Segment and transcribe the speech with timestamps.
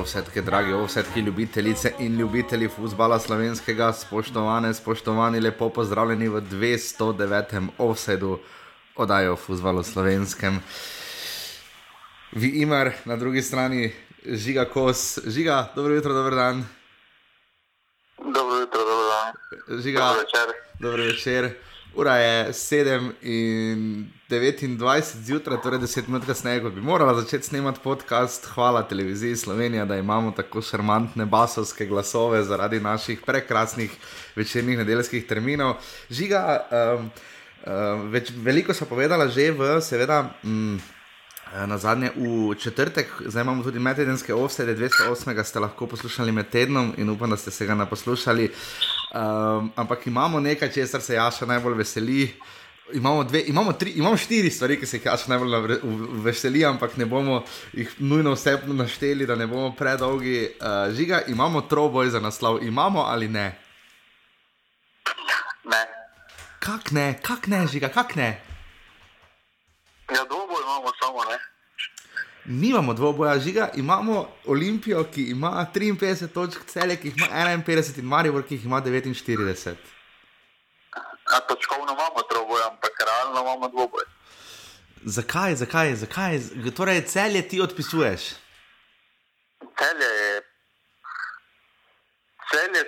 [0.00, 7.68] Drage ovsetke, drage ovsetke, ljubitelice in ljubitelji futbola slovenskega, spoštovane, spoštovani, lepo pozdravljeni v 209.
[7.78, 8.38] ovsedu
[8.96, 10.60] oddaje o futbalu slovenskem.
[12.32, 13.92] Vi imar na drugi strani
[14.24, 16.64] žiga kos, žiga, dobro jutro, dober dan.
[18.18, 19.34] Dobro jutro, dobro dan.
[19.82, 20.48] Žiga, Dobro večer.
[20.80, 21.69] Dobro večer.
[21.94, 27.80] Ura je 7 in 29 zjutraj, torej 10 minut kasneje, ko bi morala začeti snemati
[27.82, 28.46] podcast.
[28.46, 33.90] Hvala televiziji Slovenija, da imamo tako šarmantne basovske glasove zaradi naših prekrasnih
[34.36, 35.74] večernih nedeljskih terminov.
[36.10, 37.10] Žiga, um,
[37.66, 40.30] um, več, veliko so povedala že v, seveda.
[40.44, 40.80] Um,
[41.66, 45.44] Na zadnje v četrtek, zdaj imamo tudi medtedenske offsede, 208.
[45.44, 48.50] ste lahko poslušali med tednom in upam, da ste se ga ne poslušali.
[49.14, 52.34] Um, ampak imamo nekaj, česar se Jaša najbolj veseli.
[52.92, 55.78] Imamo, dve, imamo, tri, imamo štiri stvari, ki se jih Jaša najbolj
[56.22, 60.50] veseli, ampak ne bomo jih nujno vse našteli, da ne bomo predolgi.
[60.60, 63.58] Uh, žiga, imamo troboj za naslov, imamo ali ne?
[65.64, 65.82] Ne.
[66.58, 68.42] Kak ne, kak ne, žiga, kak ne?
[70.10, 71.38] Ja, dolgo imamo samo, ne.
[72.44, 78.04] Nimamo dvoboja žiga, imamo Olimpijo, ki ima 53 točk, celje, ki jih ima 51 in
[78.04, 79.74] Maribor, ki jih ima 49.
[81.24, 84.04] A točkovno imamo troboj, ampak realno imamo dvoboj.
[85.04, 86.40] Zakaj, zakaj, zakaj?
[86.76, 88.20] Torej, celje ti odpisuješ.
[89.78, 90.42] Celje je.
[92.50, 92.84] Celje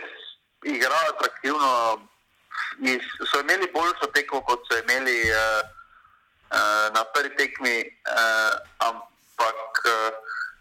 [0.64, 1.98] igra atraktivno.
[2.81, 3.00] Iz,
[3.33, 5.37] so imeli boljšo tekmo, kot so imeli uh,
[6.50, 7.77] uh, na prvi tekmi,
[8.09, 9.12] uh, ampak
[9.48, 10.15] uh,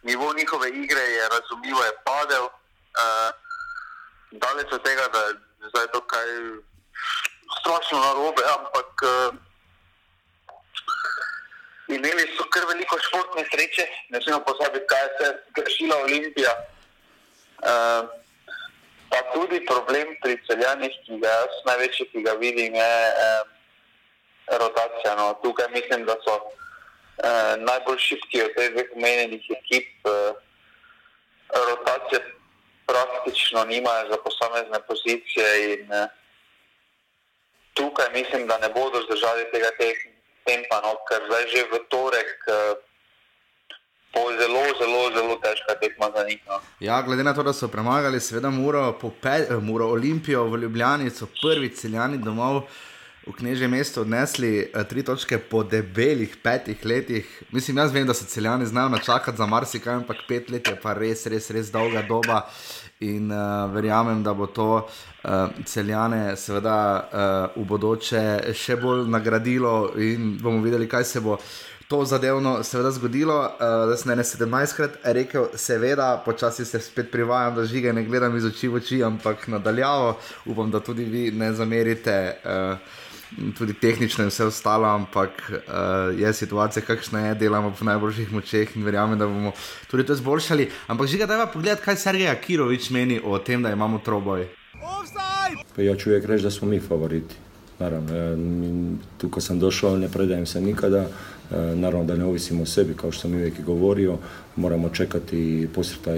[0.03, 2.45] nivo njihove igre je razumljivo je padel.
[2.45, 3.29] Uh,
[4.31, 5.33] daleč od tega, da je
[5.69, 6.27] zdaj to kaj
[7.59, 9.35] strašno narobe, ampak uh,
[11.87, 16.53] imeli so kar veliko športne sreče, ne smemo pozabiti, kaj se je grešila Olimpija.
[17.61, 18.07] Uh,
[19.11, 23.41] pa tudi problem pri celjanih, ki ga jaz največji, ki ga vidim, je uh,
[24.63, 25.15] rotacija.
[25.15, 25.33] No.
[25.43, 26.39] Tukaj mislim, da so
[27.17, 29.89] uh, najbolj šibki od teh dveh omenjenih ekip.
[30.05, 30.35] Uh,
[31.69, 32.19] rotacije
[32.85, 36.07] praktično nimajo za posamezne pozicije in uh,
[37.73, 40.11] tukaj mislim, da ne bodo zdržali tega te-
[40.45, 42.79] tempa, no, ker zdaj že v torek uh,
[44.13, 46.39] bo zelo, zelo, zelo težka tekma za njih.
[46.47, 46.59] No.
[46.79, 51.09] Ja, glede na to, da so premagali, seveda, Muro, pe, eh, Muro Olimpijo v Ljubljani,
[51.09, 52.61] so prvi celjani domov
[53.27, 57.25] v knežje mesto odnesli eh, tri točke po debelih petih letih.
[57.51, 60.93] Mislim, jaz vem, da so celjani znajo načakati za marsikaj, ampak pet let je pa
[60.93, 62.47] res, res, res dolga doba.
[63.01, 69.93] In uh, verjamem, da bo to uh, celjane, seveda, uh, v bodoče še bolj nagradilo,
[69.97, 71.39] in bomo videli, kaj se bo
[71.89, 73.39] to zadevno seveda zgodilo.
[73.41, 78.37] Uh, da sem ne 17krat rekel, seveda, počasi se spet privajam, da žige ne gledam
[78.37, 80.17] iz oči v oči, ampak nadaljavo.
[80.45, 82.19] Upam, da tudi vi ne zamerite.
[82.45, 83.01] Uh,
[83.57, 88.75] Tudi tehnično in vse ostalo, ampak uh, je situacija, kakšna je, delamo po najboljših močeh
[88.75, 89.51] in verjamem, da bomo
[89.87, 90.69] tudi to izboljšali.
[90.87, 94.47] Ampak žiga, da je pogled, kaj Sergej Akirovič meni o tem, da imamo troboj.
[95.77, 97.35] Ja uvijek reći da smo mi favoriti.
[97.79, 101.07] Naravno, ja, mi- tu kad sam došao ne predajem se nikada,
[101.75, 104.17] naravno da ne ovisimo o sebi, kao što sam uvijek i govorio,
[104.55, 106.11] moramo čekati posrta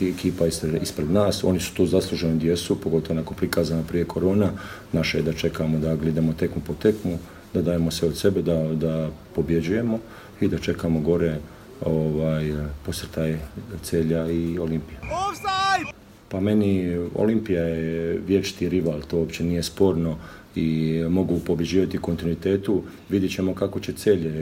[0.00, 0.46] ekipa
[0.82, 4.50] ispred, nas, oni su tu zasluženi gdje jesu, pogotovo onako prikazano prije korona,
[4.92, 7.18] naše je da čekamo da gledamo tekmu po tekmu,
[7.54, 9.98] da dajemo sve od sebe, da, da pobjeđujemo
[10.40, 11.38] i da čekamo gore
[11.84, 12.52] ovaj,
[12.86, 13.38] posrtaj
[13.82, 15.00] Celja i Olimpija.
[16.28, 20.16] Pa meni Olimpija je vječiti rival, to uopće nije sporno
[20.56, 22.82] i mogu pobjeđivati u kontinuitetu.
[23.08, 24.32] Vidjet ćemo kako će Celje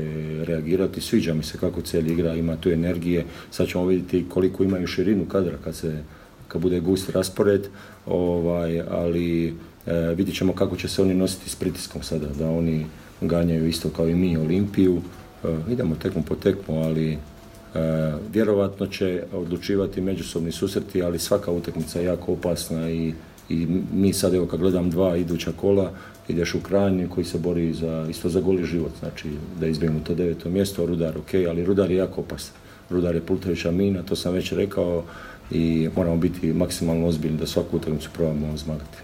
[0.45, 3.25] reagirati, sviđa mi se kako Celje igra, ima tu energije.
[3.51, 6.03] Sad ćemo vidjeti koliko imaju širinu kadra kad, se,
[6.49, 7.67] kad bude gust raspored,
[8.07, 9.55] ovaj, ali
[9.87, 12.87] e, vidjet ćemo kako će se oni nositi s pritiskom sada, da oni
[13.21, 15.03] ganjaju isto kao i mi Olimpiju.
[15.45, 17.19] E, idemo tekmu po tekmu, ali
[17.75, 23.13] E, vjerovatno će odlučivati međusobni susreti, ali svaka utakmica je jako opasna i,
[23.49, 25.91] i mi sad evo kad gledam dva iduća kola,
[26.29, 29.29] ideš u krajnji koji se bori za, isto za goli život, znači
[29.61, 32.55] da izbjegnu to deveto mjesto, Rudar ok, ali Rudar je jako opasan.
[32.91, 35.05] Rudar je plutajuća mina, to sam već rekao
[35.51, 38.99] i moramo biti maksimalno ozbiljni da svaku utakmicu probamo zmagati.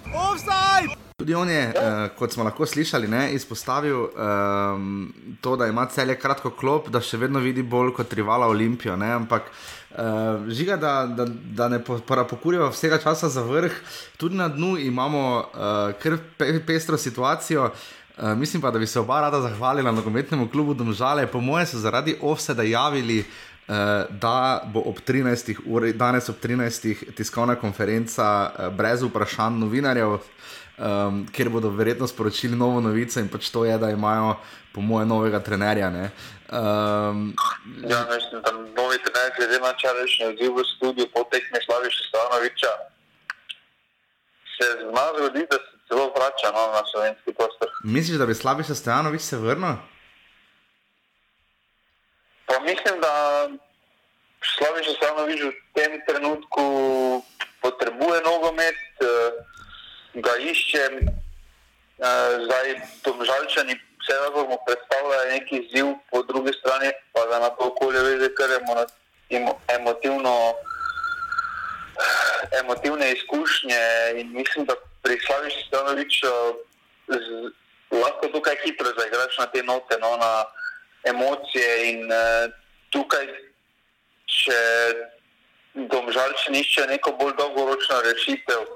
[1.16, 6.16] Tudi on je, uh, kot smo lahko slišali, ne, izpostavil um, to, da ima celje
[6.18, 8.96] kratko klop, da še vedno vidi bolj kot rivala Olimpijo.
[8.96, 9.50] Ne, ampak
[9.90, 13.72] uh, žiga, da, da, da ne porapokurijo vsega časa za vrh,
[14.16, 17.70] tudi na dnu imamo uh, kar pe, pestro situacijo.
[18.18, 21.26] Uh, mislim pa, da bi se oba rada zahvalila nogometnemu klubu Domžale.
[21.26, 23.74] Po mojem so zaradi offseda javili uh,
[24.10, 25.56] da bo ob 13.
[25.66, 27.14] uri, danes ob 13.
[27.14, 30.18] tiskovna konferenca uh, brez vprašanj novinarjev,
[30.80, 34.34] um, kjer bodo verjetno sporočili novo novico in pač to je, da imajo,
[34.74, 35.88] po mojem, novega trenerja.
[35.88, 37.34] Um,
[37.88, 42.72] ja, mislim, da novi trener, glede na čarajšnji odziv v studiu, potekne Slaviša Stanoviča,
[44.56, 47.68] se zna zgoditi, da se celo vrača no, na slovenski prostor.
[47.84, 49.76] Misliš, da bi Slaviša Stanovič se vrnil?
[52.46, 53.12] Pa mislim, da
[54.56, 56.64] Slaviša Stanovič v tem trenutku
[57.60, 58.80] potrebuje nogomet.
[59.00, 59.49] Uh,
[60.14, 62.74] ga iščem, uh, zdaj
[63.04, 68.02] domžalčani vse lahko mu predstavljajo neki izziv, po drugi strani pa ga na to okolje
[68.02, 68.60] veze, ker je
[69.76, 70.34] emotivno,
[72.60, 73.82] emotivne izkušnje
[74.16, 76.32] in mislim, da pri Slaviši Stanoviču
[77.90, 80.44] lahko tukaj hitro zaigraš na te note, no, na
[81.04, 82.50] emocije in uh,
[82.90, 83.26] tukaj,
[84.26, 84.60] če
[85.74, 88.66] domžalčani iščejo neko bolj dolgoročno rešitev,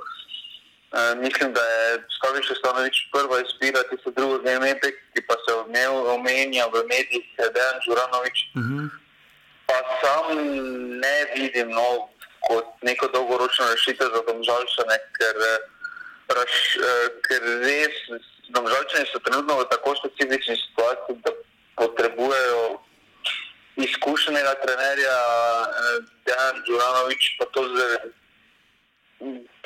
[0.94, 5.50] Uh, mislim, da je Skovič Stanovič prva izbira, ti so drugi imeti, ki pa se
[6.16, 8.38] omenja v medijih, Dejan Žuranovič.
[8.54, 8.78] Uh mhm.
[8.78, 8.88] -huh.
[9.66, 10.26] Pa sam
[11.04, 11.88] ne vidim no,
[12.48, 15.58] kot neko dolgoročno rešitev za domžalčane, ker, eh,
[16.36, 17.96] raš, uh, ker res
[18.54, 21.30] domžalčani so trenutno v tako specifični situaciji, da
[21.76, 22.62] potrebujejo
[23.76, 25.16] izkušenega trenerja,
[26.26, 27.96] Dejan Žuranovič pa to zdaj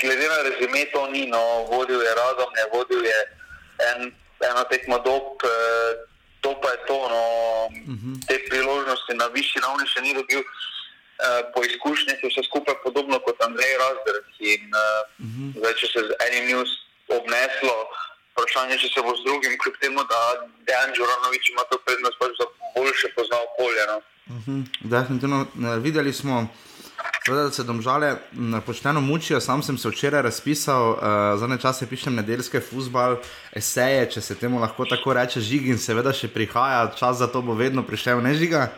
[0.01, 3.19] glede na rezime, to ni, no, vodil je razum, ne vodil je
[3.91, 4.13] en,
[4.51, 6.09] eno tekmo dob, eh,
[6.41, 6.99] to pa je to.
[7.15, 7.23] No,
[7.67, 8.13] uh mhm.
[8.15, 8.27] -huh.
[8.29, 10.43] Te priložnosti na višji ravni še ni dobil.
[11.19, 14.27] Uh, po izkušnjah je vse skupaj podobno kot Andrej Razdrg.
[14.39, 14.81] In uh,
[15.25, 15.49] uh -huh.
[15.59, 16.71] zdaj, če se z enim news
[17.19, 17.77] obneslo,
[18.33, 20.21] vprašanje je, če se bo z drugim, kljub temu, da
[20.67, 22.47] Dejan Žuranovič ima to prednost, pač da
[22.77, 23.83] boljše pozna okolje.
[23.91, 23.97] No.
[23.99, 24.51] Uh mhm.
[24.51, 24.63] -huh.
[24.95, 25.39] Definitivno
[25.87, 26.35] videli smo.
[27.29, 28.17] Seveda, da se domžale
[28.67, 30.99] pošteno mučijo, sam sem se včeraj razpisal, uh,
[31.37, 33.19] za ne čase pišem nedeljske futbal,
[33.53, 37.43] eseje, če se temu lahko tako reče, žig in seveda še prihaja, čas za to
[37.45, 38.71] bo vedno prišel, ne žiga.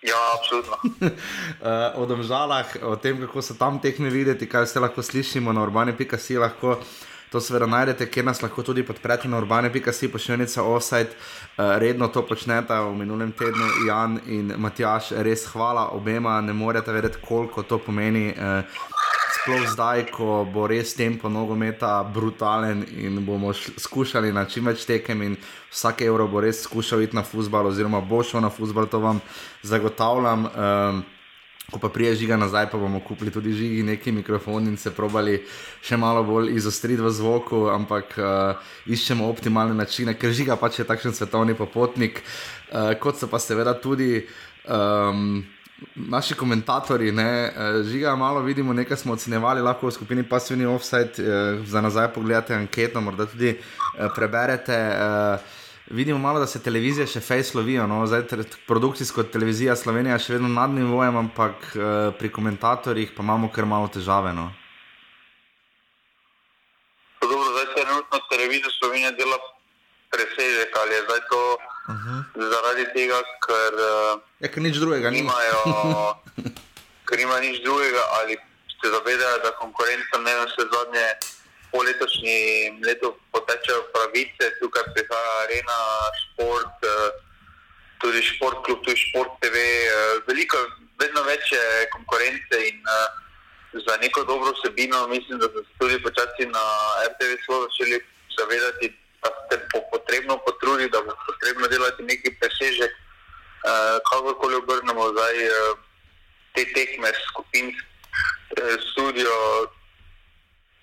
[0.00, 0.80] Ja, absolutno.
[0.80, 5.68] uh, o domžalah, o tem, kako so tam tekme videti, kaj vse lahko slišimo na
[5.68, 6.78] urbani.si lahko.
[7.30, 12.24] To seveda najdete, kjer nas lahko tudi podprete na urbane.si, pošiljnica offside, uh, redno to
[12.26, 17.78] počnete v minulem tednu, Jan in Matjaš, res hvala obema, ne morete vedeti, koliko to
[17.78, 18.32] pomeni.
[18.34, 18.88] Uh,
[19.40, 25.22] Sploh zdaj, ko bo res tempo nogometa brutalen in bomo skušali na čim več tekem,
[25.22, 25.36] in
[25.70, 29.22] vsak evro bo res skušal iti na fusbal, oziroma bo šel na fusbal, to vam
[29.62, 30.44] zagotavljam.
[30.50, 31.02] Um,
[31.70, 35.38] ko pa prije žiga nazaj, pa bomo kupili tudi žigi, neki mikrofon in se probali
[35.82, 40.88] še malo bolj izostriti v zvoku, ampak uh, iščemo optimalne načine, ker žiga pač je
[40.88, 44.26] takšen svetovni popotnik, uh, kot so pa seveda tudi.
[44.68, 45.42] Um,
[45.96, 51.16] Naši komentatorji, ne, eh, žiga, malo vidimo, nekaj smo ocenjevali, lahko v skupini Passivni Offside,
[51.16, 54.76] eh, za nazaj pogledate anketo, morda tudi eh, preberete.
[54.76, 55.59] Eh,
[55.90, 57.86] vidimo malo, da se televizije še fej slovijo.
[57.86, 58.06] No?
[58.06, 58.22] Zdaj,
[58.66, 61.84] produkcijsko televizija Slovenija je še vedno nad nivojem, ampak uh,
[62.18, 64.32] pri komentatorjih pa imamo kar malo težave.
[64.32, 64.50] No?
[67.20, 69.38] Dobro, zdaj se trenutno televizija Slovenija dela
[70.10, 71.42] presežek ali je zdaj to
[71.88, 72.18] uh mhm.
[72.18, 72.50] -huh.
[72.52, 75.60] zaradi tega, ker, uh, ja, ker nič drugega nimajo.
[77.06, 78.38] ker nima nič drugega ali
[78.80, 81.06] se zavedajo, da konkurenca ne vse zadnje
[81.70, 85.78] po letošnjem letu potečejo pravice, tukaj prihaja arena,
[86.22, 87.10] šport, eh,
[88.02, 89.56] tudi šport, kljub tudi šport TV.
[89.56, 90.58] Eh, veliko,
[90.98, 93.08] vedno več je konkurence in eh,
[93.86, 96.64] za neko dobro vsebino, mislim, da so se tudi počasi na
[97.06, 98.00] RTV začeli
[98.38, 98.90] zavedati,
[99.22, 102.90] da se bo potrebno potruditi, da bo potrebno delati neki presežek.
[104.10, 105.36] Kakorkoli obrnemo zdaj
[106.56, 107.84] te tekme, skupinske,
[108.90, 109.30] studio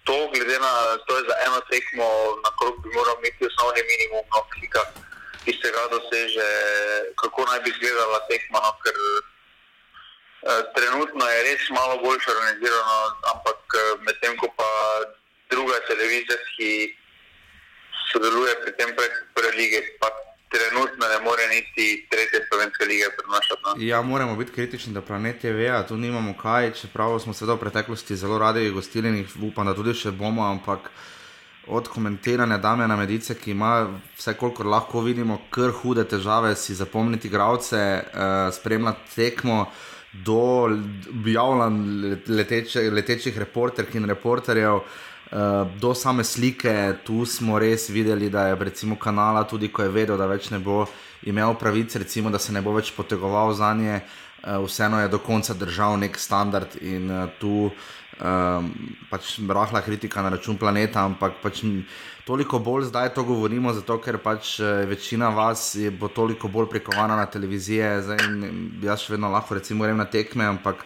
[0.08, 0.74] to, glede na
[1.06, 2.08] to, da za eno tekmo
[2.44, 4.84] na krog bi moral imeti osnovni minimum, no, ki, ga,
[5.44, 6.48] ki se ga doseže,
[7.22, 8.60] kako naj bi izgledala tekma.
[8.66, 8.98] No, ker,
[10.50, 12.98] eh, Trenutno je res malo bolj organizirano,
[13.34, 14.70] ampak eh, medtem ko pa
[15.52, 16.72] druga televizija, ki
[18.12, 20.12] sodeluje pri tem prek lige, pa
[20.54, 23.62] trenutno ne more niti tretje slovenske lige prenašati.
[23.66, 23.72] No?
[23.78, 27.58] Ja, moramo biti kritični, da planet je veja, tu nimamo kaj, čeprav smo se v
[27.58, 30.90] preteklosti zelo radi gostili in upam, da tudi še bomo, ampak
[31.68, 33.74] od komentiranja Damena Medice, ki ima
[34.18, 39.66] vse kolikor lahko vidimo, kar hude težave si zapomniti gravce, uh, spremljati tekmo.
[40.26, 40.70] Do
[41.12, 45.17] objavljanj leteče, letečih reporterk in reporterjev, Uh,
[45.80, 50.18] do same slike, tu smo res videli, da je recimo kanala, tudi ko je vedel,
[50.18, 50.86] da več ne bo
[51.28, 55.20] imel pravice, recimo, da se ne bo več potegoval za nje, uh, vseeno je do
[55.20, 58.70] konca držal nek standard in uh, tu um,
[59.10, 61.64] pač rahla kritika na račun planeta, ampak pač
[62.28, 64.58] toliko bolj zdaj to govorimo, zato ker pač
[64.88, 68.24] večina vas je bo toliko bolj prikovana na televizije, zdaj
[68.84, 70.86] jaz še vedno lahko recimo grem na tekme, ampak.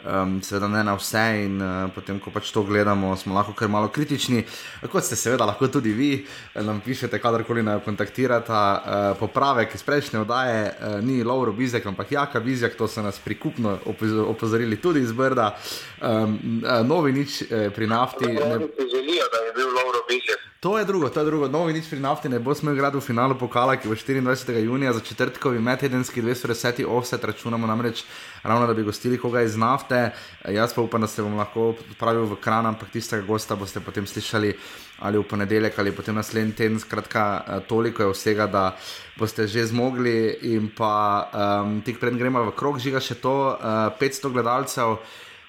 [0.00, 3.68] Um, seveda ne na vse, in uh, potem, ko pač to gledamo, smo lahko kar
[3.68, 4.44] malo kritični.
[4.88, 8.52] Kot ste, seveda, lahko tudi vi eh, nam pišete, kadarkoli naj kontaktirate.
[8.52, 13.18] Uh, popravek iz prejšnje oddaje uh, ni Lauro Bizek, ampak Jaka Bizek, to so nas
[13.20, 13.78] prikupno
[14.26, 15.52] opozorili tudi iz Brda.
[16.00, 18.26] Um, uh, novi nič uh, pri nafti.
[18.26, 18.58] Ne
[18.90, 20.40] želijo, da je bil Lauro Bizek.
[20.60, 21.48] To je drugo, to je drugo.
[21.48, 24.60] Novi nič pri nafti ne bo smel igrati v finalu pokala, ki bo 24.
[24.60, 28.04] junija za četrtkovi medtedenski 210 offset, računamo namreč
[28.42, 30.10] ravno, da bi gostili koga iz nafte.
[30.48, 34.06] Jaz pa upam, da se bom lahko odpravil v kran, ampak tistega gosta boste potem
[34.06, 34.52] slišali
[35.00, 36.80] ali v ponedeljek ali potem naslednji teden.
[36.80, 38.76] Skratka, eh, toliko je vsega, da
[39.16, 43.88] boste že zmogli in pa um, tik pred gremo v krog, žiga še to uh,
[43.88, 44.98] eh, 500 gledalcev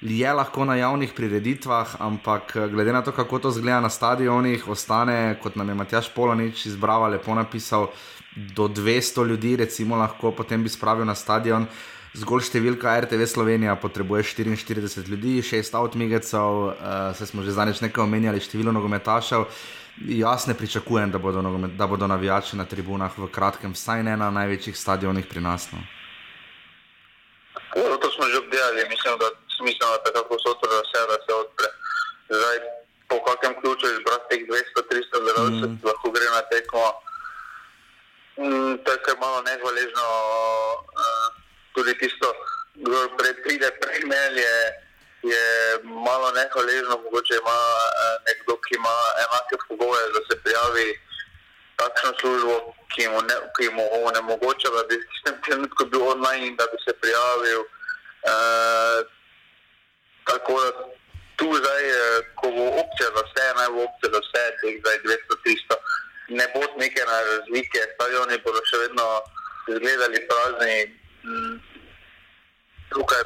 [0.02, 4.68] je lahko na javnih prireditvah, ampak eh, glede na to, kako to zgleda na stadionih,
[4.68, 7.88] ostane, kot nam je Matjaš Polonič izbral, lepo napisal,
[8.56, 11.68] do 200 ljudi, recimo, lahko potem bi spravil na stadion.
[12.12, 16.74] Zgolj številka RTV Slovenija potrebuje 44 ljudi, 6 avtomigecev, uh,
[17.16, 19.46] se smo že zadnjič nekaj omenjali, število nogometašev.
[20.12, 24.18] Jaz ne pričakujem, da bodo, nogomet, da bodo navijači na tribunah v kratkem, vsaj ne
[24.18, 25.72] na največjih stadionih pri nas.
[25.72, 25.80] No.
[27.76, 31.70] To smo že obdelali, mislim, da smiselno, da tako so to vse, da se odpre.
[32.38, 32.58] Zdaj,
[33.10, 35.80] po kakem ključu izbrati teh 200-300 gledalcev, mm.
[35.88, 36.86] lahko gre na tekmo.
[38.42, 40.06] Mm, to je malo nehvaležno,
[41.04, 41.28] uh,
[41.74, 42.28] tudi tisto,
[42.76, 44.58] kdo pred pride prejmel je,
[45.34, 45.46] je
[46.08, 47.60] malo nehvaležno, mogoče ima
[48.02, 50.88] uh, nekdo, ki ima enake pogoje, da se prijavi
[51.82, 52.56] takšno službo,
[52.94, 56.66] ki mu, ne, ki mu onemogoča, da bi v tem trenutku bil online in da
[56.72, 57.62] bi se prijavil.
[58.32, 58.98] Uh,
[60.30, 60.72] Tako da
[61.36, 64.76] tu zdaj, eh, ko bo opcija za vse, naj bo opcija za vse, teh
[65.06, 65.78] 200-300,
[66.38, 69.08] ne bo neke razlike, stadioni bodo še vedno
[69.74, 70.78] izgledali prazni.
[71.24, 71.56] Mm,
[72.94, 73.24] tukaj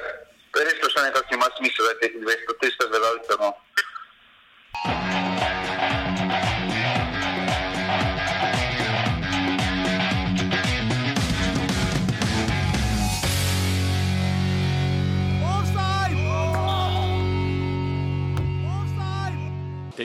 [0.63, 3.43] res to še nekako ima smisel, da je teh 200-300 gledalcev.
[3.43, 3.51] No.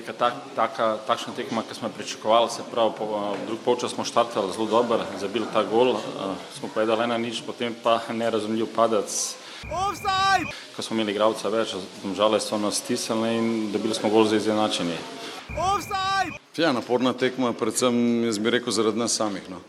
[0.00, 2.48] Teka tak, taka, takšna tekma, ki smo jo pričakovali.
[2.50, 6.00] Se pravi, po drugi polčas smo štartali zelo dobro, zabili ta gol, uh,
[6.58, 9.36] smo pa jedali ena nič, potem pa nerazumljiv padec.
[9.68, 10.48] Offside!
[10.76, 11.76] Ko smo imeli igralca več,
[12.16, 14.96] žale so nas stisnili in dobili smo gol za izenačenje.
[16.56, 19.44] Ja, naporna tekma, predvsem jaz bi rekel zaradi nas samih.
[19.52, 19.60] No.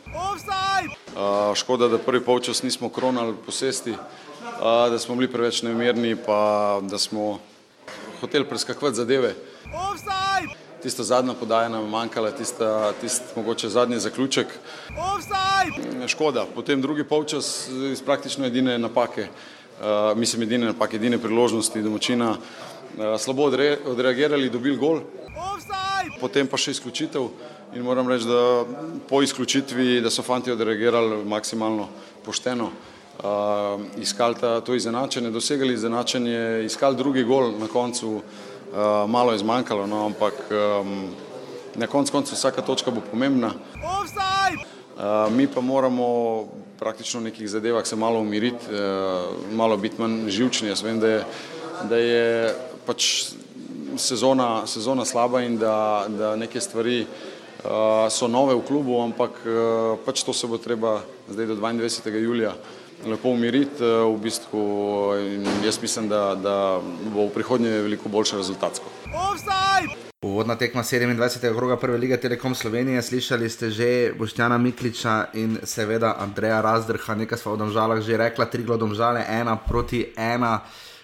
[1.12, 6.80] Uh, škoda, da prvi polčas nismo kronali posesti, uh, da smo bili preveč nemirni, pa
[6.84, 7.40] da smo
[8.22, 9.36] hoteli preskakovati zadeve.
[9.66, 10.56] Offside!
[10.82, 14.48] Tista zadnja podaja nam je manjkala, tista, tist, mogoče zadnji zaključek.
[14.90, 16.08] Offside!
[16.08, 22.32] Škoda, potem drugi polčas iz praktično edine napake, uh, mislim edine napake, edine priložnosti domačina,
[22.32, 25.02] uh, slabo odre, odreagirali, dobili gol.
[25.54, 26.18] Offside!
[26.22, 27.30] Potem pa še izključitev
[27.76, 28.66] in moram reči, da
[29.10, 31.88] po izključitvi, da so fanti odreagirali maksimalno
[32.26, 32.72] pošteno.
[33.22, 34.36] Uh, iskali
[34.66, 38.22] to izenačenje, dosegali izenačenje, iskali drugi gol na koncu.
[38.72, 41.12] Eh, malo je zmanjkalo, no, ampak um,
[41.76, 43.52] na koncu konca vsaka točka bo pomembna.
[43.76, 46.48] Uh, mi pa moramo
[46.80, 50.70] praktično v nekih zadevah se malo umiriti, uh, malo biti manj živčni.
[50.70, 51.24] Jaz vem, da je,
[51.90, 53.34] da je pač
[53.98, 60.00] sezona, sezona slaba in da, da neke stvari uh, so nove v klubu, ampak uh,
[60.06, 62.24] pač to se bo treba zdaj do 22.
[62.24, 62.56] julija
[63.06, 64.62] lepo umiriti eh, v bistvu
[65.20, 66.82] in jaz mislim, da, da
[67.14, 68.86] bo v prihodnje veliko boljše rezultatsko.
[70.22, 71.56] Uvodna tekma 27.
[71.58, 77.38] kroga Prve lige Telekom Slovenije, slišali ste že Boštjana Mikliča in seveda Andreja Razdrha, nekaj
[77.38, 80.62] smo v Domžalah že rekla, tri glodomžale, ena proti ena,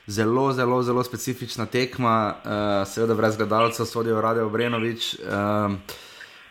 [0.07, 5.15] zelo, zelo, zelo specifična tekma, uh, seveda brez gledalcev, sodijo Radio Obrenovič.
[5.17, 5.73] Uh,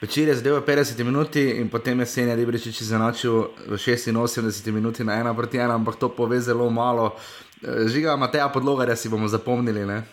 [0.06, 5.18] Večer je v 50 minuti in potem je Senja Libričič izenačil v 86 minuti na
[5.18, 7.18] 1 proti 1, ampak to pove zelo malo.
[7.58, 10.06] Eh, žiga Mateja podlogarja si bomo zapomnili, ne?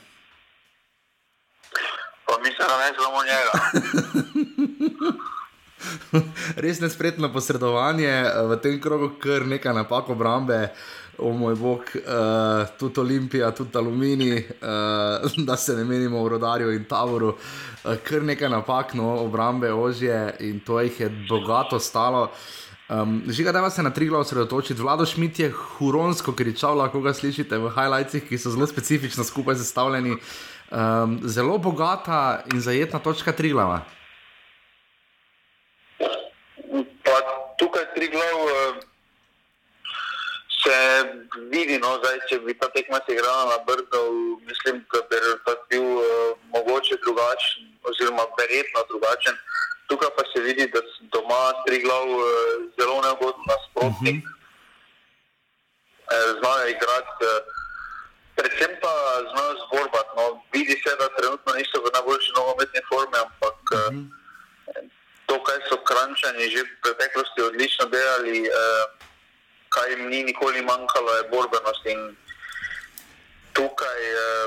[2.25, 3.53] Pa mislim, da ne samo njega.
[6.65, 10.73] Res nespretno posredovanje eh, v tem krogu, kar nekaj napak obrambe.
[11.17, 16.71] O moj bog, uh, tudi Olimpija, tudi Aluminij, uh, da se ne menimo v rodarju
[16.73, 22.31] in taboru, uh, kar nekaj napak, no, obrambe, ožje in to jih je bogato stalo.
[22.89, 24.81] Um, Žiga, da se na tri glav osredotočiti.
[24.81, 29.55] Vlado Šmit je huronsko kričal, lahko ga slišite v highlightsih, ki so zelo specifično skupaj
[29.55, 30.17] zastavljeni.
[30.71, 33.81] Um, zelo bogata in zajetna točka tri glava.
[37.57, 38.41] Tukaj tri glav.
[38.41, 38.93] Uh
[40.63, 41.02] se
[41.51, 44.01] vidi, no, zdaj, če bi ta tekma se igrala na Brdo,
[44.49, 46.05] mislim, da bi rezultat bil uh,
[46.55, 49.35] mogoče drugačen, oziroma verjetno drugačen.
[49.87, 52.25] Tukaj pa se vidi, da so doma tri glav uh,
[52.79, 54.23] zelo neugodno nasprotnik.
[54.23, 54.39] Uh -huh.
[56.39, 57.37] Znajo igrati, uh,
[58.35, 58.93] predvsem pa
[59.29, 60.11] znajo zborbati.
[60.17, 60.25] No.
[60.53, 64.05] Vidi se, da trenutno niso v najboljši nogometni formi, ampak uh -huh.
[65.25, 68.39] to, kar so krančani že v preteklosti odlično delali.
[68.41, 69.03] Uh,
[69.73, 71.85] kaj jim ni nikoli manjkalo, je borbenost.
[71.85, 72.01] In
[73.53, 74.45] tukaj, eh,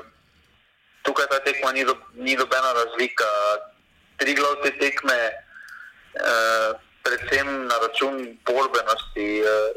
[1.03, 3.31] tukaj ta tekma ni, do, ni dobena razlika.
[4.17, 5.19] Tri glavne tekme,
[6.15, 6.71] eh,
[7.03, 9.69] predvsem na račun borbenosti, eh,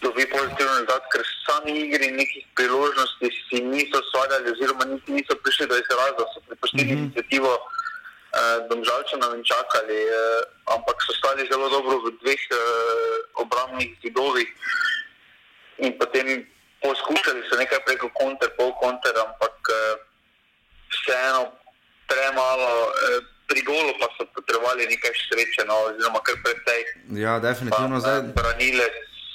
[0.00, 5.66] dobi pozitivni rezultat, ker sami igri nekih priložnosti si niso ustvarjali, oziroma niti niso prišli
[5.66, 7.02] do izraza, so pripustili mm -hmm.
[7.02, 7.52] inicijativo.
[8.68, 10.40] Domžalčano in čakali, uh,
[10.72, 12.60] ampak so stali zelo dobro v dveh uh,
[13.44, 14.48] obrambnih zidovih
[15.84, 16.40] in potem
[16.80, 19.54] poskušali so nekaj preko konter, pol konter, ampak
[20.90, 21.52] vseeno
[22.08, 22.92] premalo.
[23.46, 26.80] Pri golu pa so potrebovali nekaj sreče, no, oziroma kar precej.
[27.20, 28.32] Ja, definitivno zdaj.
[28.32, 28.86] Branile,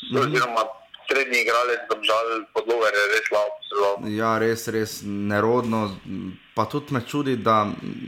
[0.10, 0.18] mhm.
[0.24, 0.64] oziroma
[1.08, 4.08] srednji igralec, domžal, podloga je res slabo.
[4.12, 5.96] Ja, res, res nerodno
[6.58, 7.68] pa tudi me čudi, da,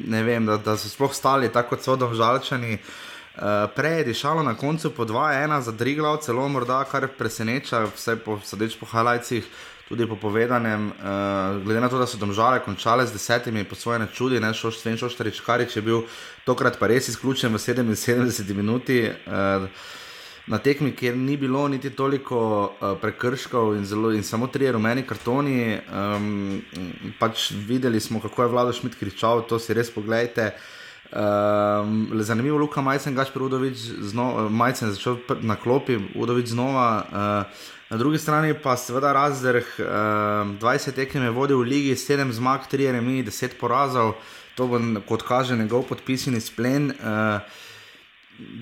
[0.10, 2.80] vem, da, da so sploh stali tako kot so domžalčani.
[2.80, 8.18] Uh, prej je dišalo na koncu po 2-1 za Driglav, celo morda kar preseneča, vse
[8.26, 9.46] po sedeč po halajcih,
[9.90, 10.90] tudi po povedanem.
[10.90, 14.50] Uh, glede na to, da so domžale končale z desetimi, po svoje ne čudi, ne
[14.54, 16.02] šoš Sven Šoštarič Karič je bil
[16.46, 19.06] tokrat pa res izključen v 77 minuti.
[19.08, 19.70] Uh,
[20.50, 25.06] na tekmi, kjer ni bilo niti toliko uh, prekrškov in, zelo, in samo tri rumeni
[25.08, 25.78] kartoni.
[25.94, 26.62] Um,
[27.20, 30.52] pač videli smo, kako je vlado Šmit kričal, to si res pogledajte.
[31.10, 33.88] Um, zanimivo je, Luka Majcen, Gašpor Udovič,
[34.50, 36.90] Majcen začel na klopi, Udovič znova.
[37.10, 39.86] Uh, Na drugi strani pa seveda razdrh, uh,
[40.62, 44.14] 20 tekem je vodil v ligi, 7 zmag, 3 remi, 10 porazov,
[44.54, 44.78] to bo
[45.10, 46.94] kot kaže njegov podpisani splen.
[47.02, 47.42] Uh,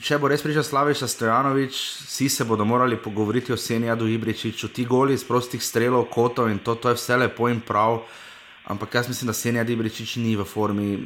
[0.02, 1.76] če bo res prišel Slaviš Stojanovič,
[2.08, 6.60] vsi se bodo morali pogovoriti o Senjadu Ibričiču, ti goli iz prostih strelov, koto in
[6.60, 8.02] to, to je vse lepo in prav.
[8.68, 10.98] Ampak jaz mislim, da Senjad Ibričič ni v formi.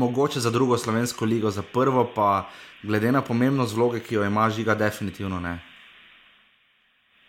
[0.00, 2.48] Mogoče za drugo slovensko ligo, za prvo pa,
[2.82, 5.60] glede na pomembnost vloge, ki jo ima žiga, definitivno ne.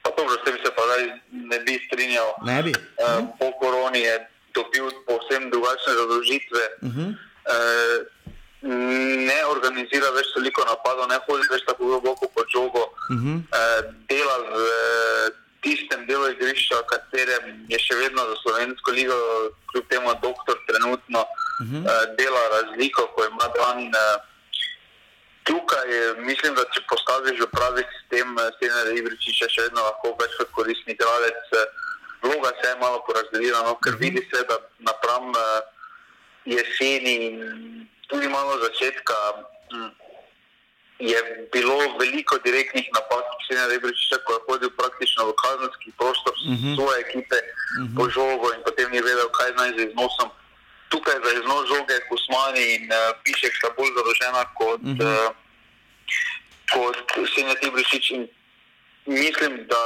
[0.04, 0.88] Dobro, s tem se pa
[1.32, 2.34] ne bi strinjal.
[2.46, 2.74] Ne bi.
[2.74, 4.16] Uh, po koroni je
[4.56, 6.64] dobil povsem drugačne zadolžitve.
[6.82, 7.10] Uh -huh.
[7.12, 8.21] uh,
[8.62, 13.38] ne organizira več toliko napadov, ne hodi več tako globoko pod žogo, uh -huh.
[13.60, 19.18] eh, dela v eh, tistem delu igrišča, katerem je še vedno za slovensko ligo,
[19.72, 21.86] kljub temu, doktor trenutno uh -huh.
[21.86, 23.88] eh, dela razliko, ko ima dan.
[23.88, 24.18] Eh,
[25.44, 30.14] Tukaj mislim, da če postaviš v pravi sistem, se ne da Ibričiče še vedno lahko
[30.20, 31.42] več kot koristni igralec.
[31.58, 31.66] Eh,
[32.22, 34.00] vloga se je malo porazdelila, no, ker -huh.
[34.00, 35.60] vidi se, da napram uh,
[36.46, 37.36] jeseni in
[38.12, 39.16] tudi malo začetka.
[39.72, 39.92] Hm,
[41.02, 46.34] je bilo veliko direktnih napak, vse na Rebrečiče, ko je hodil praktično v kazenski prostor
[46.38, 46.62] uh mhm.
[46.62, 46.76] -huh.
[46.78, 47.50] svoje ekipe uh
[47.82, 47.96] -huh.
[47.98, 50.30] po žogo in potem ni vedel, kaj naj z iznosom.
[50.90, 55.26] Tukaj za iznos žoge, Kusmani in uh, Pišek sta bolj zadolžena kot, uh -huh.
[55.26, 55.30] uh,
[56.74, 56.98] kot
[57.34, 58.06] Senja Tibrečič.
[59.06, 59.82] Mislim, da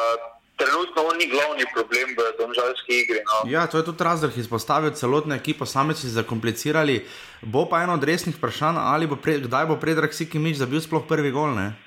[0.55, 3.19] Trenutno on ni glavni problem v domžalski igri.
[3.27, 3.51] No.
[3.51, 7.03] Ja, to je tudi razlog, ki je izpostavil celotno ekipo, sami si zakomplicirali.
[7.45, 10.81] Bo pa eno od resnih vprašanj, ali bo pre, kdaj bo predrag Siki Mič zabil
[10.81, 11.53] sploh prvi gol.
[11.53, 11.77] Ne?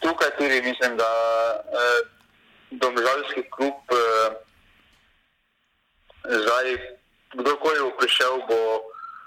[0.00, 1.10] Tukaj tudi mislim, da
[1.58, 2.00] eh,
[2.70, 4.30] domžalski klub, eh,
[6.22, 6.66] zdaj,
[7.34, 8.60] kdorkoli bo prišel, bo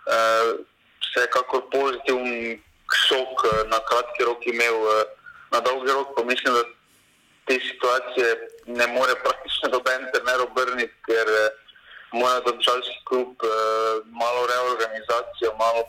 [0.07, 0.63] eh,
[1.03, 2.55] vsekakor pozitiven
[2.87, 5.05] šok eh, na kratki rok imel, eh,
[5.51, 6.63] na dolgi rok pa mislim, da
[7.45, 11.49] te situacije ne more praktično noben trener obrniti, ker eh,
[12.13, 13.45] mora državski klub
[14.05, 15.83] malo reorganizacijo, malo,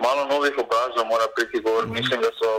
[0.00, 1.86] malo novih obrazov mora priti gor.
[1.86, 2.50] Mislim, da so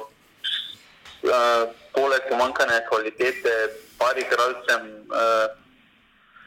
[1.23, 3.53] uh, poleg pomankanja kvalitete,
[3.99, 5.47] par igralcem, uh,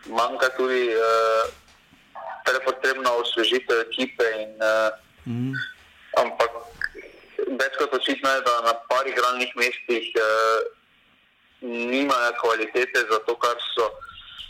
[0.07, 1.45] manjka tudi uh,
[2.47, 4.89] prepotrebna osvežitev ekipe in uh,
[5.27, 5.53] mm.
[6.19, 6.57] Ampak
[7.61, 10.65] več kot očitno je, da na par igralnih mestih uh,
[11.63, 13.91] nimajo kvalitete za to, kar so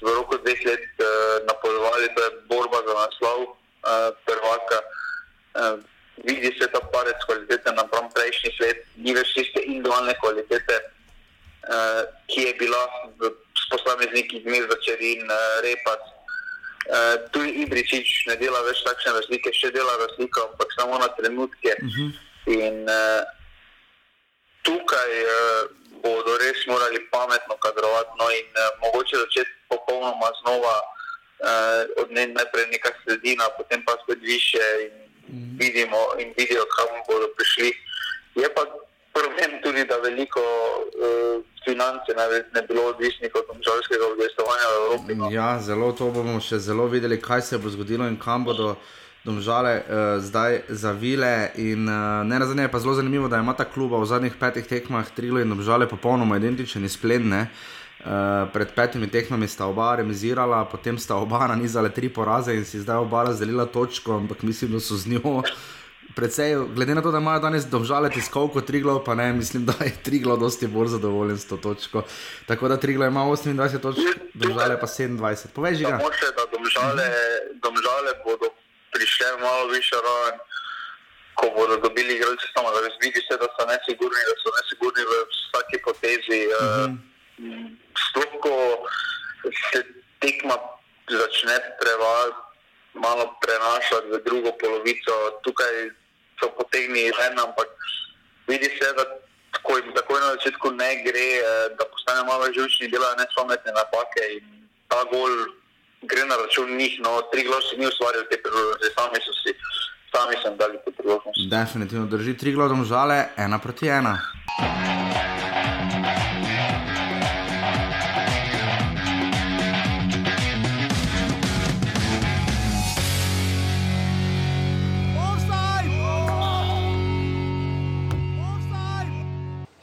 [0.03, 1.07] v roku dveh let uh,
[1.47, 4.79] napovedovali, da je borba za naslov uh, prvaka.
[5.55, 5.77] Uh,
[6.25, 10.77] vidi se ta parec kvalitete napram prejšnjih let, ni več tiste individualne kvalitete,
[11.69, 12.81] uh, ki je bila
[13.59, 16.01] s posamezniki dnev začerin, uh, repac.
[16.91, 21.13] Uh, tu je Ibričič, ne dela več takšne razlike, še dela razliko, ampak samo na
[21.19, 21.77] trenutke.
[21.77, 22.09] Uh mhm.
[22.09, 22.29] -huh.
[22.51, 23.23] In uh,
[24.65, 31.83] tukaj uh, bodo res morali pametno kadrovati no, in uh, mogoče začeti popolnoma znova, uh,
[32.03, 34.95] od ne, najprej neka sredina, potem pa spet više in,
[35.33, 35.59] mm.
[35.63, 37.71] vidimo, in vidijo, kam bodo prišli.
[38.43, 38.63] Je pa
[39.13, 45.15] problem tudi, da veliko uh, finance ne, ne bilo odvisnih od državskega obvestovanja v Evropi.
[45.15, 45.29] No.
[45.31, 48.77] Ja, zelo to bomo še zelo videli, kaj se bo zgodilo in kam bodo
[49.25, 51.51] domžale uh, zdaj zavile.
[51.57, 54.67] In uh, ne razumem, je pa zelo zanimivo, da ima ta kluba v zadnjih petih
[54.67, 57.33] tekmah trilo in domžale popolnoma identičen izplen.
[57.33, 62.81] Uh, pred petimi tekmami sta oba remisirala, potem sta oba nanizala tri poraze in si
[62.81, 65.43] zdaj oba razdelila točko, ampak mislim, da so z njo.
[66.11, 69.93] Predvsej, glede na to, da imajo danes domžale tiskovko Triglo, pa ne, mislim, da je
[70.03, 72.03] Triglo dosti bolj zadovoljen s to točko.
[72.47, 74.01] Tako da Triglo ima 28 točk,
[74.35, 75.47] domžale pa 27.
[75.55, 75.85] Povej, že.
[75.85, 77.07] Samo še, da domžale,
[77.63, 78.51] domžale bodo
[78.93, 80.39] prišle malo više raven,
[81.39, 85.03] ko bodo dobili igralce, samo da res vidi se, da so nesigurni, da so nesigurni
[85.11, 86.41] v vsaki potezi.
[86.47, 86.89] Uh -huh.
[88.05, 88.55] Sploh, ko
[89.71, 89.81] se
[90.21, 90.57] tekma
[91.11, 92.41] začne prevajati,
[92.95, 95.75] malo prenašati v drugo polovico, tukaj
[96.41, 97.69] so potegnili ven, ampak
[98.47, 99.05] vidi se, da
[99.55, 104.69] tako, tako na začetku ne gre, eh, da postane malo živčni, delajo nespametne napake in
[104.89, 105.31] ta gol
[106.03, 109.53] gre na račun njih, no, tri glasove ni ustvarjal te priložnosti, sami so si,
[110.13, 111.49] sami sem dali te priložnosti.
[111.51, 114.19] Definitivno drži tri glasove žale, ena proti ena.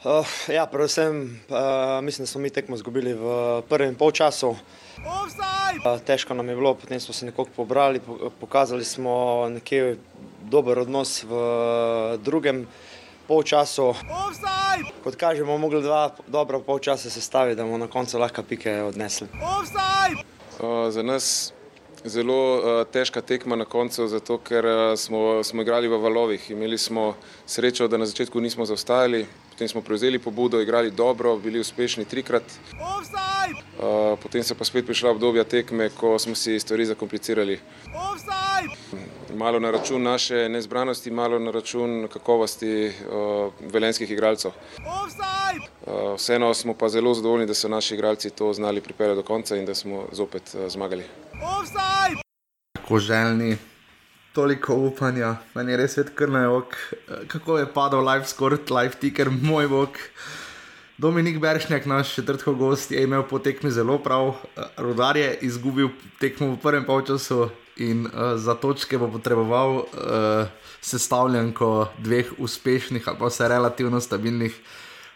[0.08, 1.58] Uh, ja, predvsem uh,
[2.04, 4.48] mislim, da smo mi tekmo izgubili v prvem polčasu.
[4.48, 4.58] Uh,
[6.06, 8.00] težko nam je bilo, potem smo se nekako pobrali,
[8.40, 9.96] pokazali smo nekje
[10.50, 12.66] dober odnos v drugem
[13.28, 13.94] polčasu.
[15.04, 19.28] Kot kažemo, mogli dva dobra polčasa sestaviti, da bomo na koncu lahko pike odnesli.
[19.32, 21.52] Uh, za nas
[22.04, 26.50] zelo uh, težka tekma na koncu, zato ker uh, smo, smo igrali v valovih.
[26.50, 27.14] Imeli smo
[27.46, 29.26] srečo, da na začetku nismo zaostajali,
[29.58, 32.42] potem smo prevzeli pobudo, igrali dobro, bili uspešni trikrat.
[32.42, 37.58] Uh, potem se pa spet prišla obdobja tekme, ko smo si stvari zakomplicirali.
[39.34, 44.50] Malo na račun naše nezbranosti, malo na račun kakovosti uh, velenskih igralcev.
[44.50, 49.56] Uh, vseeno smo pa zelo zadovoljni, da so naši igralci to znali pripeljati do konca
[49.56, 51.02] in da smo zopet uh, zmagali.
[52.72, 53.56] Tako željni,
[54.32, 56.74] toliko upanja, meni je res svet krne ok,
[57.28, 59.98] kako je padal live score, live ticker, moj bog.
[60.98, 64.34] Dominik Beršnjak, naš četrtko gost, je imel po tekmi zelo prav,
[64.76, 65.88] rodar je izgubil
[66.18, 69.86] tekmo v prvem polčasu in uh, za točke bo potreboval uh,
[70.80, 74.58] sestavljanko dveh uspešnih ali pa vse relativno stabilnih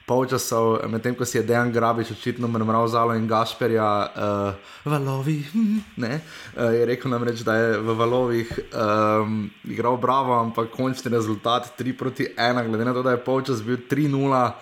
[0.06, 5.78] polčasov, medtem ko si je Dejan Grabič očitno mrmral zalo in Gašperja, uh, valovi, hm,
[5.96, 11.72] ne, uh, je rekel namreč, da je v valovih um, igral bravo, ampak končni rezultat
[11.78, 14.52] 3 proti 1, glede na to, da je polčas bil 3-0.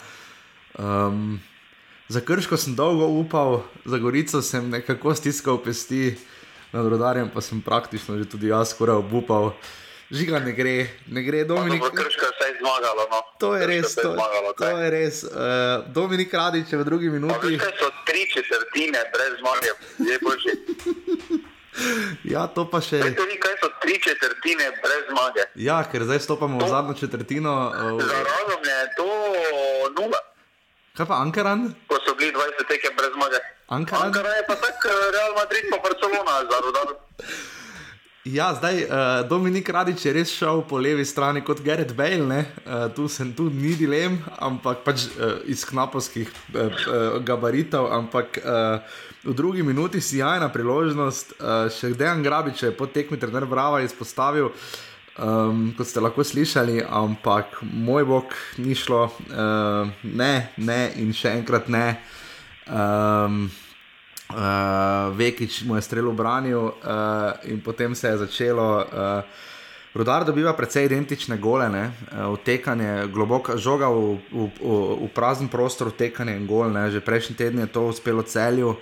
[0.79, 1.41] Um,
[2.11, 6.19] za krško sem dolgo upal, za gorico sem nekako stiskal pesti,
[6.73, 9.53] nad rodarjem pa sem praktično že tudi jaz skoraj obupal.
[10.11, 11.83] Žiga ne gre, ne gre, Dominik.
[12.61, 13.21] Zmagalo, no.
[13.39, 15.23] To je res, to, zmagalo, to je res.
[15.25, 17.55] Uh, Dominik Radič je v drugi minuti.
[17.57, 20.55] To so tri četrtine brez zmage, je božje.
[22.27, 22.99] Ja, to pa še.
[23.15, 25.47] To ni kaj, so tri četrtine brez zmage.
[25.55, 27.53] Ja, ker zdaj stopamo to, v zadnjo četrtino.
[27.71, 29.09] Uh, za razum je to
[29.97, 30.21] nula.
[30.99, 31.71] Kaj pa Ankaran?
[31.89, 33.41] Ko so bili 20 tekem brez zmage.
[33.71, 34.11] Ankaran?
[34.11, 36.89] Ankaran je pa tako eh, Real Madrid pa Barcelona za rodar.
[38.25, 42.83] Ja, zdaj uh, Dominik Radič je res šel po levi strani kot Gerrit Bale, uh,
[42.93, 48.85] tu sem tu ni dilem, ampak pač uh, iz knapovskih uh, uh, gabaritov, ampak uh,
[49.25, 53.81] v drugi minuti si jajna priložnost, uh, še Dejan Grabič je po tekmi trener Brava
[53.81, 54.53] izpostavil,
[55.17, 61.33] um, kot ste lahko slišali, ampak moj bog ni šlo, uh, ne, ne in še
[61.41, 61.87] enkrat ne.
[62.69, 63.47] Um,
[64.31, 68.87] Uh, Vekič mu je strelo branil, uh, in potem se je začelo.
[68.87, 69.49] Uh,
[69.91, 74.71] Rudar dobiva precej identične gole, ne, vtekanje, globoka žoga v, v, v,
[75.03, 76.71] v prazen prostor, vtekanje in gol.
[76.71, 76.95] Ne.
[76.95, 78.79] Že prejšnji teden je to uspelo celju,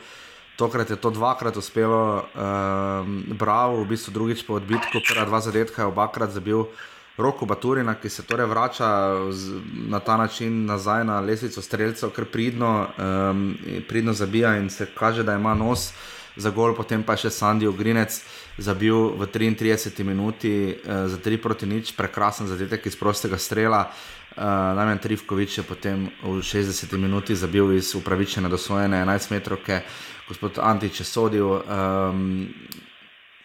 [0.61, 5.81] tokrat je to dvakrat uspelo, um, bravo, v bistvu drugič po odbitku, prva dva zadetka
[5.81, 6.69] je obakrat zabil.
[7.18, 8.88] Roko Baturina, ki se torej vrača
[9.31, 13.57] z, na ta način nazaj na lesnico streljcev, ker pridno, um,
[13.88, 15.92] pridno zabija in se kaže, da ima nos
[16.37, 18.20] za gol, potem pa še Sandy Ogrinec
[18.59, 23.88] zabil v 33 minuti uh, za 3 proti nič, prekrasen zadetek iz prostega strela.
[24.37, 24.44] Uh,
[24.78, 29.83] Najmanj Trivkovič je potem v 60 minuti zabil iz upravičene dosvojene 11 metrovke,
[30.31, 31.50] gospod Antič je sodil.
[31.66, 32.46] Um,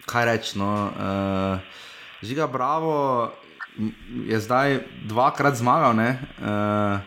[0.05, 0.61] kaj reči?
[0.61, 0.93] No?
[0.93, 1.81] Uh,
[2.21, 3.33] Žiga Bravo
[4.25, 6.09] je zdaj dvakrat zmagal, ne,
[6.39, 6.99] uh,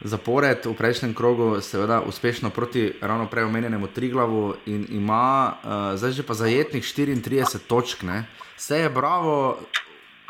[0.00, 6.12] zapored v prejšnjem krogu, seveda uspešno proti ravno prej omenjenemu Triglavu in ima uh, zdaj
[6.12, 8.02] že pa zajetnih 34 točk.
[8.02, 8.26] Ne.
[8.56, 9.58] Vse je bravo.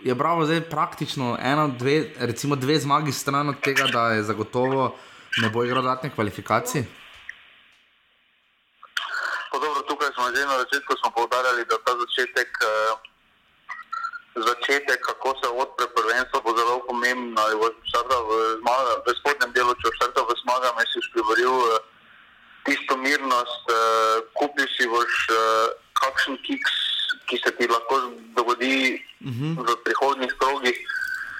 [0.00, 4.96] Je bravo, zdaj praktično eno, dve, recimo dve zmagi stran od tega, da je zagotovo
[5.38, 6.84] ne bo igral dodatne kvalifikacije.
[9.52, 13.09] Dobro, tukaj smo že na začetku povdarjali, da ta začetek uh,
[14.34, 17.40] začetek, kako se odpre prvenstvo, bo zelo pomembno.
[17.42, 18.32] Ali boš štartal v,
[19.06, 21.82] v spodnjem delu, če štartal v zmagah, si boš priboril uh,
[22.62, 26.74] tisto mirnost, uh, kupil si boš uh, kakšen kiks,
[27.26, 29.58] ki se ti lahko dogodi uh mhm.
[29.58, 29.66] -huh.
[29.66, 30.78] v prihodnih krogih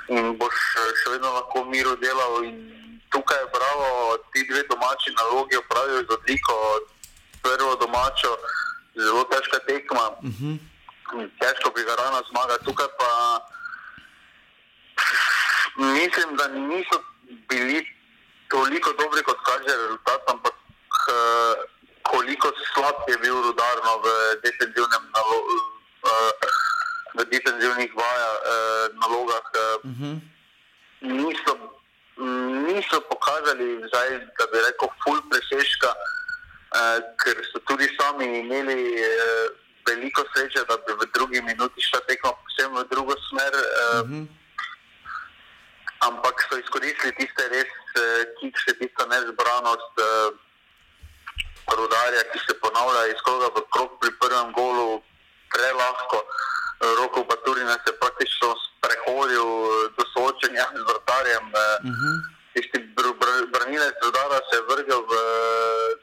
[0.09, 0.55] in boš
[1.03, 2.45] še vedno lahko v miru delal.
[2.45, 2.59] In
[3.11, 6.55] tukaj je bravo, ti dve domači nalogi opravijo z odliko,
[7.43, 8.31] prvo domačo,
[8.95, 10.07] zelo težka tekma.
[10.19, 10.35] Uh mhm.
[10.35, 10.71] -huh
[11.41, 12.59] težko bi ga rano zmagal.
[12.65, 13.11] Tukaj pa
[15.77, 17.03] mislim, da niso
[17.49, 17.87] bili
[18.49, 21.55] toliko dobri, kot kaže rezultat, ampak uh,
[22.03, 24.07] koliko slab je bil rudarno v
[24.43, 25.57] defensivnem nalogu.
[26.03, 26.33] Uh,
[27.11, 30.15] V defensivnih vaja, eh, nalogah eh, uh -huh.
[31.01, 31.53] niso,
[32.71, 35.91] niso pokazali, zdaj, da bi rekel, full presežka,
[36.79, 39.47] eh, ker so tudi sami imeli eh,
[39.89, 43.53] veliko sreče, da bi v drugi minuti šla tekmo povsem v drugo smer.
[43.55, 44.27] Uh, mm -hmm.
[46.09, 50.33] Ampak so izkoristili tiste res, eh, ki se tista nezbranost uh,
[51.77, 55.03] rudarja, ki se ponavlja iz kroga v krog pri prvem golu,
[55.53, 56.19] prelahko.
[57.01, 59.49] Roko Baturina se praktično prehodil
[59.97, 61.47] do soočenja z vrtarjem.
[61.85, 62.17] Mm -hmm.
[62.55, 65.13] Tisti br br branilec rudara se je vrgel v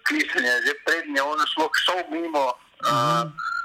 [0.07, 2.45] klisenje, že prednje, on je šlo šel mimo.
[2.53, 3.25] Mm -hmm.
[3.25, 3.56] uh,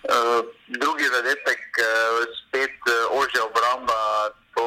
[0.00, 0.40] Uh,
[0.80, 4.66] drugi zadetek, uh, spet uh, ožja obramba, to,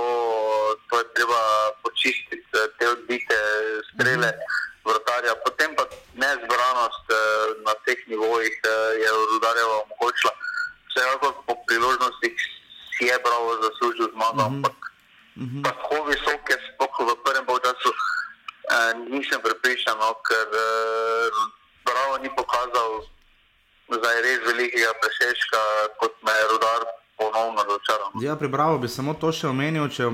[0.89, 1.41] to je treba
[1.81, 2.45] počistiti,
[2.77, 3.39] te odbite
[3.89, 4.45] strele -hmm.
[4.85, 5.33] vrtarja.
[5.45, 7.17] Potem pa nezbranost uh,
[7.65, 10.33] na vseh nivojih uh, je rudarjeva omogočila.
[10.89, 12.35] Vsekakor po priložnostih
[12.93, 14.55] si je bravo zaslužil zmago, mm -hmm.
[14.55, 14.77] ampak
[15.35, 15.63] mm -hmm.
[15.65, 21.33] tako visoke, sploh v prvem času, uh, nisem pripričan, no, ker uh,
[21.89, 22.89] bravo ni pokazal
[24.03, 25.61] zdaj res velikega presežka,
[26.01, 26.83] kot me je rodar
[27.15, 28.11] ponovno dočaral.
[28.19, 30.11] Ja, prebral bi samo to še omenil, če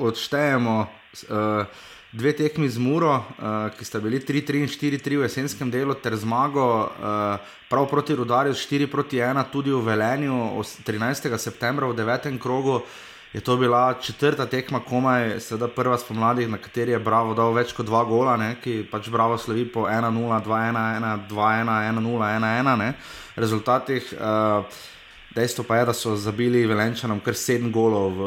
[0.00, 0.80] odštejemo.
[1.28, 5.92] Uh, Dve tekmi z Muro, uh, ki sta bili 3-3 in 4-3 v jesenskem delu,
[5.92, 10.56] ter zmago uh, prav proti Rudarju 4-1 tudi v Velenju
[10.88, 11.28] 13.
[11.36, 12.32] septembra v 9.
[12.40, 12.80] krogu.
[12.80, 17.52] Uh, je to bila četrta tekma, komaj, sedaj prva spomladi, na kateri je Bravo dal
[17.52, 22.92] več kot dva gola, ne, ki pač Bravo slovi po 1-0, 2-1, 2-1, 1-0, 1-1.
[23.36, 24.14] Rezultatih.
[24.16, 24.86] Uh,
[25.28, 28.22] Dejstvo pa je, da so zabili Velenčanom kar sedem golov v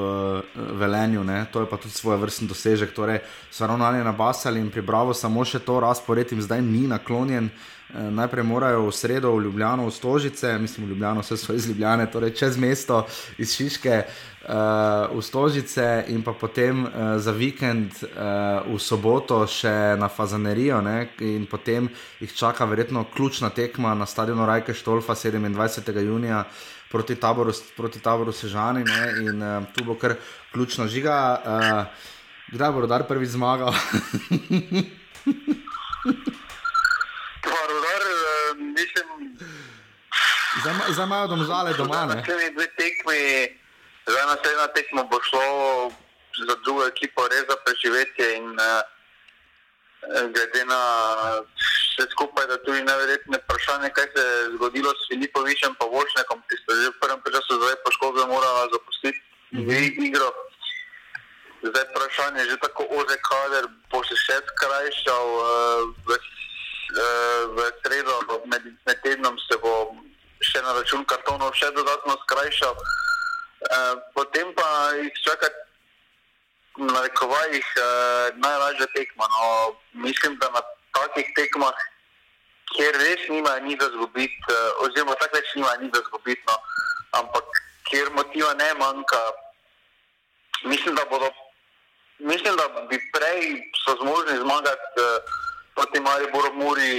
[0.79, 1.45] Velenju, ne?
[1.51, 2.93] to je pa tudi svoj vrsten dosežek.
[2.93, 3.19] Torej,
[3.51, 7.49] so ravnali na Basali in pri Bravo samo še to razpored jim zdaj ni naklonjen.
[7.49, 11.67] Eh, najprej morajo v sredo v Ljubljano, v Stožice, mislim, v Ljubljano, vse so iz
[11.67, 13.05] Ljubljane, torej čez mesto,
[13.37, 14.03] iz Šiške,
[14.47, 18.09] uh, v Stožice in pa potem uh, za vikend uh,
[18.65, 20.81] v soboto še na Fazanerijo.
[20.81, 21.09] Ne?
[21.19, 25.99] In potem jih čaka verjetno ključna tekma na stadionu Rajke Štolfa 27.
[25.99, 26.43] junija
[26.91, 28.83] proti taboru, proti taboru Sežani.
[28.83, 29.13] Ne?
[29.27, 30.15] In uh, tu bo kar
[30.53, 31.41] ključno žiga.
[31.45, 31.85] Uh,
[32.51, 33.73] kdaj bo rodar prvi zmagal?
[40.61, 42.05] Zdaj imajo domžale doma.
[42.05, 43.21] Na naslednji dve tekmi,
[44.07, 45.45] zdaj naslednja tekma bo šlo
[46.47, 48.81] za drugo ekipo res za preživetje in uh,
[50.33, 50.81] glede na
[52.01, 56.55] vse skupaj, da tudi neverjetne vprašanje, kaj se je zgodilo s Filipovičem pa Vošnekom, ki
[56.61, 59.19] ste že v prvem času zdaj poškodbe morala zapustiti
[59.51, 60.07] mm -hmm.
[60.07, 60.29] igro.
[61.63, 65.45] Zdaj vprašanje je že tako oze kader, bo se še skrajšal uh,
[66.91, 69.95] uh, v sredo, med, med tednom se bo
[70.41, 72.75] še na račun kartonov še dodatno skrajšal.
[73.61, 75.49] Uh, potem pa jih čaka
[76.81, 79.27] na rekovajih uh, najlažja tekma.
[79.29, 80.61] No, mislim, da na
[80.97, 81.75] takih tekmah,
[82.75, 86.57] kjer res nima ni za zgubiti, oziroma tako več nima ni za zgubiti, no,
[87.19, 89.21] ampak kjer motiva ne manjka,
[90.65, 91.31] mislim, da bodo.
[92.21, 95.39] Mislim, da bi prej so zmožni zmagati uh,
[95.75, 96.93] proti Mariboru, Muri,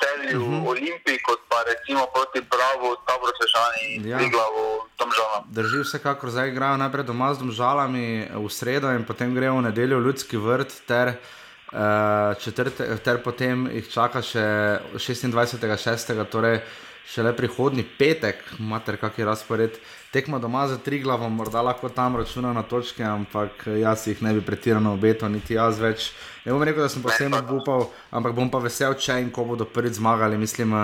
[0.00, 0.68] Celju, uh -huh.
[0.68, 4.20] Olimpiji, kot pa recimo proti Bravo, Tabor Sežani, ja.
[4.20, 4.66] Iglavu,
[4.98, 5.42] Domžalam.
[5.48, 9.98] Drži vsekakor, zdaj igrajo najprej doma z Domžalami v sredo in potem grejo v nedeljo
[9.98, 14.46] v Ljudski vrt, ter, uh, četrte, ter potem jih čaka še
[14.94, 16.60] 26.6., torej
[17.08, 19.78] šele prihodni petek, mater kak je razpored.
[20.12, 24.34] Tekmo doma za tri glavo, morda lahko tam računa na točke, ampak jaz jih ne
[24.34, 26.10] bi pretirano obetal, niti jaz več.
[26.44, 29.64] Ne bom rekel, da sem posebno upal, ampak bom pa vesel, če in ko bodo
[29.64, 30.36] prvič zmagali.
[30.40, 30.74] Mislim,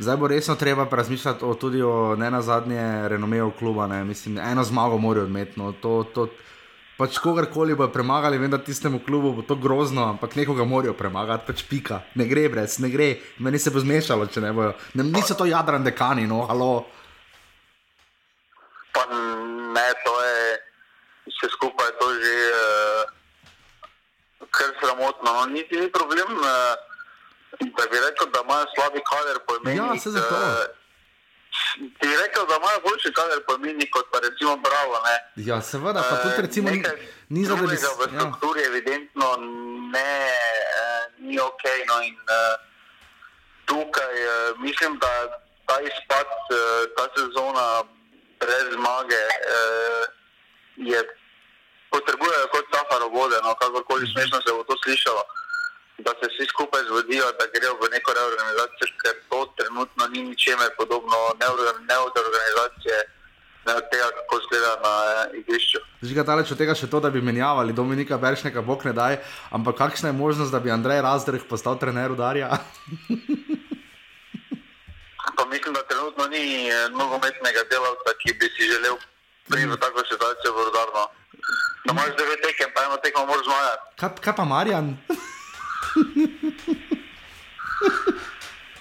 [0.00, 3.86] zdaj bo resno treba razmišljati o, tudi o ne na zadnje renomeju kluba.
[3.86, 4.04] Ne.
[4.04, 5.72] Mislim, eno zmago morajo odmetno.
[5.72, 6.28] To, to,
[6.98, 11.46] pač kogarkoli bo premagali, vem, da tistemu klubu bo to grozno, ampak nekoga morajo premagati,
[11.46, 12.02] pač pika.
[12.14, 13.08] Ne gre brez, ne gre.
[13.38, 14.74] Meni se bo zmešalo, če ne bojo.
[14.94, 16.86] Ne, niso to jadran dekani, no, halo.
[18.94, 20.38] Pa ne, to je
[21.32, 25.26] vse skupaj, to je že uh, kar sramotno.
[25.26, 26.78] No, niti ni problem, uh,
[27.58, 29.82] da bi rekel, da imajo slabi kader po imenu.
[29.82, 30.38] Ja, se zato.
[30.38, 30.83] Uh,
[31.98, 34.94] Ti je rekel, da imajo boljši kader po imenu kot pa recimo Bravo.
[35.06, 35.16] Ne?
[35.48, 36.82] Ja, seveda, pa tudi recimo ni,
[37.28, 37.86] ni za to, da bi se.
[37.86, 38.66] V strukturi ja.
[38.66, 39.28] evidentno
[39.94, 40.14] ne,
[40.80, 41.64] uh, ni ok.
[41.88, 42.54] No, in, uh,
[43.68, 45.12] tukaj uh, mislim, da
[45.66, 46.58] ta izpad, uh,
[46.96, 47.66] ta sezona
[48.40, 50.02] brez zmage uh,
[50.76, 50.98] je
[51.90, 55.22] potrebujejo kot safaro vode, no, kakorkoli smešno se bo to slišalo,
[55.98, 60.70] da se vsi skupaj zvodijo, da grejo v neko reorganizacijo, ker to trenutno ni ničemer
[60.78, 61.18] podobno
[61.90, 62.98] ne od organizacije.
[63.66, 65.78] Ne od tega, kako izgleda na eh, igrišču.
[66.02, 69.16] Že daleč od tega, to, da bi menjavali Dominika Beršnega, bog ne daj,
[69.50, 72.48] ampak kakšna je možnost, da bi Andrej Razdrh postal trener udarja?
[75.36, 78.96] pa mislim, da trenutno ni eh, nogometnega delavca, ki bi si želel
[79.48, 81.04] priti v tako situacijo v Rudarno.
[81.84, 83.82] Da imaš devet tekem, pa eno tekmo moraš zmagati.
[84.00, 84.96] Kaj, kaj pa Marjan?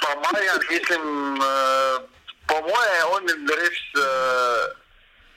[0.01, 2.01] Pa Marjan, mislim, uh,
[2.47, 3.23] po moje, on
[3.59, 4.63] res uh,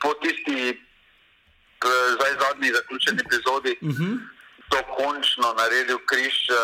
[0.03, 0.61] po tisti
[1.85, 4.03] uh, zdaj zadnji zaključeni epizodi uh mhm.
[4.03, 4.19] -huh.
[4.71, 6.57] dokončno naredil križ uh,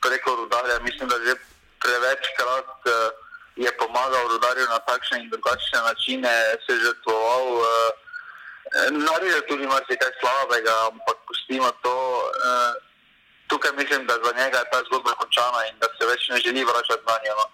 [0.00, 0.78] preko rudarja.
[0.80, 1.34] Mislim, da že
[1.82, 2.92] prevečkrat uh,
[3.56, 6.34] je pomagal rudarju na takšne in drugačne načine,
[6.66, 7.44] se žrtvoval.
[7.52, 7.66] Uh,
[8.90, 11.96] Naredil tudi marsikaj slabega, ampak pustimo to.
[12.18, 12.85] Uh,
[13.46, 16.64] tukaj mislim, da za njega je ta zgodba končana in da se več ne želi
[16.70, 17.34] vračati na njo.
[17.40, 17.46] No.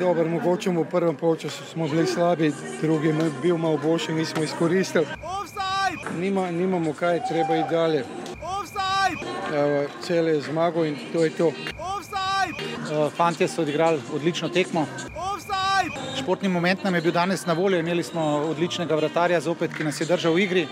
[0.00, 5.06] Dobro, mogoče v prvem polčasu smo bili slabi, drugi je bil malo boljši, nismo izkoristili.
[6.18, 8.04] Nima, nimamo kaj, treba iti dalje.
[10.02, 11.52] Cele zmago in to je to.
[13.16, 14.86] Fantje so odigrali odlično tekmo.
[16.22, 20.00] Športni moment nam je bil danes na voljo, imeli smo odličnega vratarja, zopet, ki nas
[20.00, 20.66] je držal v igri.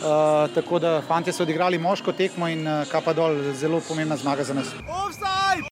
[0.00, 4.44] Uh, tako da fantje so odigrali moško tekmo in uh, kapa dol, zelo pomembna zmaga
[4.44, 4.72] za nas.
[4.88, 5.70] Offside!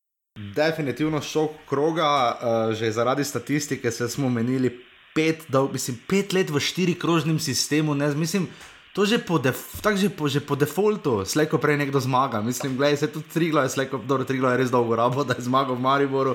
[0.58, 4.80] definitivno šok kroga, uh, že zaradi statistike smo menili
[5.14, 7.94] pet, da, mislim, pet let v štiri krožnem sistemu.
[7.94, 8.48] Ne, mislim,
[8.98, 12.42] to že po, def, že po, že po defaultu, slejko prej nekdo zmaga.
[12.42, 15.46] Mislim, gledaj, se tudi triglo je, slejko, dobro, triglo je res dolgo rabo, da je
[15.46, 16.34] zmagal v Mariboru.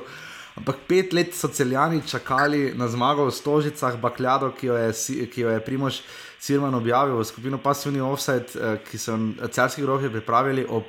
[0.56, 5.43] Ampak pet let so celjani čakali na zmago v Stožicah, bakljado, ki jo je, ki
[5.43, 6.08] jo je Primož
[6.39, 9.19] Sirman objavil v skupino Passivni Offside, eh, ki so
[9.52, 10.88] celski grofi pripravili ob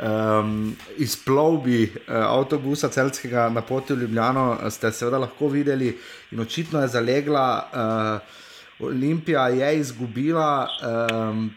[0.00, 5.92] um, izplovbi uh, avtobusa celskega na poti v Ljubljano, ste seveda lahko videli
[6.32, 7.48] in očitno je zalegla.
[7.68, 8.40] Uh,
[8.82, 10.68] Olimpija je izgubila
[11.30, 11.50] um,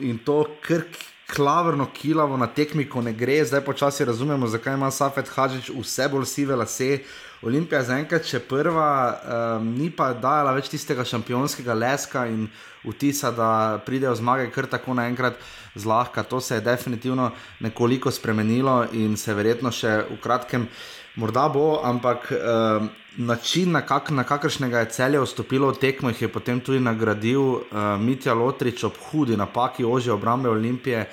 [0.00, 0.96] in to krk.
[1.26, 6.06] Klavrno, kilavo na tekmi, ko ne gre, zdaj počasi razumemo, zakaj ima Safet Hadžič vse
[6.08, 7.00] bolj sive lase.
[7.42, 8.90] Olimpija je zaenkrat še prva,
[9.58, 12.46] um, ni pa dajala več tistega šampionskega leska in
[12.86, 15.42] vtisa, da pridejo zmage kar tako naenkrat
[15.74, 16.22] zlahka.
[16.22, 20.68] To se je definitivno nekoliko spremenilo in se verjetno še v kratkem
[21.16, 22.86] morda bo, ampak uh,
[23.16, 27.40] način, na, kak, na kakršnega je celje vstopilo v tekmo, jih je potem tudi nagradil
[27.40, 27.60] uh,
[28.00, 31.06] Mitja Lotrič ob hudi napaki ože obrambe Olimpije.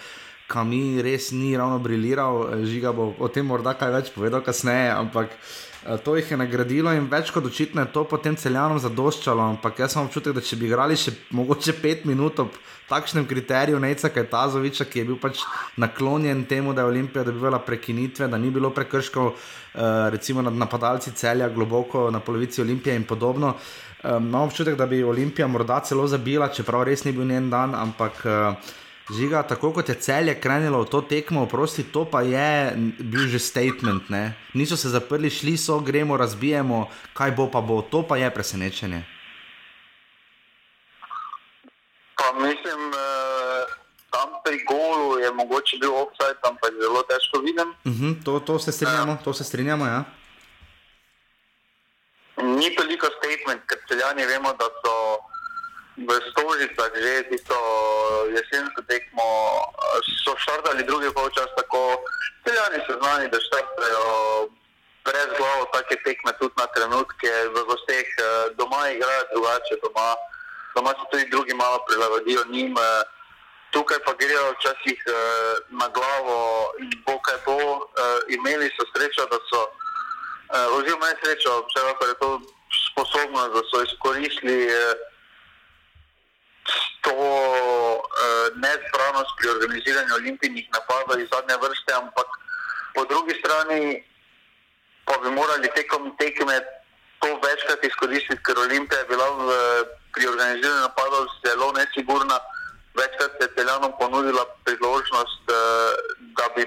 [0.48, 5.32] Kami res ni ravno briliral, žiga bo o tem morda kaj več povedal kasneje, ampak
[5.32, 5.73] uh,
[6.04, 9.44] to jih je nagradilo in več kot očitno je to potem celjanom zadoščalo.
[9.56, 12.56] Ampak jaz sem občutek, da če bi igrali še mogoče pet minut ob
[12.90, 15.42] takšnem kriteriju Neca Kajtazoviča, ki je bil pač
[15.82, 19.82] naklonjen temu, da je Olimpija dobivala prekinitve, da ni bilo prekrškov, uh,
[20.14, 23.56] recimo nad napadalci celja globoko na polovici Olimpije in podobno.
[24.04, 27.76] Um, imam občutek, da bi Olimpija morda celo zabila, čeprav res ni bil njen dan,
[27.76, 28.24] ampak.
[28.24, 28.80] Uh,
[29.12, 32.72] Žiga, tako kot je celje krenilo v to tekmo, prosti, to pa je
[33.04, 34.08] bil že statement.
[34.08, 34.32] Ne?
[34.56, 39.04] Niso se zaprli, šli so, gremo, razbijemo, kaj bo pa bo, to pa je presenečenje.
[42.16, 43.64] Pa mislim, eh,
[44.08, 47.76] tam pri golu je mogoče bil offside, tam pa je zelo težko videti.
[47.84, 49.86] Uh mhm, -huh, to, to se strinjamo, to se strinjamo.
[49.86, 50.04] Ja.
[52.40, 54.94] Ni toliko statement, ker celjani vemo, da so
[55.98, 57.58] v Stožicah že tisto
[58.34, 59.30] jesensko tekmo,
[60.26, 62.02] so štartali drugi polčas tako,
[62.42, 64.50] celjani so znani, da štartajo
[65.06, 68.08] brez glavo take tekme tudi na trenutke, v gosteh
[68.58, 70.16] doma igrajo drugače, doma,
[70.76, 72.74] doma se tudi drugi malo prilagodijo njim,
[73.72, 75.00] tukaj pa grejo včasih
[75.70, 77.58] na glavo in bo kaj bo,
[78.30, 79.62] imeli so srečo, da so,
[80.78, 82.30] oziroma ne srečo, če lahko je to
[82.90, 84.70] sposobnost, da so izkoristili
[87.02, 92.30] to uh, nezbranost pri organiziranju olimpijskih napadov iz zadnje vrste, ampak
[92.96, 94.04] po drugi strani
[95.06, 96.62] pa bi morali tekom tekme
[97.20, 99.48] to večkrat izkoristiti, ker Olimpija je bila v,
[100.14, 102.40] pri organiziranju napadov zelo nesigurna.
[102.94, 105.92] Večkrat je Teljanom ponudila priložnost, uh,
[106.38, 106.64] da bi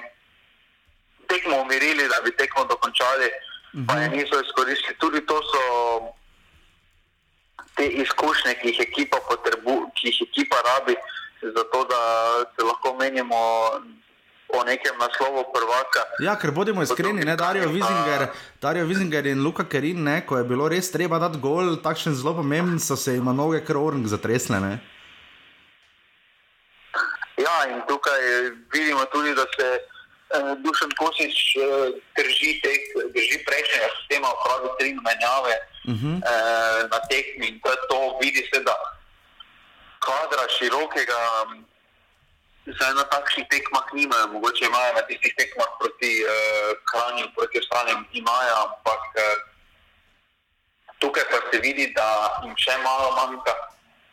[1.28, 3.86] tekmo umirili, da bi tekmo dokončali, uh -huh.
[3.88, 4.16] pa je mhm.
[4.16, 4.98] niso izkoristili.
[4.98, 5.62] Tudi to so
[7.76, 10.96] te izkušnje, ki jih ekipa, potrebu, ki jih ekipa rabi,
[11.42, 12.00] zato da
[12.56, 13.40] se lahko menimo
[14.48, 16.02] o nekem naslovu prvaka.
[16.20, 18.28] Ja, ker bodimo iskreni, ne Darijo Vizinger,
[18.62, 22.36] Darijo Vizinger in Luka Kerin, ne, ko je bilo res treba dati gol, takšen zelo
[22.40, 24.60] pomemben, so se jim noge krorn zatresle.
[24.60, 24.78] Ne?
[27.36, 28.22] Ja, in tukaj
[28.72, 29.68] vidimo tudi, da se
[30.64, 31.64] Dušan Kosič eh,
[32.16, 32.50] drži,
[33.14, 36.06] drži prejšnjega sistema, pravi tri menjave uh mhm.
[36.06, 36.16] -huh.
[36.32, 38.76] eh, na tekmi in to, to vidi se, da
[40.06, 41.20] kadra širokega
[42.66, 48.00] zdaj na takšnih tekmah nimajo, mogoče imajo na tistih tekmah proti eh, Kranju, proti ostalim
[48.12, 49.36] imajo, ampak eh,
[50.98, 52.08] tukaj pa se vidi, da
[52.42, 53.54] jim še malo manjka.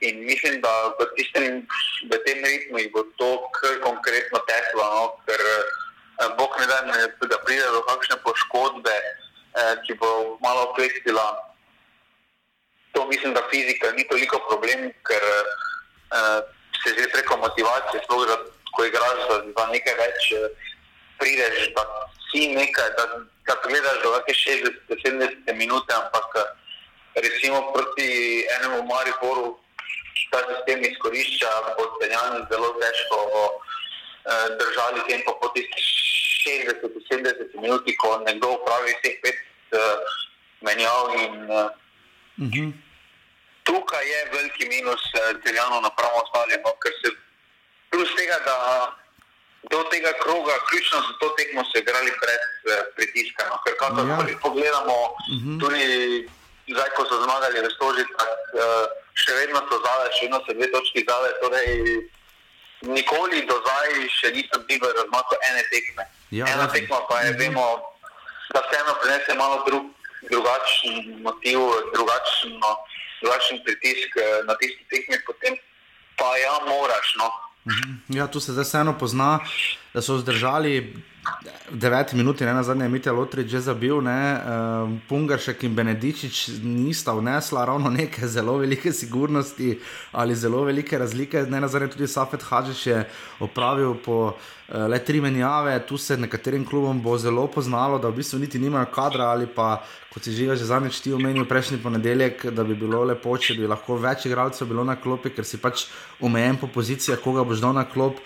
[0.04, 1.64] In mislim, da v, tistem,
[2.12, 5.04] v tem ritmu bo to kar konkretno teklo, no?
[5.26, 5.83] ker eh,
[6.38, 6.82] Bog ne da,
[7.28, 11.54] da pride do kakšne poškodbe, eh, ki bo malo oklestila.
[12.94, 15.24] To mislim, da fizika ni toliko problem, ker
[16.14, 16.46] uh,
[16.84, 18.38] se že preko motivacije, sploh da
[18.76, 20.30] ko igraš za, za nekaj več,
[21.18, 21.84] prideš, da
[22.30, 23.06] si nekaj, da,
[23.50, 26.38] da gledaš do neke 60-70 minut, ampak
[27.16, 29.58] recimo proti enemu Mariboru,
[30.30, 33.73] ta sistem izkorišča, bo stenjani zelo težko uh,
[34.60, 35.86] držali tempo po tistih
[36.48, 39.38] 60-70 minut, ko nekdo upravi vseh pet
[39.76, 40.00] uh,
[40.64, 41.68] menjav in uh,
[42.38, 42.54] Uh mhm.
[42.54, 42.74] -huh.
[43.64, 45.02] Tukaj je veliki minus
[45.44, 47.10] celjano eh, napravo ostalim, no, ker se
[47.92, 48.56] plus tega, da
[49.72, 53.44] do tega kroga, ključno za to tekmo se igrali brez eh, pritiska.
[53.50, 54.38] No, ker kako ja.
[54.46, 55.50] pogledamo, uh mhm.
[55.50, 55.60] -huh.
[55.62, 55.84] tudi
[56.74, 58.32] zdaj, ko so zmagali v Stožicah,
[58.64, 58.86] eh,
[59.22, 61.34] še vedno so zadaj, še vedno so dve točki zadaj.
[61.42, 61.70] Torej,
[62.84, 66.04] nikoli do zdaj še nisem bil v razmaku ene tekme.
[66.32, 67.40] Ja, Ena tekma pa je, mhm.
[67.40, 67.66] vemo,
[68.54, 69.86] da vseeno prinese malo drug
[70.30, 71.60] drugačen motiv,
[71.96, 72.70] drugačno,
[73.22, 75.56] drugačen pritisk eh, na tisti tekmi, potem
[76.18, 77.16] pa ja, moraš.
[77.20, 77.28] No.
[77.68, 78.18] Mhm.
[78.18, 79.40] Ja, tu se zdaj vseeno pozna,
[79.94, 80.96] da so zdržali
[81.72, 87.14] 9 minut, ne na zadnje, Mitja Lotrič že zabil, ne, uh, Pungaršek in Benedičič nista
[87.16, 89.80] vnesla ravno neke zelo velike sigurnosti
[90.12, 93.06] ali zelo velike razlike, ne na zadnje tudi Safet Hadžič je
[93.40, 98.20] opravil po uh, le tri menjave, tu se nekaterim klubom bo zelo poznalo, da v
[98.20, 99.82] bistvu niti nimajo kadra ali pa,
[100.14, 103.68] kot si že že zadnjič ti omenil prejšnji ponedeljek, da bi bilo lepo, če bi
[103.68, 105.88] lahko več igralcev bilo na klopi, ker si pač
[106.20, 108.20] omejen po pozicijah, koga boš dal na klop.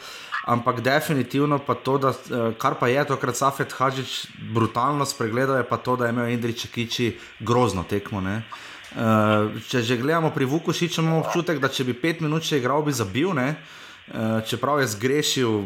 [0.48, 5.68] Ampak definitivno pa to, da, eh, kar pa je tokrat Safet Hadžič brutalno spregledal, je
[5.68, 8.22] pa to, da je imel Indrič Kiči grozno tekmo.
[8.22, 8.44] Ne?
[8.96, 12.80] Uh, če že gledamo pri Vukošiču, imamo občutek, da če bi pet minut še igral,
[12.82, 13.34] bi zabil.
[13.36, 13.60] Ne?
[14.08, 15.64] Uh, čeprav je zgrešil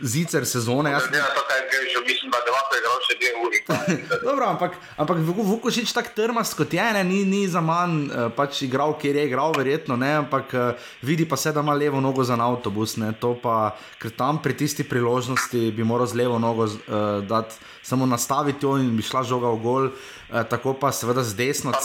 [0.00, 0.90] zicer sezone.
[0.90, 3.58] Jaz ne vem, kaj je zgrešil, mislim, da je lahko igral še dve uri.
[4.28, 8.62] Dobro, ampak, ampak Vukošič tako trmast kot je, ne, ni, ni za manj uh, pač
[8.64, 12.24] igral, kjer je igral, verjetno ne, ampak uh, vidi pa se, da ima levo nogo
[12.24, 12.96] za avtobus.
[12.96, 13.12] Ne,
[13.42, 18.64] pa, ker tam pri tisti priložnosti bi moral z levo nogo uh, dati, samo nastaviti
[18.64, 21.76] jo in bi šla žoga v gol, uh, tako pa seveda z desno.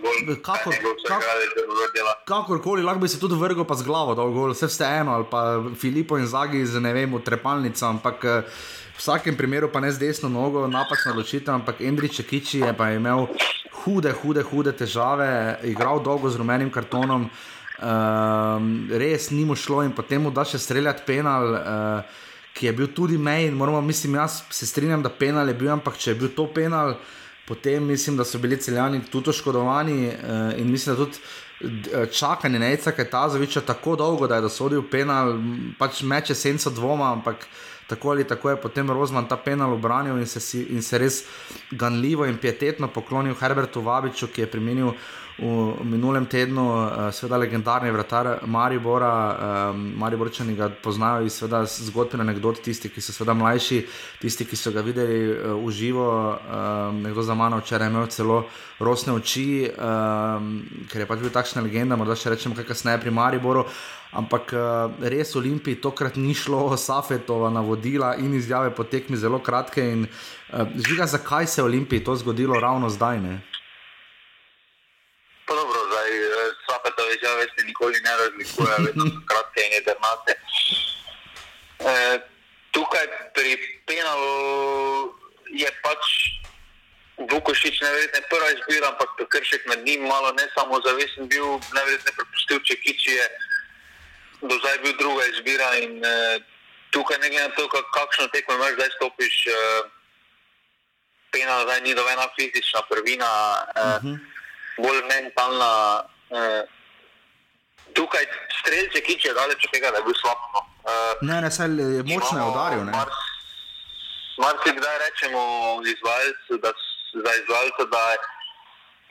[0.00, 0.74] Cilj, Kakor,
[1.08, 1.22] kak,
[2.24, 5.62] kakorkoli, lahko bi se tudi vrgel, pa z glavo, da je vse vseeno, ali pa
[5.76, 8.42] Filipo in Zagi z ne vem, trepalnico, ampak eh,
[8.96, 12.92] v vsakem primeru pa ne z desno nogo, napačna odločitev, ampak Endrič Kiči je pa
[12.92, 13.28] imel
[13.84, 17.28] hude, hude, hude težave, igral dolgo z rumenim kartonom,
[17.80, 21.54] um, res ni mu šlo in potem mu da še streljati penal.
[21.54, 25.68] Uh, Ki je bil tudi mej, moramo, mislim, jaz se strinjam, da penal je bil,
[25.70, 27.19] ampak če je bil to penal, uh,
[27.50, 31.18] potem mislim, da so bili celjani tudi oškodovani uh, in mislim, da tudi.
[31.60, 35.34] Eh, čakanje na Eca, ki je ta zaviča tako dolgo, da je dosodil penal,
[35.78, 37.44] pač meče senco dvoma, ampak
[37.90, 41.24] tako ali tako je potem Rozman ta penal obranil in se, in se res
[41.70, 44.94] ganljivo in pietetno poklonil Herbertu Vabiču, ki je primenil
[45.40, 51.40] v minulem tednu, uh, seveda legendarni vratar Maribora, um, Mariborčani ga poznajo iz
[51.88, 53.78] zgodb in anegdot, tisti, ki so seveda mlajši,
[54.20, 56.08] tisti, ki so ga videli uh, v živo.
[57.00, 58.44] Nekdo za mano včeraj je imel celo
[58.80, 59.68] rosne oči,
[60.90, 63.64] ker je pač bil takšna legenda, morda še rečemo kaj kasneje pri Mariboru.
[64.16, 64.52] Ampak
[65.00, 69.84] res Olimpiji tokrat ni šlo, Safetova navodila in izjave potekmi zelo kratke.
[69.84, 70.08] In,
[70.76, 73.20] žiga, zakaj se je Olimpiji to zgodilo ravno zdaj?
[73.20, 73.38] Ne?
[77.40, 80.32] Izjave se nikoli ne razlikuje, vedno so kratke in jedrnate.
[81.78, 82.20] E,
[82.70, 85.14] tukaj pri penalu
[85.52, 86.04] je pač
[87.20, 92.60] Vukošič neverjetno prva izbira, ampak kršek med njim malo ne samo zavesen bil, neverjetno prepustil,
[92.64, 93.26] če kiči je
[94.40, 96.40] do zdaj bil druga izbira in e,
[96.90, 99.58] tukaj ne glede na to, kakšno tekmo imaš, zdaj stopiš, e,
[101.32, 103.30] penal zdaj ni dovena fizična prvina,
[103.76, 104.14] uh mhm.
[104.14, 104.18] -huh.
[104.80, 105.72] bolj mentalna.
[106.30, 106.79] E,
[107.94, 108.24] tukaj
[108.60, 110.46] streljce, ki če daleč od tega, da bi slabo.
[110.54, 110.60] No.
[110.80, 112.84] Uh, ne, ne, saj je močno udaril.
[114.40, 115.42] Mar se kdaj rečemo
[115.94, 116.72] izvajalcu, da,
[117.42, 118.04] izvajalcu, da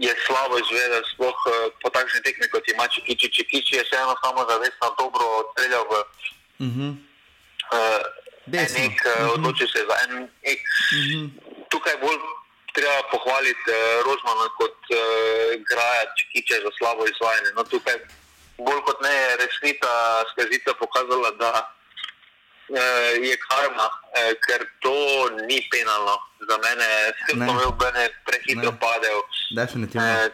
[0.05, 3.29] je slabo izvedel, sploh uh, po takšni tekmi kot ima Čikiči.
[3.37, 6.91] Čikiči je se eno samo zavestno dobro streljal v uh -huh.
[7.75, 8.01] uh,
[8.47, 10.13] nek, uh, odločil se za en
[10.53, 10.61] ek.
[10.61, 11.29] Uh -huh.
[11.69, 12.19] Tukaj bolj
[12.75, 13.77] treba pohvaliti uh,
[14.07, 14.99] Rozmana kot uh,
[15.69, 17.51] graja Čikiče za slabo izvajanje.
[17.55, 17.97] No, tukaj
[18.65, 19.91] bolj kot ne je resnica
[20.31, 21.51] skazita pokazala, da
[22.69, 23.87] eh, je karma,
[24.17, 24.97] eh, ker to
[25.47, 26.17] ni penalno
[26.49, 26.89] za mene,
[27.25, 29.25] sem pa imel mene prehitro padel.
[29.55, 30.07] Definitivno.
[30.07, 30.29] Eh,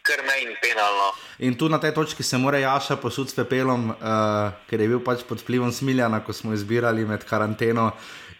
[0.00, 1.10] Ker me in penalno.
[1.44, 5.02] In tu na tej točki se mora Jaša posuditi s pepelom, uh, ker je bil
[5.04, 7.90] pač pod vplivom smiljana, ko smo izbirali med karanteno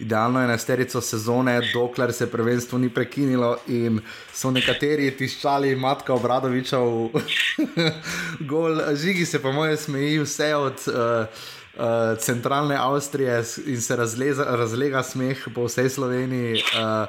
[0.00, 4.00] idealno enesterico sezone, dokler se prvenstvo ni prekinilo in
[4.32, 7.22] so nekateri tiščali matka obradoviča v
[8.50, 8.80] gol.
[8.96, 10.86] Žigi se pa moje smeji vse od.
[10.88, 16.58] Uh, Uh, centralne Avstrije in se razleza, razlega smeh po vsej Sloveniji.
[16.74, 17.06] Uh,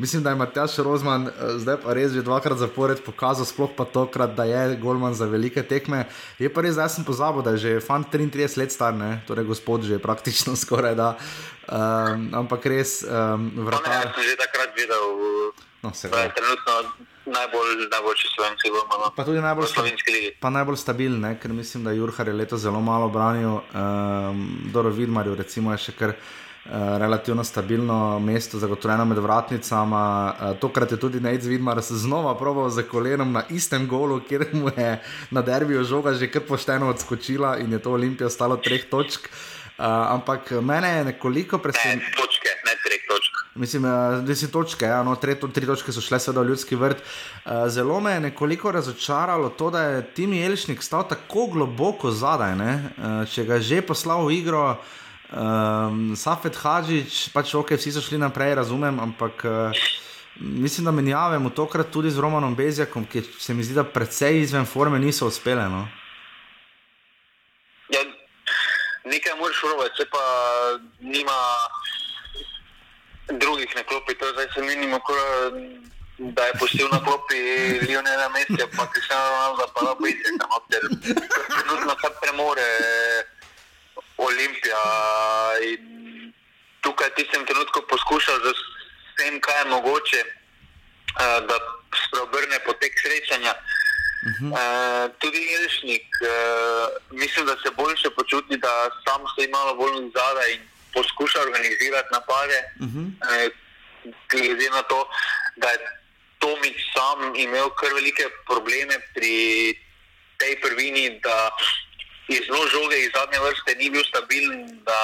[0.00, 3.84] mislim, da je Matjaš Rozman uh, zdaj pa res že dvakrat zapored pokazal, sploh pa
[3.84, 6.06] tokrat, da je Golman za velike tekme.
[6.40, 9.20] Je pa res, da sem pozabil, da je že fan 33 let star, ne?
[9.28, 11.14] torej gospod že praktično skoraj da.
[11.68, 13.92] Um, ampak res, um, vrata.
[13.92, 15.04] Ja sem že takrat videl,
[15.84, 16.74] no, da je trenutno
[17.30, 18.84] najbolj, najboljši slovenski gol.
[18.90, 19.10] No.
[19.16, 19.84] Pa tudi najbolj, sta,
[20.40, 23.60] pa najbolj stabilen, ker mislim, da Jurhar je leto zelo malo branil.
[23.74, 26.16] Um, Doro Vidmarju recimo je še kar.
[26.64, 29.94] Uh, relativno stabilno mesto, zagotovljeno med vratnicami.
[29.94, 34.68] Uh, tokrat je tudi Nec Vidmar znova proval za kolenom na istem golu, kjer mu
[34.76, 39.20] je na derbiju žoga že kar pošteno odskočila in je to Olimpijo stalo treh točk.
[39.20, 42.04] Uh, Uh, ampak mene je nekoliko presenetilo.
[42.04, 43.38] Ne, točke, ne tri točke.
[43.54, 43.82] Mislim,
[44.26, 47.00] da so točke, ja, no, tri, tri točke so šle seveda v ljudski vrt.
[47.00, 52.52] Uh, zelo me je nekoliko razočaralo to, da je Timi Elšnik stal tako globoko zadaj.
[52.60, 54.76] Uh, če ga je že poslal v igro,
[55.32, 59.44] um, Safet Hadžič, pač ok, vsi so šli naprej, razumem, ampak.
[59.44, 59.88] Uh,
[60.40, 64.64] Mislim, da menjavamo tokrat tudi z Romanom Bezjakom, ki se mi zdi, da precej izven
[64.64, 65.66] forme niso uspele.
[65.68, 65.82] No?
[69.10, 70.24] nekaj moraš rovati, če pa
[71.00, 71.38] nima
[73.42, 75.00] drugih na klopi, to zdaj se minimo,
[76.18, 77.40] da je pustil na klopi
[77.88, 80.88] Lionela Mesija, pa ki se Ronaldo, pa da pojdi tam odter.
[81.50, 82.68] Trenutno kar premore
[84.28, 84.84] Olimpija
[85.72, 86.32] in
[86.80, 91.56] tukaj tistem trenutku poskušal z vsem, kaj je mogoče, eh, da
[92.04, 93.54] spreobrne potek srečanja.
[94.20, 94.50] Uh -huh.
[94.52, 96.28] uh, tudi Ilšnik, uh,
[97.10, 100.62] mislim, da se boljše počuti, da sam se ima bolj zadaj in
[100.94, 102.58] poskuša organizirati napade.
[102.80, 103.06] Uh -huh.
[103.06, 103.52] uh,
[104.28, 105.08] glede na to,
[105.56, 105.78] da je
[106.38, 109.34] Tomič sam imel kar velike probleme pri
[110.40, 111.50] tej prvini, da
[112.46, 115.00] zelo žoge iz zadnje vrste ni bil stabilen, da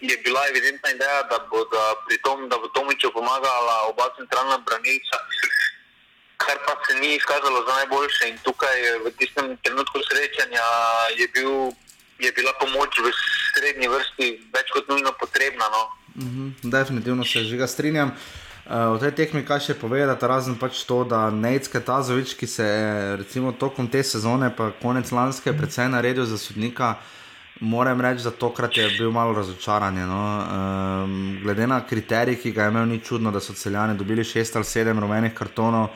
[0.00, 4.58] je bila evidentna ideja, da bo da pri tom, da bo Tomiču pomagala oba centralna
[4.66, 5.18] branilca.
[6.36, 10.66] Kar pa se ni izkazalo za najboljše, in tukaj v tistem trenutku srečanja
[11.18, 11.52] je, bil,
[12.18, 13.10] je bila pomoč v
[13.54, 15.66] srednji vrsti več kot nujno potrebna.
[15.74, 15.82] No.
[16.14, 18.08] Mm -hmm, definitivno se že ga strinjam.
[18.08, 22.64] Uh, v tej tekmi kaj še povedati, razen pač to, da Neitske Tazovič, ki se
[22.64, 26.98] je recimo tokom te sezone, pa konec lanske, predvsem naredil za sodnika,
[27.64, 29.96] moram reči, da tokrat je bil malo razočaran.
[29.96, 30.20] No.
[30.20, 34.56] Um, glede na kriterij, ki ga je imel, ni čudno, da so celjani dobili šest
[34.56, 35.88] ali sedem rumenih kartonov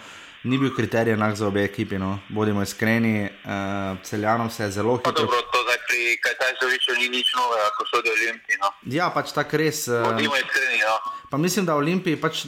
[0.45, 1.99] ni bil kriterij enak za obe ekipi.
[1.99, 2.18] No.
[2.28, 5.12] Bodimo iskreni, uh, celjanom se je zelo hitro.
[5.12, 8.59] Dobro, to zdaj pri Kajtajzoviču ni nič novega, ko so bili olimpijci.
[8.61, 8.72] No.
[8.86, 9.86] Ja, pač tako res.
[9.88, 10.80] Uh, Bodimo iskreni.
[10.82, 10.97] No.
[11.30, 12.45] Pa mislim, da Olimpiji, pač,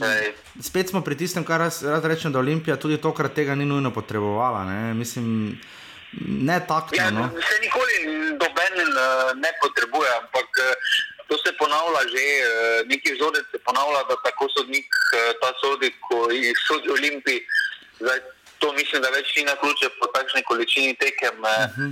[0.61, 4.65] spet smo pri tistem, kar rad rečem, da Olimpija tudi tokrat tega ni nujno potrebovala.
[4.67, 5.57] Ne, mislim,
[6.21, 6.95] ne tako.
[6.95, 7.29] Ja, no.
[7.33, 7.95] Se nikoli
[8.37, 10.93] doben uh, ne potrebuje, ampak uh,
[11.25, 15.89] to se ponavlja že, uh, neki vzorec se ponavlja, da tako sodnik uh, ta sodi,
[16.09, 17.41] ko jih sodi Olimpiji.
[17.99, 18.19] Zdaj,
[18.59, 21.39] to mislim, da več ni na ključe po takšni količini tekem.
[21.43, 21.77] Uh eh, -huh.
[21.77, 21.91] Mhm.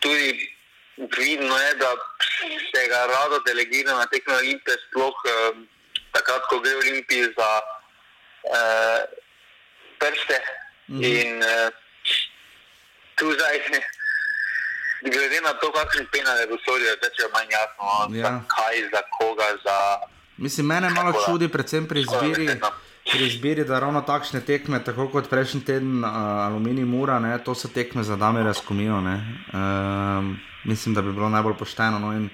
[0.00, 0.54] Tudi
[0.96, 1.90] vidno je, da
[2.74, 5.56] se ga rado delegira na tekme Olimpije, sploh uh,
[6.12, 9.00] takrat, ko gre Olimpiji za uh,
[9.98, 10.38] prste.
[10.88, 11.20] Uh -huh.
[11.20, 11.68] In uh,
[13.14, 13.60] tu zdaj.
[15.12, 18.40] Glede na to, kakšen penal je dosodil, je manj jasno, ja.
[18.48, 19.48] kaj za koga.
[19.64, 19.76] Za...
[20.36, 22.46] Mislim, mene malo čudi, predvsem pri izbiri.
[22.60, 22.76] Tako,
[23.12, 26.10] pri izbiri, da ravno takšne tekme, tako kot prejšnji teden, uh,
[26.48, 28.98] aluminij mura, ne, to so tekme za dame razkomijo.
[28.98, 30.34] Uh,
[30.64, 31.98] mislim, da bi bilo najbolj pošteno.
[31.98, 32.28] No,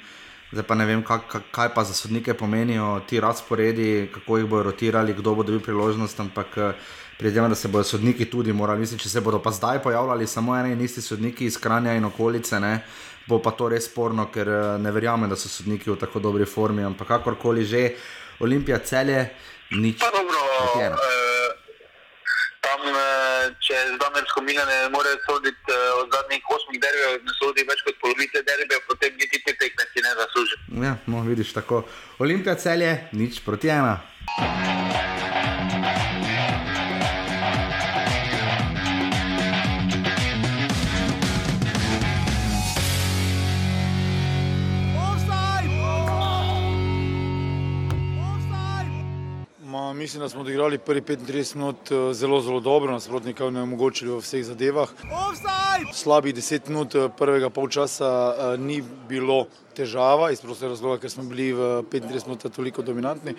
[0.53, 4.47] zdaj pa ne vem, kak, kak, kaj pa za sodnike pomenijo ti razporedi, kako jih
[4.47, 6.21] bodo rotirali, kdo bo dobil priložnost.
[6.21, 6.73] Ampak uh,
[7.19, 10.57] predvidevam, da se bodo sodniki tudi morali, mislim, če se bodo pa zdaj pojavljali samo
[10.57, 12.61] eni in isti sodniki iz Kranja in okolice.
[12.61, 12.81] Ne,
[13.29, 14.49] Bo pa to res sporno, ker
[14.81, 16.83] ne verjamem, da so sodniki v tako dobri formi.
[16.83, 17.83] Ampak kakorkoli že,
[18.41, 19.29] Olimpija celje,
[19.71, 19.99] nič.
[20.03, 21.51] Pa dobro, uh,
[22.61, 27.67] tam, uh, če zdaj skomina ne more soditi uh, od zadnjih osmih derbijev, ne sodi
[27.69, 30.61] več kot polovice derbijev, potem niti te tekme si ne zasluži.
[30.87, 31.85] Ja, no, vidiš tako.
[32.19, 33.99] Olimpija celje, nič proti ena.
[49.95, 54.19] Mislim, da smo odigrali prvi 35 minut eh, zelo, zelo dobro, nasprotnika ne omogočili v
[54.19, 54.89] vseh zadevah.
[55.95, 61.25] Slabih 10 minut eh, prvega polčasa eh, ni bilo težava, iz prostega razloga, ker smo
[61.25, 63.35] bili v 35 minut toliko dominantni.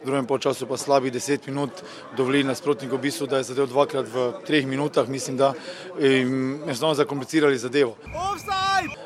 [0.00, 1.82] V drugem polčasu pa slabih 10 minut
[2.16, 5.52] dovolili nasprotniku v bistvu, da je zadev dvakrat v treh minutah, mislim, da
[6.00, 7.96] jim enostavno zakomplicirali zadevo.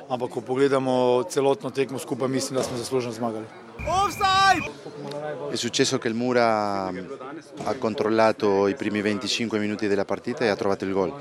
[0.08, 3.61] Ampak, ko pogledamo celotno tekmo skupaj, mislim, da smo zasluženo zmagali.
[5.50, 10.56] È successo che il Mura ha controllato i primi 25 minuti della partita e ha
[10.56, 11.12] trovato il gol.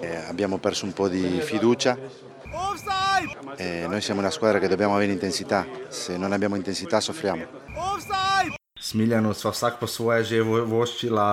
[0.00, 1.98] Eh, abbiamo perso un po' di fiducia.
[3.56, 7.46] Eh, noi siamo una squadra che dobbiamo avere intensità, se non abbiamo intensità soffriamo.
[8.80, 11.26] Smiljano sva vsak po svoje že voščila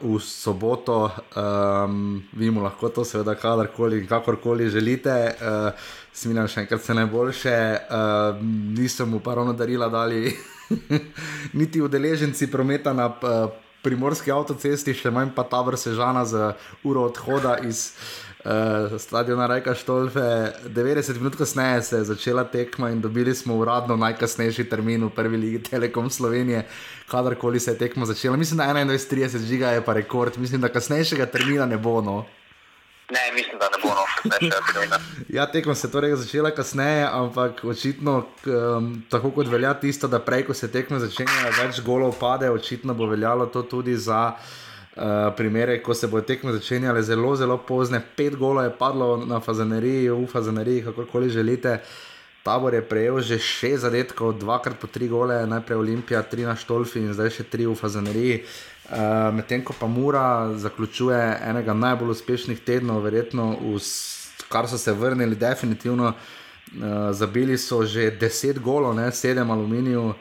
[0.00, 5.36] uh, v soboto, um, vi mu lahko to seveda kadarkoli in kakorkoli želite.
[5.36, 5.76] Uh,
[6.16, 7.54] Smiljano še enkrat vse najboljše,
[7.92, 8.38] uh,
[8.78, 10.32] nisem mu pa ravno darila dali
[11.60, 13.50] niti udeleženci prometa na uh,
[13.84, 16.54] primorski avtocesti, še manj pa ta vrsta žana z
[16.88, 20.24] uro odhoda iz uh, stadiona Rajka Štolfe.
[20.72, 25.42] 90 minut kasneje se je začela tekma in dobili smo uradno najkasnejši termin v prvi
[25.42, 26.64] ligi Telekom Slovenije,
[27.12, 28.40] kadarkoli se je tekma začela.
[28.40, 32.00] Mislim, da 21:30 žiga je pa rekord, mislim, da kasnejšega termina ne bo.
[32.00, 32.24] No.
[33.10, 34.10] Ne, mislim, da ne bo noč.
[35.28, 40.42] ja, tekmo se torej začela kasneje, ampak očitno, um, tako kot velja tisto, da prej,
[40.48, 45.78] ko se tekme začenjajo, več golov pade, očitno bo veljalo to tudi za uh, primere,
[45.82, 48.02] ko se bo tekme začenjale zelo, zelo pozne.
[48.16, 51.78] Pet golov je padlo na fazaneriji, v fazaneriji, kakorkoli želite.
[52.42, 57.02] Tabor je prejel že šest zadetkov, dvakrat po tri gole, najprej Olimpija, tri na Štolfi
[57.02, 58.42] in zdaj še tri v fazaneriji.
[58.42, 58.75] Uh,
[59.32, 63.56] Medtem ko pa Mura zaključuje enega najbolj uspešnih tednov, verjetno,
[64.48, 66.12] kar so se vrnili, definitivno.
[66.66, 70.16] Uh, zabili so že 10 golov, ne 7 aluminijev, uh,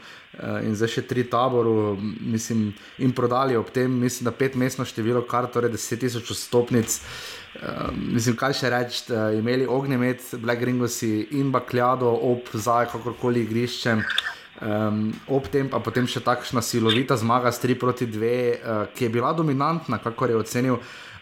[0.61, 2.67] in zdaj še tri taboru, mislim,
[3.01, 6.99] in prodali ob tem, mislim, da pet mestno število kart, torej 10.000 stopnic.
[7.55, 9.01] Um, mislim, kaj še reči,
[9.39, 14.05] imeli ognjemet, Black Ringosi in Bakljado ob zdaj kakorkoli igriščem.
[14.61, 19.07] Um, ob tem pa potem še takšna silovita zmaga s 3 proti 2, uh, ki
[19.07, 20.77] je bila dominantna, kako je ocenil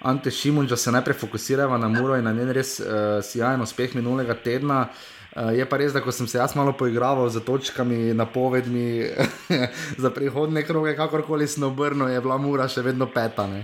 [0.05, 3.95] Ante Šimun, da se najprej fokusirava na Muro in na njen res uh, sjajen uspeh
[3.97, 4.91] minulega tedna.
[5.33, 9.09] Uh, je pa res, da ko sem se jaz malo poigraval z točkami, napovedmi
[10.03, 13.47] za prihodne kroge, kakorkoli sem obrnil, je bila Mura še vedno peta.
[13.49, 13.63] Ne?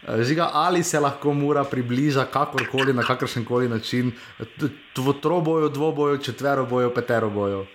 [0.00, 4.14] Žiga, ali se lahko mora približati kakorkoli, na kakršen koli način,
[4.96, 7.66] v troboju, dvoboju, četvero boju, petero boju.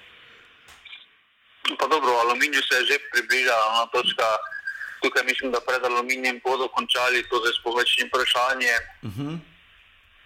[1.80, 4.28] Pa dobro, aluminij se je že približal na točka.
[5.02, 8.76] Tukaj mislim, da pred aluminijem bodo končali, to je spoveč vprašanje.
[9.02, 9.40] Uh -huh.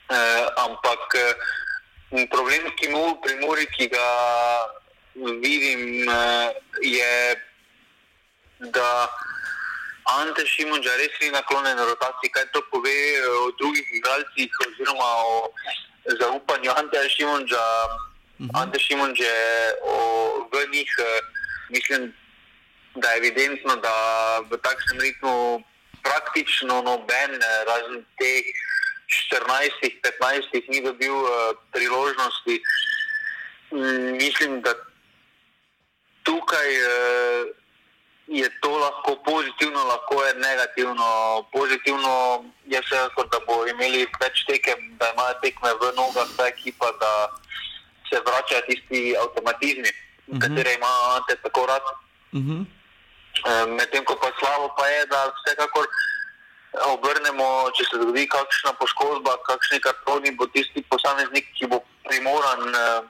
[0.09, 4.09] eh, ampak eh, problem, ki mu pri Muri, ki ga
[5.15, 7.35] vidim, eh, je,
[8.59, 9.07] da.
[10.09, 15.53] Ante Šimunča res ni naklonjen rotaciji, kaj to pove eh, o drugih igralcih, oziroma o
[16.19, 17.63] zaupanju Ante Šimunča.
[18.39, 18.51] Uh mhm.
[18.51, 18.61] -huh.
[18.61, 19.39] Ante Šimunč je
[20.51, 21.21] v njih, eh,
[21.69, 22.13] mislim,
[22.95, 23.93] da je evidentno, da
[24.49, 25.63] v takšnem ritmu
[26.03, 28.45] praktično noben, eh, razen teh
[29.07, 31.13] 14-15, ni dobil
[31.71, 32.61] priložnosti.
[33.71, 34.73] Mm, mislim, da
[36.23, 36.69] tukaj
[38.29, 41.07] je to lahko pozitivno, lahko je negativno.
[41.53, 42.95] Pozitivno je vse,
[43.31, 47.11] da bo imeli več tekem, da imajo tekme v nogah, ta ekipa, da
[48.09, 50.41] se vračajo tisti avtomatizmi, uh -huh.
[50.41, 50.93] katere ima
[51.27, 51.85] te tako rad.
[52.31, 52.65] Uh -huh.
[53.77, 55.85] Medtem ko pa slabo pa je, da vsekakor
[56.85, 62.61] obrnemo, če se zgodi kakšna poškodba, kakšni kartoni, bo tisti posameznik, ki bo primoran.
[62.69, 63.09] Uh,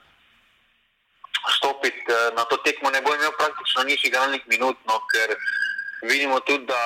[1.48, 5.36] stopiti eh, na to tekmo, ne bo imel praktično nič igralnih minut, no, ker
[6.04, 6.82] vidimo tudi, da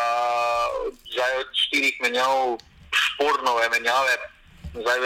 [1.13, 2.57] zdaj od štirih menjav,
[2.93, 4.13] špornove menjave,
[4.77, 5.05] zdaj v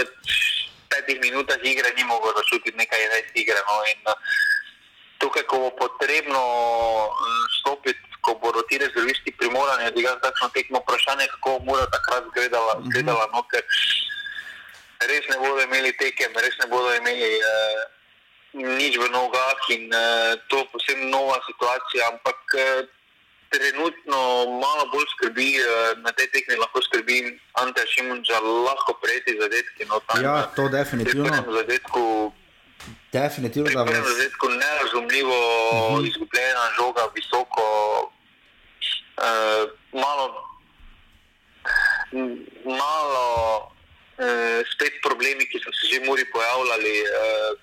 [0.98, 3.62] petih minutah igre ni mogel začutiti nekaj enajst igre.
[3.70, 4.18] No, in, uh,
[5.22, 10.82] tukaj, ko bo potrebno uh, stopiti, ko bodo ti rezervisti primorani, da igrajo takšno tekmo,
[10.82, 12.90] vprašanje, kako bo mora takrat zgledala, mhm.
[12.90, 13.62] zgledala no, ker
[15.06, 17.38] res ne bodo imeli tekem, res ne bodo imeli.
[17.38, 17.86] Uh,
[18.58, 22.90] nič v nogah in uh, to je posebno nova situacija, ampak uh,
[23.50, 24.20] trenutno
[24.64, 29.86] malo bolj skrbi, uh, na tej tekmi lahko skrbi Ante Šimunča, lahko prejti zadetki.
[29.90, 31.32] No, tam, ja, to definitivno.
[31.60, 32.32] Zadetku,
[33.12, 35.38] definitivno da je to nerazumljivo,
[35.72, 35.96] uh mhm.
[35.96, 36.08] -huh.
[36.10, 37.66] izgubljena žoga, visoko,
[39.18, 40.44] uh, malo.
[42.66, 43.72] malo
[44.18, 47.06] eh, spet problemi, ki so se že muri pojavljali eh,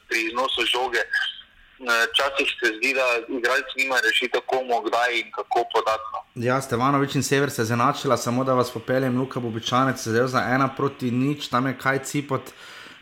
[0.09, 1.03] pri iznosu žoge.
[1.03, 1.34] Eh,
[1.79, 3.07] včasih se zdi, da
[3.39, 6.19] igralci nimajo rešitev, komu, kdaj in kako podatno.
[6.35, 10.27] Ja, Stevanovič in Sever se je zanačila, samo da vas popeljem, Luka Bobičanec se zdaj
[10.27, 12.43] za ena proti nič, tam je kaj cipot.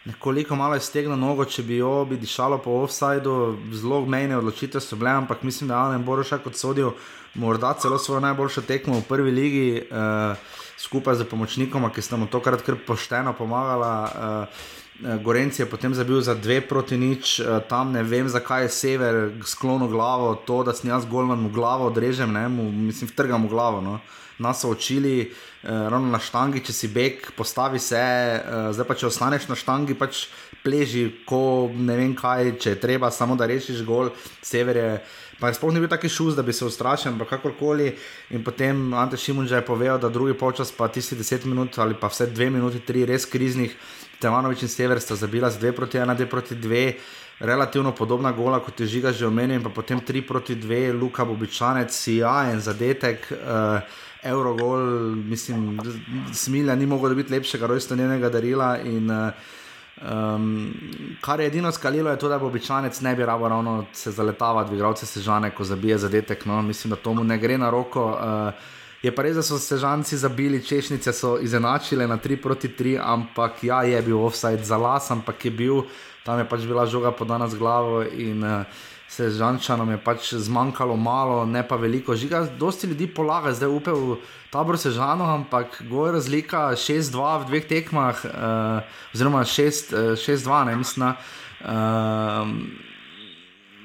[0.04, 4.80] Nekoliko malo je stegno nogo, če bi jo bi dišalo po offsajdu, zelo mejne odločitve
[4.80, 6.90] so bile, ampak mislim, da je Alen Borošak odsodil
[7.34, 9.82] morda celo svojo najboljšo tekmo v prvi ligi.
[9.90, 10.36] Uh,
[10.82, 13.92] skupaj z pomočnikom, ki sta mu tokrat kar pošteno pomagala.
[14.02, 18.68] Uh, Gorenc je potem zabil za dve proti nič, uh, tam ne vem, zakaj je
[18.70, 23.42] sever sklonil glavo, to, da sem jaz golman v glavo odrežem, ne, mu, mislim, trgam
[23.46, 23.82] v glavo.
[23.82, 23.98] No.
[24.38, 28.94] Nas so učili, uh, ravno na štangi, če si bek, postavi se, uh, zdaj pa
[28.94, 30.28] če ostaneš na štangi, pač
[30.62, 34.88] pleži, ko ne vem kaj, če je treba, samo da rešiš gol, sever je.
[35.42, 37.88] Pa je sploh ni bil taki šus, da bi se ustrašil, ampak kakorkoli.
[38.30, 41.98] In potem Ante Šimun že je povedal, da drugi polčas, pa tisti 10 minut ali
[41.98, 43.74] pa vse 2 minuti, 3 res kriznih,
[44.22, 46.94] Temanovič in Sever sta zabila z 2 proti 1, 2 proti 2.
[47.42, 51.90] Relativno podobna gola, kot je žiga že omenil, in potem 3 proti 2, Luka Bobičanec,
[51.90, 53.82] Sijajen zadetek, uh,
[54.22, 55.80] Eurogol, mislim,
[56.32, 58.78] smilja ni moglo biti lepšega rojstvenega darila.
[58.78, 59.10] In,
[60.02, 60.74] Um,
[61.20, 64.70] kar je edino skalilo, je to, da bo običajnec ne bi rabo ravno se zaletavati,
[64.70, 66.46] dvigavce sežane, ko zabije zadetek.
[66.46, 68.06] No, mislim, da tomu ne gre na roko.
[68.10, 68.52] Uh,
[69.02, 73.64] je pa res, da so sežanci zabili, češnice so izenačile na 3 proti 3, ampak
[73.66, 75.82] ja, je bil offside za las, ampak je bil,
[76.24, 78.62] tam je pač bila žoga podana z glavo in uh,
[79.10, 82.14] se žančanom je pač zmanjkalo malo, ne pa veliko.
[82.16, 84.16] Žiga, dosti ljudi polaga, zdaj upe v
[84.54, 91.12] tabor sežano, ampak gore razlika 6-2 v dveh tekmah, uh, oziroma 6-2, uh, ne mislim.
[91.60, 92.48] Uh,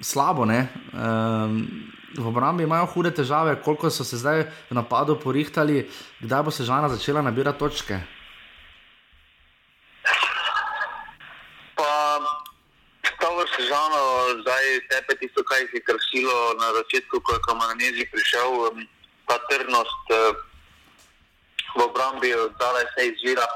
[0.02, 0.68] slabo, ne.
[0.94, 5.90] Uh, v obrambi imajo hude težave, koliko so se zdaj v napadu porihtali,
[6.22, 8.00] kdaj bo sežana začela nabirati točke.
[13.58, 18.70] Sežano zdaj tepe tisto, kaj je krasilo na začetku, ko je Kamanezi prišel,
[19.26, 20.38] ta trdnost uh,
[21.76, 23.48] v obrambi zdaj se izvira.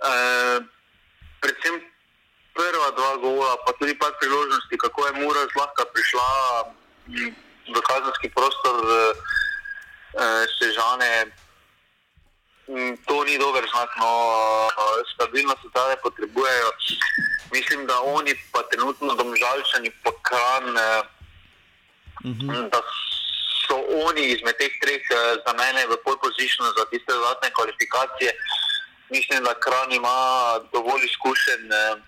[0.00, 0.64] Uh,
[1.44, 1.76] predvsem
[2.56, 6.28] prva dva gola, pa tudi par priložnosti, kako je Mura zlahka prišla
[6.64, 7.34] um,
[7.74, 9.14] v kazenski prostor uh,
[10.14, 11.30] uh, Sežane.
[12.70, 14.10] Mm, to ni dober znak, no,
[15.14, 16.70] stabilnost zdaj potrebujejo.
[17.52, 21.02] Mislim, da oni pa trenutno domžalčani pa kran, uh
[22.22, 22.70] -huh.
[22.70, 22.80] da
[23.66, 28.30] so oni izmed teh treh uh, za mene v pol pozicijo za tiste dodatne kvalifikacije.
[29.10, 30.18] Mislim, da kran ima
[30.72, 31.98] dovolj izkušen, uh,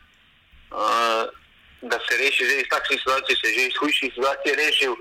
[0.71, 1.23] uh,
[1.83, 4.95] da se reši že iz takšnih situacij, se že iz hujših situacij rešil.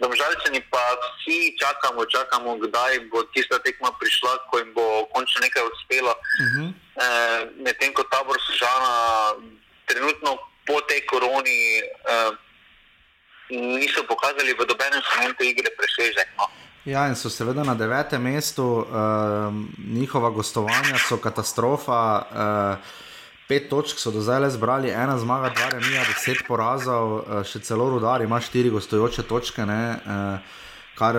[0.00, 5.62] Domžalčani pa vsi čakamo, čakamo, kdaj bo tista tekma prišla, ko jim bo končno nekaj
[5.72, 6.12] uspelo.
[6.12, 6.68] Uh -huh.
[7.04, 7.06] e,
[7.64, 8.92] Medtem ko tabor Sežana
[9.86, 10.36] trenutno
[10.66, 11.82] po tej koroni e,
[13.50, 16.28] niso pokazali v dobenem momentu igre presežek.
[16.38, 16.50] No.
[16.86, 18.86] Ja, in so seveda na devetem mestu, uh,
[19.78, 21.98] njihova gostovanja so katastrofa.
[22.30, 23.05] Uh,
[23.48, 27.60] Pet točk so do zdaj le zbrali, ena zmaga, dva remija, deset porazov, eh, še
[27.62, 29.66] celo rudar ima štiri gostujoče točke.
[29.66, 30.64] Ne, eh,
[30.98, 31.14] kar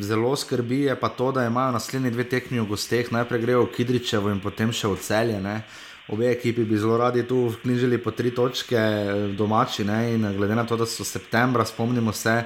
[0.00, 3.72] zelo skrbi, je pa to, da imajo naslednji dve tekmi v gosteh, najprej grejo v
[3.74, 5.40] Kidričevo in potem še v celje.
[5.40, 5.64] Ne.
[6.08, 10.54] Obe ekipi bi zelo radi tu vknjižili po tri točke eh, domači ne, in glede
[10.54, 12.44] na to, da so septembra, spomnimo se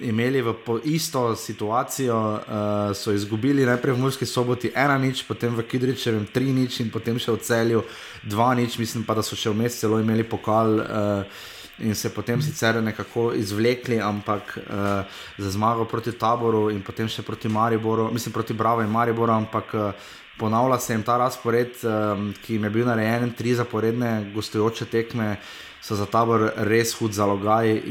[0.00, 6.26] imeli v isto situacijo, uh, so izgubili najprej v Murski soboti 1-0, potem v Kidričevem
[6.34, 7.82] 3-0 in potem še v celju
[8.24, 10.80] 2-0, mislim pa, da so še vmes celo imeli pokal.
[10.80, 11.46] Uh,
[11.78, 15.06] In se potem sicer nekako izvlekli, ampak uh,
[15.38, 19.74] za zmago proti taboru in potem še proti Mariboru, mislim proti Bravo in Mariboru, ampak
[19.78, 19.92] uh,
[20.40, 25.30] ponavlja se jim ta razpored, um, ki jim je bil narejen, tri zaporedne gostujoče tekme,
[25.38, 27.82] uh, so za tabor res hud zalogaj.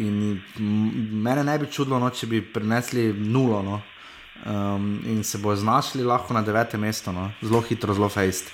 [0.58, 3.82] Mene ne bi čudilo, no, če bi prinesli nulo no.
[4.46, 7.32] um, in se bo znašli lahko na devetem mestu, no.
[7.42, 8.52] zelo hitro, zelo fejst.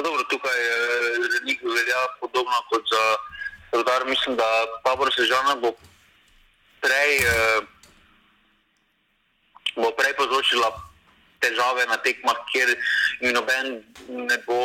[0.00, 3.04] Dobro, tukaj je velja podobno kot za
[3.72, 4.06] rodar.
[4.08, 4.44] Mislim, da
[4.84, 5.72] tabor se žana bo
[6.80, 7.60] prej, eh,
[9.76, 10.89] bo prej povzročila
[11.40, 12.68] težave na tekmah, kjer
[13.20, 14.60] jim noben ne bo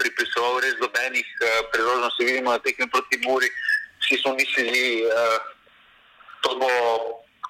[0.00, 2.24] pripisoval res dobenih uh, priložnosti.
[2.24, 3.50] Vidimo, da tekme proti Muri,
[4.04, 5.38] vsi smo mislili, uh,
[6.44, 6.70] to bo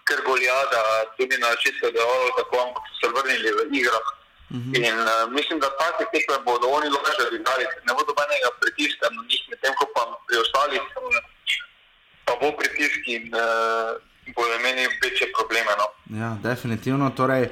[0.09, 0.83] kar goljada,
[1.17, 4.01] tudi na začetku je bilo tako, ampak so se vrnili v igro.
[4.53, 4.77] Mm -hmm.
[4.77, 9.23] In uh, mislim, da take tekme bodo oni lahko odigrali, ne bo dobenega pritiska na
[9.29, 10.83] njih, medtem ko pa pri ostalih
[12.25, 13.97] pa bo pritisk in uh,
[14.37, 15.73] bodo imeli večje probleme.
[15.81, 15.87] No.
[16.21, 17.11] Ja, definitivno.
[17.17, 17.49] Torej,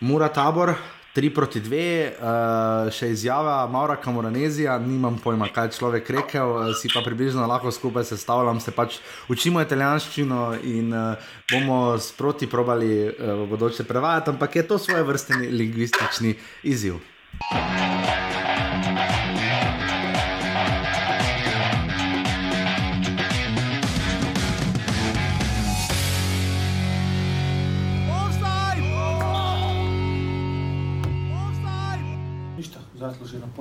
[0.00, 0.74] Mura tabor,
[1.14, 6.54] 3 proti 2, uh, eh, še izjava Maura Kamoranezija, nimam pojma, kaj je človek rekel,
[6.54, 10.40] uh, si pa približno lahko skupaj sestavljam, se pač učimo italijanščino
[10.70, 16.36] in uh, bomo sproti probali uh, v bodoče prevajati, ampak je to svoje vrste lingvistični
[16.62, 17.02] izziv.
[17.50, 18.29] zaslužena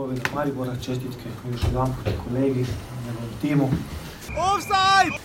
[0.10, 2.66] pobjeda Maribora, čestitke još jedan put kolegi,
[3.05, 3.70] njegovom timu.
[4.53, 5.18] Offside!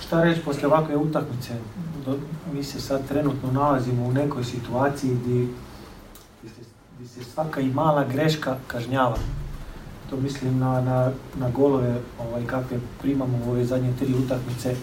[0.00, 1.54] Šta reći poslije ovakve utakmice?
[2.52, 5.48] Mi se sad trenutno nalazimo u nekoj situaciji gdje,
[6.94, 9.16] gdje se svaka i mala greška kažnjava.
[10.10, 14.74] To mislim na, na, na golove ovaj, kakve primamo u ove zadnje tri utakmice.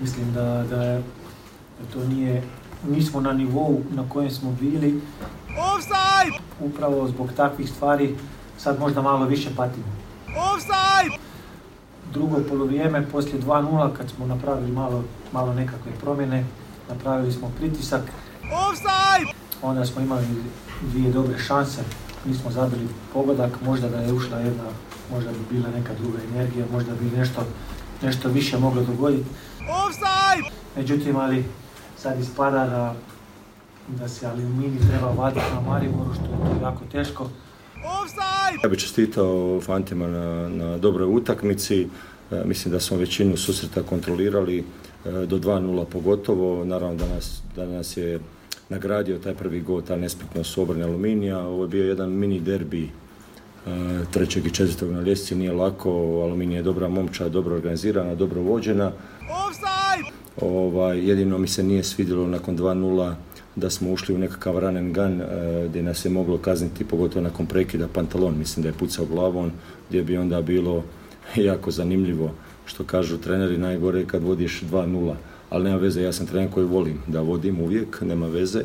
[0.00, 2.42] Mislim da, da, da to nije,
[2.88, 5.00] nismo na nivou na kojem smo bili
[5.48, 6.38] Offside!
[6.60, 8.16] Upravo zbog takvih stvari
[8.62, 9.86] sad možda malo više patimo.
[10.26, 11.16] Offside!
[12.12, 16.44] Drugo polovrijeme, poslije 2-0, kad smo napravili malo, malo nekakve promjene,
[16.88, 18.02] napravili smo pritisak.
[18.42, 19.32] Offside!
[19.62, 20.26] Onda smo imali
[20.82, 21.80] dvije dobre šanse,
[22.24, 24.64] nismo zabili pogodak, možda da je ušla jedna,
[25.10, 27.40] možda bi bila neka druga energija, možda bi nešto,
[28.02, 29.28] nešto više moglo dogoditi.
[29.58, 30.50] Offside!
[30.76, 31.44] Međutim, ali
[31.96, 32.94] sad ispada da
[33.88, 37.28] da se aluminij treba vaditi na Mariboru, što je to jako teško.
[38.62, 41.88] Ja bih čestitao Fantima na, na dobroj utakmici.
[42.30, 44.64] E, mislim da smo većinu susreta kontrolirali e,
[45.26, 46.64] do 2-0 pogotovo.
[46.64, 48.20] Naravno da nas, da nas je
[48.68, 51.38] nagradio taj prvi gol, ta nespretnost u obrani aluminija.
[51.38, 52.90] Ovo je bio jedan mini derbi e,
[54.10, 55.90] trećeg i četvrtog na ljestvici, nije lako.
[56.22, 58.92] Aluminij je dobra momča, dobro organizirana, dobro vođena.
[60.40, 63.14] Ovaj, jedino mi se nije svidjelo nakon 2-0
[63.56, 65.26] da smo ušli u nekakav run and gun e,
[65.68, 69.52] gdje nas je moglo kazniti pogotovo nakon prekida pantalon, mislim da je pucao glavom
[69.88, 70.84] gdje bi onda bilo
[71.36, 72.30] jako zanimljivo
[72.66, 75.14] što kažu treneri najgore kad vodiš 2-0
[75.50, 78.64] ali nema veze, ja sam trener koji volim da vodim uvijek, nema veze.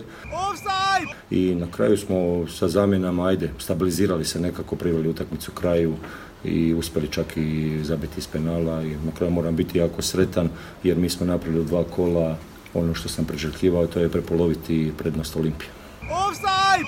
[1.32, 5.96] I na kraju smo sa zamjenama, ajde, stabilizirali se nekako, priveli utakmicu kraju
[6.44, 10.50] i uspjeli čak i zabiti iz penala i na kraju moram biti jako sretan
[10.84, 12.38] jer mi smo napravili dva kola
[12.76, 15.72] ono što sam priželjkivao, to je prepoloviti prednost Olimpije.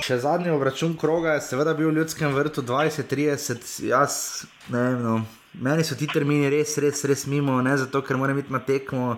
[0.03, 5.15] Še zadnji obračun kroga je seveda bil v ljudskem vrtu 20-30, jaz ne vem, no.
[5.53, 9.17] meni so ti termini res, res, res mimo, ne zato, ker moram iti na tekmo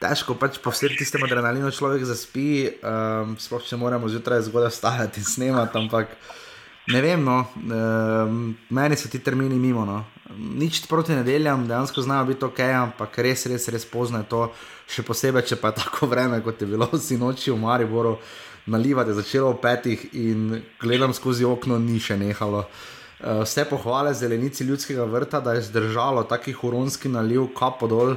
[0.00, 2.48] težko pač po vsem tistem adrenalinu človek zaspi,
[2.84, 6.12] um, sploh če moramo zjutraj zgodaj vstajati in snemati, ampak
[6.92, 9.86] ne vem, no, um, meni so ti termini mimo.
[9.88, 10.02] No.
[10.32, 14.46] Nič proti nedeljam, dejansko znajo biti ok, ampak res, res, res pozno je to,
[14.88, 18.16] še posebej, če pa je tako vreme, kot je bilo vsi noči v Mariboru,
[18.72, 22.64] nalivati začelo v petih in gledam skozi okno, ni še nehalo.
[23.20, 28.16] Vse pohvale zelenici ljudskega vrta, da je zdržalo taki huronski naliv, kapo dol.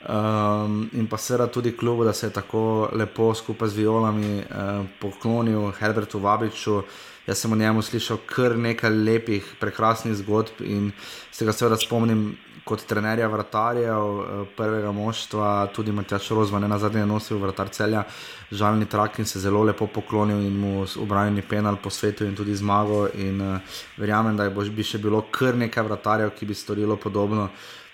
[0.00, 4.86] Um, in pa seveda tudi klubu, da se je tako lepo skupaj z violami uh,
[5.00, 6.80] poklonil Herbertu Vabiču.
[7.26, 10.92] Jaz sem o njemu slišal kar nekaj lepih, prekrasnih zgodb in
[11.30, 12.30] se ga seveda spomnim
[12.64, 14.24] kot trenerja vratarjev uh,
[14.56, 18.04] prvega moštva, tudi Matjaš Rozman, na zadnje nosil vratar celja,
[18.50, 23.06] žalni trak in se zelo lepo poklonil in mu obranjeni penal posvetil in tudi zmago.
[23.14, 27.50] In uh, verjamem, da bi še bilo kar nekaj vratarjev, ki bi storilo podobno.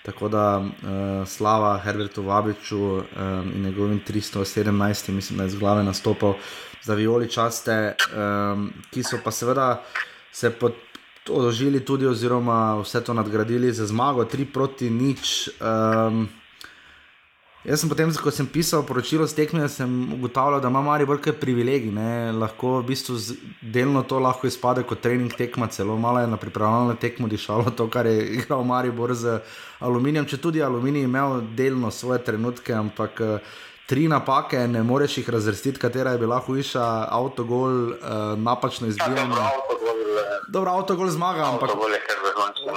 [0.07, 3.03] Tako da uh, slava Herbertu Vabiču um,
[3.55, 6.33] in njegovim 317, mislim, da je z glave nastopil
[6.83, 9.83] za violi časte, um, ki so pa seveda
[10.31, 10.51] se
[11.29, 15.49] odložili tudi, oziroma vse to nadgradili za zmago, 3 proti nič.
[15.59, 16.29] Um,
[17.65, 21.19] Jaz sem potem, ko sem pisal poročilo s tekme, sem ugotavljal, da ima Mari bolj
[21.25, 21.91] kaj privilegij.
[21.91, 22.31] Ne?
[22.31, 23.17] Lahko v bistvu
[23.61, 27.89] delno to lahko izpade kot trening tekma, celo malo je na pripravljalno tekmo dišalo to,
[27.89, 29.39] kar je igral Mari Bor z
[29.79, 30.29] aluminijem.
[30.29, 33.19] Če tudi aluminij imel delno svoje trenutke, ampak
[33.89, 37.97] tri napake, ne moreš jih razvrstiti, katera je bila hujša, avtogol,
[38.37, 39.43] napačno izbijanje.
[40.47, 41.75] Dobro, avtogol zmaga, ampak.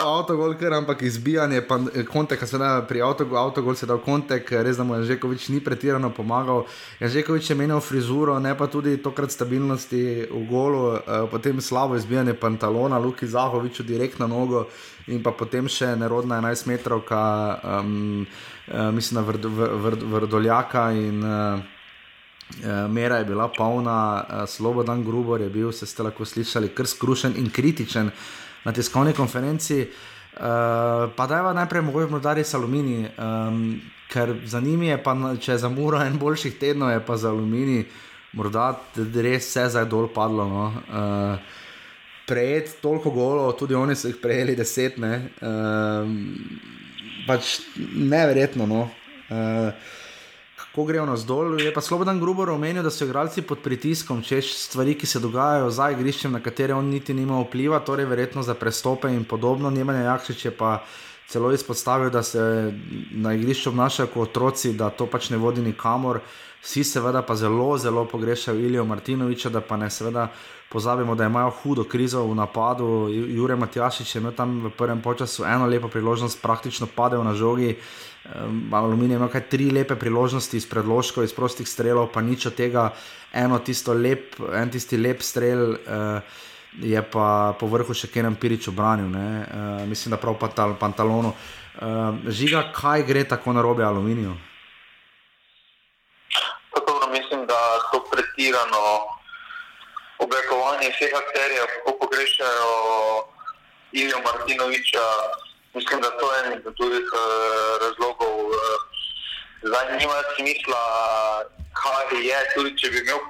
[0.00, 4.52] Avtogol, ker ampak izbijanje, pa kontek, se da pri avtogol, avtogol se da v kontek,
[4.64, 6.64] res da mu je Žekovič ni pretirano pomagal.
[7.00, 10.98] Žekovič je menil frizuro, ne pa tudi tokrat stabilnosti v golu,
[11.30, 14.66] potem slabo izbijanje pantalona, Luki Zahoviču direkt na nogo
[15.08, 18.26] in pa potem še nerodna 11 metrov, um,
[18.94, 19.44] mislim na vrd,
[19.84, 21.60] vrd, vrdoljaka in uh,
[22.88, 27.36] mera je bila polna, uh, Slobodan Grubor je bil, se ste lahko slišali, kar skrušen
[27.36, 28.12] in kritičen
[28.64, 29.86] na tiskovni konferenci.
[30.30, 35.14] Uh, pa da je najprej mogoče morda res aluminij, um, ker za njimi je pa,
[35.40, 37.84] če je za muro en boljših tednov, je pa za aluminij
[38.32, 40.46] morda res vse zdaj dol padlo.
[40.48, 40.66] No.
[40.88, 41.58] Uh,
[42.30, 45.16] Prejeti toliko golo, tudi oni so jih prejeli deset, ne.
[45.42, 46.12] Um,
[47.26, 48.68] pač neverjetno.
[48.70, 48.84] No.
[49.26, 49.72] Uh,
[50.70, 51.60] kako grejo na zdol.
[51.60, 55.70] Je pa Slobodan Grubo omenil, da so igralci pod pritiskom, češ stvari, ki se dogajajo
[55.70, 59.70] za igriščem, na katere on niti nima vpliva, torej verjetno za prestope in podobno.
[59.70, 60.84] Nemanja Jakšič je pa
[61.28, 62.72] celo izpostavil, da se
[63.10, 66.20] na igrišču obnašajo kot otroci, da to pač ne vodi nikamor.
[66.62, 70.28] Vsi seveda pa zelo, zelo pogrešajo Ilijo Martinoviča, da pa ne seveda
[70.70, 73.08] pozabimo, da imajo hudo krizo v napadu.
[73.10, 77.76] Jure Matjašič je imel tam v prvem času eno lepo priložnost, praktično padel na žogi.
[78.30, 82.54] Um, Aluminij ima kaj tri lepe priložnosti iz predložkov, iz prostih strelov, pa nič od
[82.54, 82.92] tega,
[83.32, 85.74] eno tisto lep, en tisti lep strel.
[85.74, 90.68] Uh, Je pa po vrhu še Kenan Pirič obranil, uh, mislim, da prav pa ta
[90.78, 91.34] pantalonu.
[91.34, 94.36] Uh, žiga, kaj gre tako na robe aluminiju?
[97.10, 97.58] Mislim, da
[97.90, 98.86] to pretirano
[100.22, 102.70] obrekovanje vseh akterjev, kako pogrešajo
[103.90, 105.06] Ilijo Martinoviča.
[105.74, 107.22] Mislim, da to je en od drugih uh,
[107.82, 108.34] razlogov.
[108.46, 108.56] Uh,
[109.62, 110.82] zdaj nima smisla,
[111.80, 113.20] kaj je, tudi če bi imel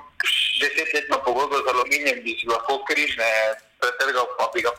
[0.60, 3.30] desetletno pogodbo z aluminijem, bi si lahko križne
[3.80, 4.72] pretrgal, pa bi ga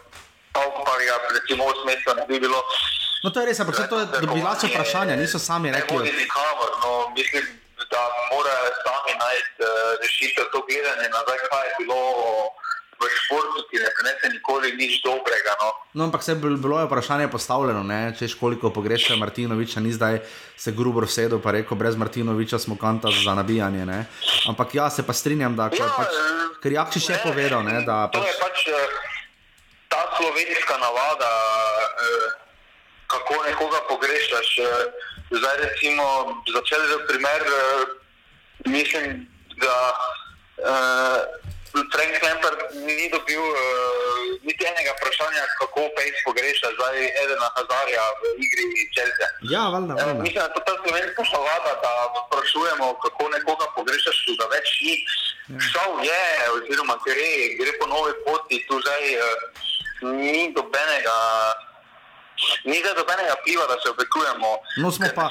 [0.54, 2.60] pa bi ga recimo v smislu ne bi bilo.
[3.24, 6.10] No to je res, ampak to je dobila so vprašanja, niso sami rekli.
[6.10, 7.46] Ne nikamor, no mislim,
[7.94, 8.02] da
[8.32, 9.70] morajo sami najti uh,
[10.02, 12.02] rešitev to gledanje nazaj, kaj je bilo
[13.02, 15.58] v športu, ki ne prenese nikoli nič dobrega.
[15.62, 18.14] No, no ampak se je bilo je vprašanje postavljeno, ne?
[18.20, 20.22] češ koliko pogrešajo Martinoviča, ni zdaj
[20.58, 23.86] se grubo sedel pa rekel, brez Martinoviča smo kanta za nabijanje.
[23.86, 24.06] Ne?
[24.48, 26.14] Ampak ja, se pa strinjam, da ja, pač,
[26.62, 28.22] ker Jakči še je povedal, ne, da pač...
[28.22, 28.58] To je pač
[29.92, 31.32] ta slovenska navada,
[33.12, 34.50] kako nekoga pogrešaš.
[35.32, 36.04] Zdaj, recimo,
[36.54, 37.42] začeli za primer,
[38.68, 39.28] mislim,
[39.60, 39.76] da
[41.72, 43.58] Frank Lampard ni dobil uh,
[44.44, 49.28] niti enega vprašanja, kako Pejs pogreša zdaj Edena Hazarja v igri Chelsea.
[49.54, 49.94] Ja, valjda.
[49.96, 51.92] Uh, mislim, da je to slovenska šalada, da
[52.28, 54.96] sprašujemo, kako nekoga pogrešaš, tu ga več ni.
[55.56, 55.60] Ja.
[55.72, 56.24] Šal je,
[56.58, 59.26] oziroma gre, gre po novi poti, tu zdaj uh,
[60.20, 61.18] ni dobenega.
[62.66, 64.50] Ni da dobenega piva, da se obekujemo.
[64.84, 65.30] No, smo pa.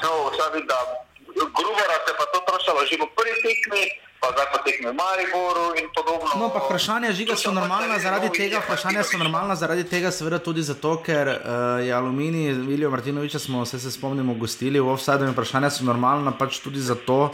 [1.57, 3.83] Grubara se pa to trošalo že v prvi tekmi,
[4.21, 6.29] pa zdaj pa tekme v Mariboru in podobno.
[6.37, 10.61] No, ampak vprašanja žiga so normalna zaradi tega, vprašanja so normalna zaradi tega, seveda tudi
[10.61, 15.33] zato, ker uh, je Aluminij, Viljo Martinoviča smo se, se spomnimo gostili v offside in
[15.33, 17.33] vprašanja so normalna pač tudi zato,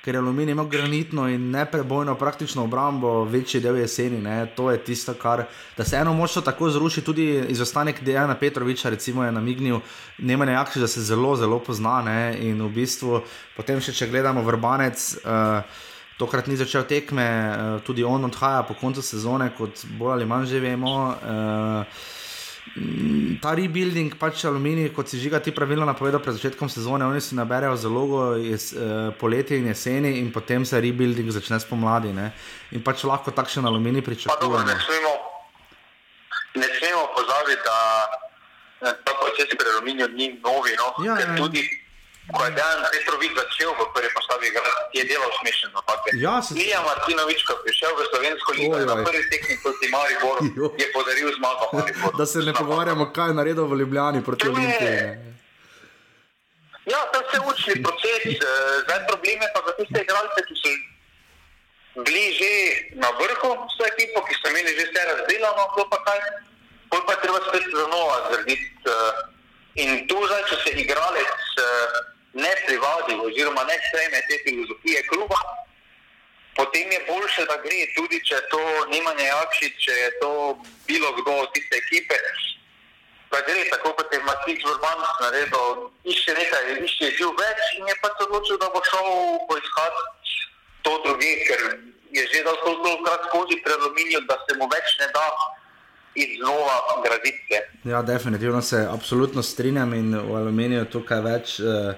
[0.00, 4.24] ker je Aluminij imel granitno in neprebojno praktično obrambo večji del jeseni.
[4.24, 4.48] Ne?
[4.56, 5.44] To je tisto, kar
[5.76, 9.84] da se eno močno tako zruši, tudi izostanek Dejana Petroviča, recimo je namignil,
[10.18, 12.36] nema nejakši, da se zelo, zelo pozna ne?
[12.40, 13.20] in v bistvu
[13.56, 15.10] potem še, če gledamo vrbanec.
[15.28, 15.90] Uh,
[16.22, 17.26] Tokrat ni začel tekme,
[17.82, 20.94] tudi on odhaja po koncu sezone, kot bolj ali manj že vemo.
[23.42, 27.34] Ta rebuilding, pač aluminij, kot si žiga ti pravilno napovedal pred začetkom sezone, oni si
[27.34, 28.70] naberajo zalogo jes,
[29.18, 32.14] poletje in jeseni, in potem se rebuilding začne spomladi.
[32.14, 32.30] Ne?
[32.70, 34.62] In pač lahko takšen aluminij pričakujemo.
[34.62, 34.78] Ne,
[36.62, 40.78] ne smemo pozabiti, da ta proces pri aluminiju ni novi.
[40.78, 40.94] No?
[41.02, 41.34] Ja, ja.
[41.34, 41.66] Tudi
[42.34, 46.08] ko je Dejan Petrovič začel v prvi postavi igrati, je delal smešne napake.
[46.24, 46.54] Ja, se...
[46.54, 50.40] Ilija Martinovič, ko je prišel v Slovensko ligo na prvi tekmi proti Mariboru,
[50.80, 51.64] je podaril zmago.
[52.18, 55.32] da se ne pogovarjamo, kaj je naredil v Ljubljani proti Olimpiji.
[56.84, 58.22] Ja, to je vse učni proces.
[58.26, 58.38] Eh,
[58.84, 60.70] zdaj problem je pa za tiste igralce, ki so
[62.02, 62.52] bili že
[62.98, 66.18] na vrhu s to ekipo, ki so imeli že vse razdelano, to pa kaj.
[66.90, 68.66] Pol pa treba spet za nova zrediti.
[68.82, 69.12] Eh,
[69.82, 75.40] in tu zdaj, če se igralec eh, ne privadi, oziroma ne sprejme te filozofije kluba,
[76.56, 78.62] potem je boljše, da gre tudi, če to
[78.92, 80.32] nima nejakši, če je to
[80.88, 82.18] bilo kdo od tiste ekipe.
[83.32, 87.96] Pa gre tako, kot je Matic Urban naredil, išče nekaj, išče živ več in je
[88.02, 89.08] pa se odločil, da bo šel
[89.48, 90.36] poiskati
[90.84, 91.60] to druge, ker
[92.12, 95.26] je že dal toliko krat skozi pred aluminijem, da se mu več ne da.
[96.12, 97.56] Iznova graditi.
[97.88, 101.54] Ja, definitivno se absolutno strinjam in v aluminiju tukaj več.
[101.56, 101.96] Uh,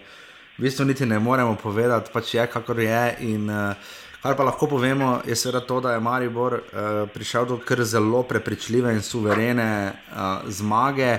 [0.59, 3.17] v bistvu niti ne moremo povedati, pač je kakor je.
[3.21, 3.75] In, uh,
[4.23, 8.23] kar pa lahko povemo, je seveda to, da je Maribor uh, prišel do kar zelo
[8.23, 11.19] prepričljive in suverene uh, zmage.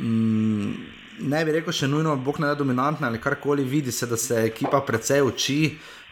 [0.00, 0.72] Mm,
[1.28, 4.40] ne bi rekel še nujno, bog ne da dominantna ali karkoli, vidi se, da se
[4.46, 5.60] ekipa precej uči,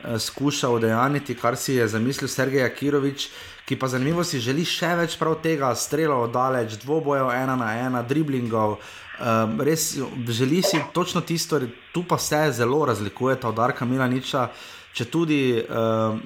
[0.05, 3.31] uh, skuša udejaniti, kar si je zamislil Sergej Akirovič.
[3.71, 8.01] Ki pa zanimivo si želi še več prav tega, strelov daleč, dvobojev ena na ena,
[8.03, 9.99] driblingov, uh, Um, res
[10.29, 11.61] želi si točno tisto,
[11.93, 14.49] tu pa se zelo razlikuje ta od Arka Milaniča.
[14.97, 16.23] Če tudi um,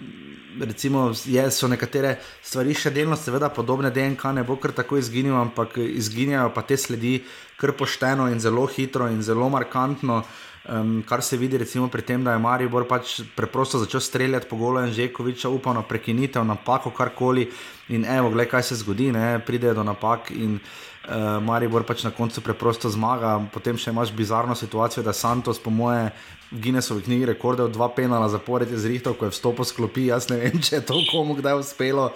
[1.27, 5.77] je, so nekatere stvari še delno, seveda, podobne DNK, ne bo kar tako izginil, ampak
[5.83, 7.19] izginjajo pa te sledi
[7.59, 10.23] kar pošteno in zelo hitro in zelo markantno.
[10.65, 14.57] Um, kar se vidi, recimo, pri tem, da je Maribor pač preprosto začel streljati po
[14.57, 17.51] golu Anžekoviča, upal na prekinitev, napako, karkoli.
[17.93, 19.43] In evo, gledaj, kaj se zgodi, ne?
[19.45, 20.31] pridejo do napak.
[20.33, 20.94] In, uh,
[21.41, 23.37] Maribor pač na koncu preprosto zmaga.
[23.53, 26.11] Potem še imaš bizarno situacijo, da Santos, po moje,
[26.55, 30.09] Guinnessovi knjigi rekorde, dva penala zapored je zrihtal, ko je vstopil sklopi.
[30.13, 32.13] Jaz ne vem, če je to komu kdaj uspelo.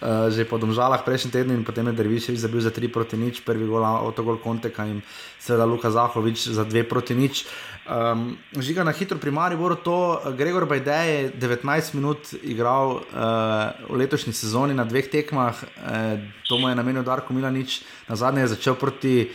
[0.00, 3.44] Uh, že po domžalah prejšnji teden in potem je Derviševič zabil za 3 proti nič,
[3.44, 5.04] prvi gol avtogol Konteka in
[5.36, 7.44] seveda Luka Zahovič za 2 proti nič.
[7.84, 14.00] Um, žiga na hitro pri Mariboru, to Gregor Bajdej je 19 minut igral uh, v
[14.00, 16.16] letošnji sezoni na dveh tekmah, uh,
[16.48, 19.28] to mu je namenil Darko Milanič, na zadnje je začel proti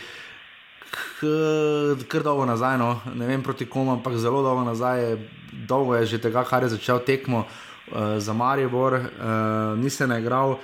[2.08, 3.00] kar dolgo nazaj, no.
[3.14, 5.16] ne vem proti komu, ampak zelo dolgo nazaj,
[5.68, 7.46] dolgo je že tega, kar je začel tekmo.
[7.86, 10.58] Eh, za Maribor, uh, ni se naigral.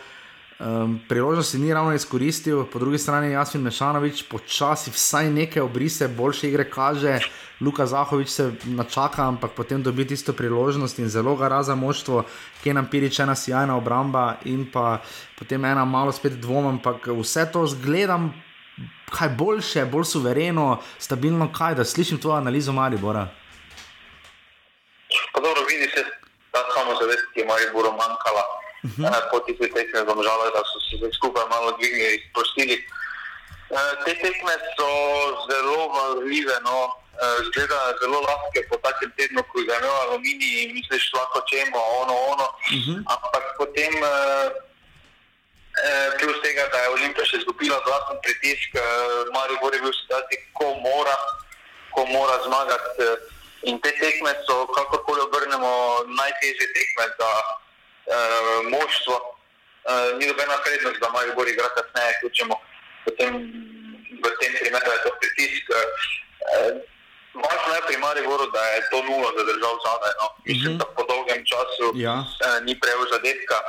[0.63, 6.49] Um, priložnosti ni ravno izkoristil, po drugi strani Jasmin Mešanovič počasi vsaj neke obrise, boljše
[6.49, 7.19] igre kaže,
[7.61, 12.25] Luka Zahovič se načaka, ampak potem dobi tisto priložnost in zelo ga raza moštvo,
[12.63, 15.01] ki je nam pirič ena sjajna obramba in pa
[15.39, 18.31] potem ena malo spet dvom, ampak vse to zgledam,
[19.11, 23.29] kaj boljše, bolj suvereno, stabilno, kaj da slišim tvojo analizo Maribora.
[25.33, 26.05] Pa dobro, vidi se,
[26.51, 28.45] ta samozavest, ki je Mariboru manjkala.
[28.85, 29.09] Uh -huh.
[29.09, 30.05] uh, po tistih tekmah,
[30.57, 32.77] da so se skupaj malo dvignili in sprostili.
[33.71, 34.89] Uh, te tekme so
[35.49, 36.79] zelo valjive, no?
[37.23, 41.81] uh, zgleda zelo lahke po takem tednu, ko je imel aluminij in misliš, lahko čemo,
[42.03, 42.47] ono, ono.
[42.77, 42.99] Uh -huh.
[43.15, 44.47] Ampak potem, uh,
[46.21, 48.83] plus tega, da je Olimpija še izgubila dodatni pritisk, uh,
[49.35, 51.17] Maribor je bil v situaciji, ko mora,
[51.95, 52.99] ko mora zmagati.
[52.99, 60.57] Uh, In te tekme so, kakorkoli obrnemo, najtežje tekme za uh, moštvo, uh, ni nobena
[60.67, 62.59] prednost, da imajo bolj igra kasneje, če ćemo
[63.07, 63.39] potem
[64.19, 65.71] v tem primeru je to pritisk.
[65.71, 66.83] Uh,
[67.33, 70.13] Važno je pri Mariboru, da je to nulo zadržal zadaj.
[70.21, 70.27] No.
[70.45, 72.19] Mislim, da po dolgem času Ja.
[72.27, 73.63] uh, ni prejel zadetka.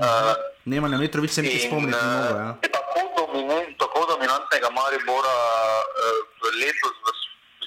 [0.00, 0.32] Uh,
[0.64, 2.56] Nema na Mitrovic se mi spomniti eh, Ja.
[2.72, 5.36] tako, dominen, tako dominantnega Maribora
[5.80, 7.08] eh, v letos v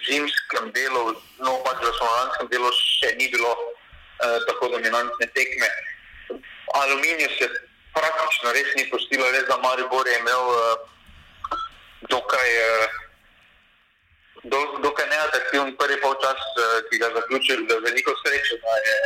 [0.07, 1.13] zimskem delu,
[1.45, 5.69] no pač v slovenskem delu še ni bilo eh, tako dominantne tekme.
[6.73, 7.45] Aluminij se
[7.93, 10.75] praktično res ni postilo, res da Maribor je imel eh,
[12.09, 12.87] dokaj, eh,
[14.49, 18.97] do, dokaj neatraktiven prvi polčas, eh, ki ga zaključil z veliko srečo, da je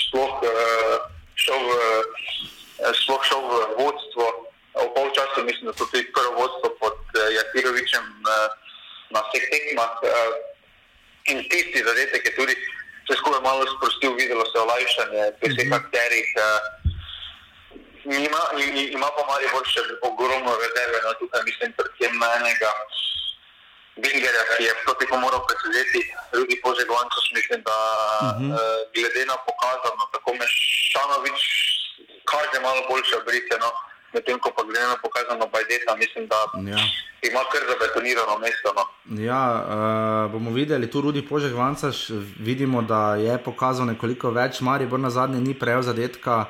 [0.00, 0.98] sploh eh,
[1.34, 1.72] šel v
[2.86, 4.26] eh, sploh šel v vodstvo.
[4.70, 8.48] V polčasu mislim, da so tudi prvo vodstvo pod eh, Jakirovičem eh,
[9.10, 9.94] na vseh tekmah.
[11.30, 12.54] In tisti zadetek je tudi
[13.06, 16.28] se skupaj malo sprostil, videlo se olajšanje pri vseh akterjih.
[16.36, 16.80] eh.
[18.04, 18.42] Ima,
[18.96, 22.70] ima pa Maribor še ogromno rezerve, no tukaj mislim predvsem na enega
[23.96, 26.00] Bingerja, ki je proti moral presedeti,
[26.32, 27.76] Rudi Požegovančus, mislim, da
[28.30, 28.50] Mhm.
[28.50, 28.58] uh,
[28.94, 31.40] glede na pokazano, tako Mešanovič
[32.24, 33.68] kaže malo boljše obrite, no,
[34.12, 36.38] medtem ko pa glede na pokazano Bajdeta, mislim, da
[36.70, 36.78] Ja.
[37.22, 38.68] ima kar zabetonirano mesto.
[38.78, 38.84] No.
[39.22, 42.08] Ja, uh, bomo videli, tu Rudi Požek Vancaš,
[42.38, 46.44] vidimo, da je pokazal nekoliko več, Maribor na zadnje ni prejel zadetka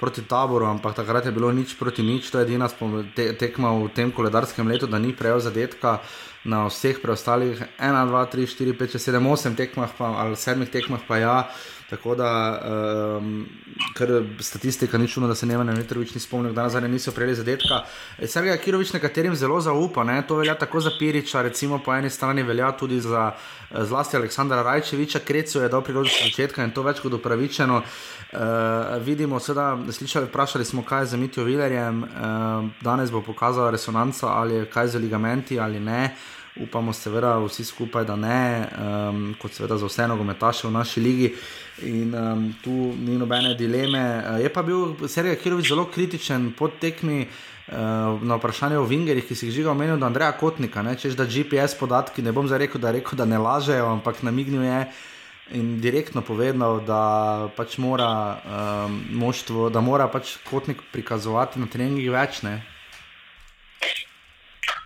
[0.00, 2.68] proti taboru, ampak takrat je bilo nič proti nič, to je edina
[3.16, 5.98] te, tekma v tem koledarskem letu, da ni prejel zadetka
[6.44, 10.66] na vseh preostalih 1, 2, 3, 4, 5, 6, 7, 8 tekmah pa, ali 7
[10.66, 11.36] tekmah pa ja.
[11.92, 12.60] Tako da,
[13.18, 13.46] um,
[13.92, 14.08] ker
[14.40, 17.82] statistika ni čudno, da se Neven Mitrovič ni spomnil, da nazadnje niso prejeli zadetka.
[18.24, 20.22] Sergej Kirovič nekaterim zelo zaupa, ne?
[20.28, 24.62] to velja tako za Piriča, recimo po eni strani velja tudi za eh, zlasti Aleksandra
[24.62, 27.82] Rajčeviča, Krecu je dal priložnost od začetka in to več kot upravičeno.
[28.32, 28.38] Uh,
[29.04, 32.08] vidimo, seveda, slišali, vprašali smo, kaj je z Mitijo Vilerjem, uh,
[32.80, 36.14] danes bo pokazala resonanca ali kaj z ligamenti ali ne.
[36.56, 41.30] Upamo, seveda, vsi skupaj, da ne, um, kot seveda za vse nogometaše v naši ligi.
[41.80, 42.70] In um, tu
[43.00, 44.02] ni nobene dileme.
[44.20, 49.24] Uh, je pa bil Sergej Kirovič zelo kritičen pod tekmi uh, na vprašanje o Vingerjih,
[49.24, 52.46] ki si jih žiga omenil, da Andreja Kotnika, ne, češ da GPS podatki, ne bom
[52.46, 54.84] zdaj rekel, da, rekel, da ne lažejo, ampak namignil je
[55.52, 58.08] in direktno povedal, da pač mora
[58.44, 62.42] um, moštvo, da mora pač Kotnik prikazovati na treningih več.
[62.46, 62.60] Ne.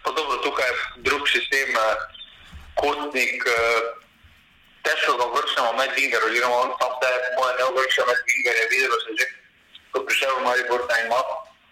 [0.03, 1.95] Pa dobro, tukaj je drug sistem, eh,
[2.75, 3.59] kotnik, ga
[5.57, 7.09] vršamo med Vinger, oziroma on sam se
[7.39, 9.27] moje ne vrša med Vinger, je videlo se že,
[9.93, 11.21] ko prišel v Maribor, da ima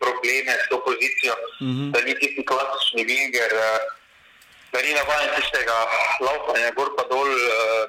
[0.00, 1.90] probleme s to pozicijo, Mhm.
[1.92, 3.78] da ni tisti klasični Vinger, eh,
[4.72, 5.76] da ni navaden tistega
[6.20, 7.86] laupanja gor pa dol, eh,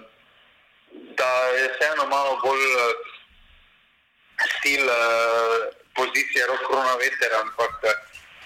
[1.20, 2.94] da je vseeno malo bolj eh,
[4.60, 4.84] stil
[5.96, 7.96] pozicije rok korona veter, ampak eh,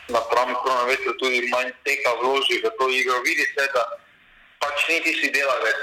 [0.07, 3.21] napram korona veter tudi manj teka vloži v to igro.
[3.21, 3.83] Vidi se, da
[4.59, 5.81] pač ni tisti delavec,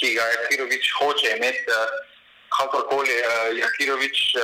[0.00, 1.88] ki ga Jakirovič hoče imeti, eh,
[2.56, 3.26] kakorkoli eh,
[3.62, 4.18] Jakirovič.
[4.34, 4.42] Eh,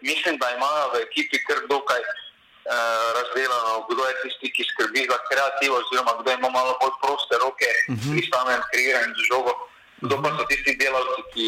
[0.00, 2.72] mislim, da ima v ekipi kar dokaj eh,
[3.16, 7.70] razdeljeno, kdo je tisti, ki skrbi za kreativo, oziroma kdo ima malo bolj proste roke
[7.88, 8.10] Mhm.
[8.12, 9.52] pri samem kreiranju z žogo.
[10.00, 11.46] Kdo pa so tisti delavci, ki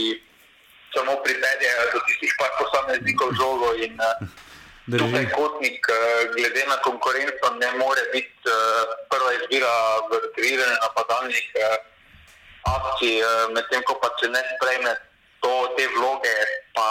[0.94, 4.20] samo pripeljejo do tistih par posameznikov žogo in uh,
[4.98, 5.96] tukaj kotnik, uh,
[6.36, 8.52] glede na konkurenco, ne more biti uh,
[9.08, 9.72] prva izbira
[10.10, 11.76] v kreiranju napadalnih uh,
[12.62, 14.92] akcij, uh, medtem ko pa če ne sprejme
[15.42, 16.34] to, te vloge,
[16.76, 16.86] pa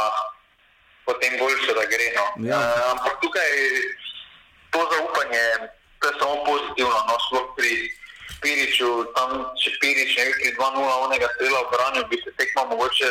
[1.06, 2.08] potem boljše, da gre.
[2.16, 2.26] No.
[2.48, 2.60] Ja.
[2.60, 3.52] Uh, ampak tukaj
[4.72, 5.46] to zaupanje,
[6.00, 7.72] to je samo pozitivno, no, sploh pri
[8.42, 13.10] Piriču, tam če Pirič ne bi pri 2-0 onega strela obranil, bi se tekma mogoče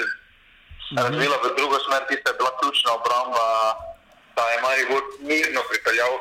[0.99, 3.47] razvila v drugo smer, tista je bila ključna obramba,
[4.35, 6.19] da je Maribor mirno pripeljal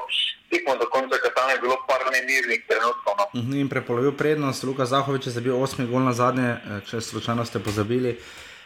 [0.50, 3.14] tekmo do konca, ker tam je bilo par nemirnih trenutkov.
[3.18, 3.26] No.
[3.42, 7.46] Mhm, In prepolovil prednost, Luka Zahovič je zabil osmi gol na zadnje, eh, če slučajno
[7.46, 8.18] ste pozabili.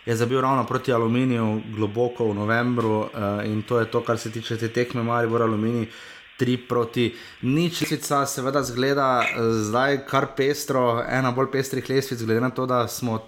[0.05, 3.07] Je zabil ravno proti Aluminiju, globoko v novembru, uh,
[3.45, 5.87] in to je to, kar se tiče te tekme, Maribor Aluminij.
[6.39, 7.11] 3 proti
[7.41, 12.65] nič, sicer seveda zgleda eh, zdaj kar pestro, ena bolj pestrih lestvic, glede na to,
[12.65, 13.19] da smo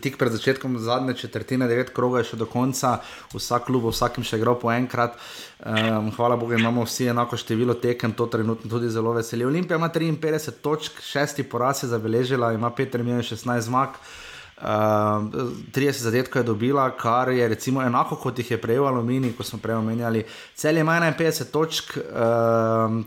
[0.00, 2.98] tik pred začetkom zadnje četrtine, devet krogov je še do konca,
[3.34, 5.18] vsak klub, vsakim še igral po enkrat.
[5.60, 9.44] Um, hvala Bogu, imamo vsi enako število tekem, to trenutno tudi zelo veseli.
[9.44, 14.00] Olimpija ima 53 točk, šesti poraz je zabeležila, ima Peter Mijo 16 zmag.
[14.60, 14.66] Uh,
[15.72, 19.58] 30 zadetkov je dobila, kar je recimo enako kot jih je prejel Aluminij, ko smo
[19.58, 20.24] prej omenjali.
[20.54, 23.00] Cel ima 51 točk, uh,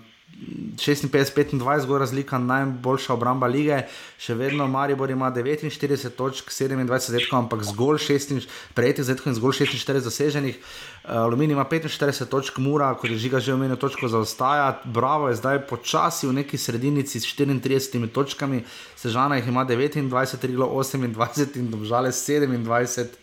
[0.76, 3.78] 56-25, zgolj razlika, najboljša obramba lige,
[4.20, 9.56] še vedno Maribor ima 49 točk, 27 zadetkov, ampak zgolj 6, prejetih zadetkov in zgolj
[9.62, 10.58] 46 zaseženih.
[10.58, 14.82] Uh, Aluminij ima 45 točk, Mura, kot je žiga že omenil, točko zaostaja.
[14.84, 18.64] Bravo je zdaj počasi v neki sredinici s 34 točkami,
[18.98, 23.23] Sežana jih ima 29, Riglo 28 in Domžale 27.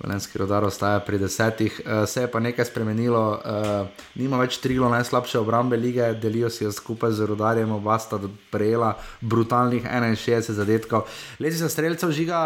[0.00, 4.88] Velenski rodar ostaja pri desetih, uh, se je pa nekaj spremenilo, uh, nima več triglo
[4.88, 8.16] najslabše obrambe lige, delijo si jo skupaj z rodarjem, oba sta
[8.50, 11.04] prejela brutalnih 61 zadetkov.
[11.38, 12.40] Lezi za streljcev žiga,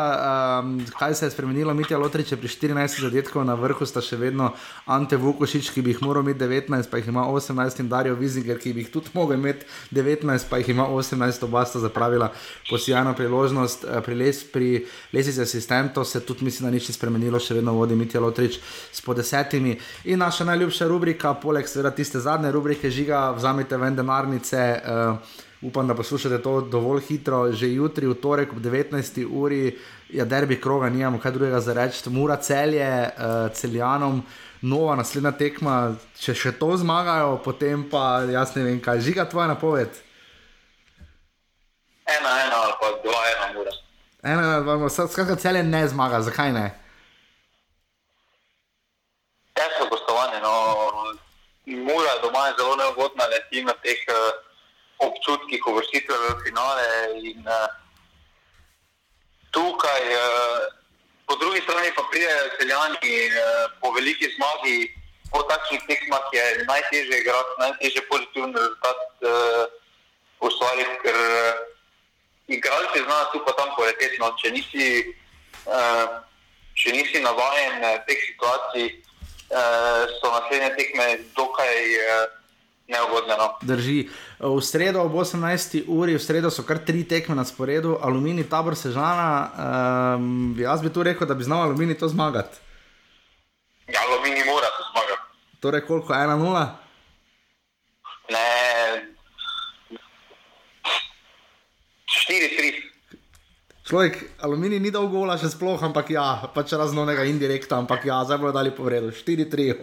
[0.64, 4.18] um, kaj se je spremenilo, Mitja Lotrič je pri 14 zadetkov, na vrhu sta še
[4.18, 4.50] vedno
[4.90, 8.58] Ante Vukošič, ki bi jih moral imeti 19, pa jih ima 18 in Darijo Vizinger,
[8.58, 9.62] ki bi jih tudi mogel imeti
[9.94, 12.32] 19, pa jih ima 18, oba sta zapravila
[12.66, 13.86] posijano priložnost.
[13.86, 17.96] Uh, pri les za asistentov se tudi mislim, da nič ni spremenilo še vedno vodi
[17.98, 18.58] Mitja Lotrič
[18.92, 19.76] s po desetimi.
[20.10, 24.62] In naša najljubša rubrika, poleg seveda tiste zadnje rubrike, žiga, vzamite ven denarnice.
[24.84, 29.24] Uh, upam, da poslušate to dovolj hitro, že jutri, v torek ob 19.
[29.30, 29.76] uri,
[30.12, 34.22] ja, derbi kroga, nimamo kaj drugega za reči, mora celje, uh, celjanom.
[34.62, 39.50] Nova naslednja tekma, če še to zmagajo, potem pa jaz ne vem, kaj žiga tvoja
[39.52, 39.92] napoved.
[42.08, 43.74] Ena, ena ali pa dva, ena, mora.
[44.22, 44.46] Ena,
[44.76, 46.70] ena, skratka, celje ne zmaga, zakaj ne?
[49.54, 50.40] Težko gostovanje.
[50.42, 50.54] No.
[51.66, 54.16] Mura doma je zelo neugodna, leti na teh uh,
[54.98, 56.84] občutkih uvrstitve v finale.
[57.24, 57.70] In, uh,
[59.50, 60.68] tukaj, uh,
[61.26, 64.92] po drugi strani, pa pridejo celjani uh, po veliki zmagi,
[65.32, 69.64] po takšnih tekmah je najtežje igrati, najtežje pozitivni rezultat uh,
[70.44, 71.64] ustvariti, ker uh,
[72.52, 74.20] igralci znajo tu pa tam poleteti.
[74.20, 74.34] No.
[74.36, 76.20] Če uh,
[76.76, 79.03] če nisi navajen uh, teh situacij,
[80.20, 81.06] so naslednje tekme
[81.36, 82.24] dokaj uh,
[82.88, 83.34] neugodne.
[83.38, 83.48] No.
[83.62, 84.08] Drži.
[84.40, 85.84] V sredo ob 18.
[85.88, 89.50] uri, v sredo so kar tri tekme na sporedu, aluminij, tabor sežana.
[90.16, 92.58] Um, jaz bi tu rekel, da bi znal aluminij to zmagati.
[93.88, 95.24] Ja, aluminij mora to zmagati.
[95.60, 96.66] Torej, koliko je 1-0?
[98.30, 98.48] Ne.
[102.28, 102.93] 4-3.
[103.84, 108.40] Človek, aluminij ni dal gola, še sploh, ampak ja, pač raznonega indirekta, ampak ja, zdaj
[108.40, 109.12] bodo dali povedo.
[109.12, 109.76] 4-3,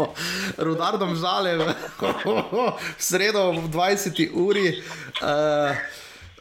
[0.66, 4.24] rudar dom žale, v sredo ob 20.
[4.32, 4.72] uri.
[5.20, 5.76] Uh,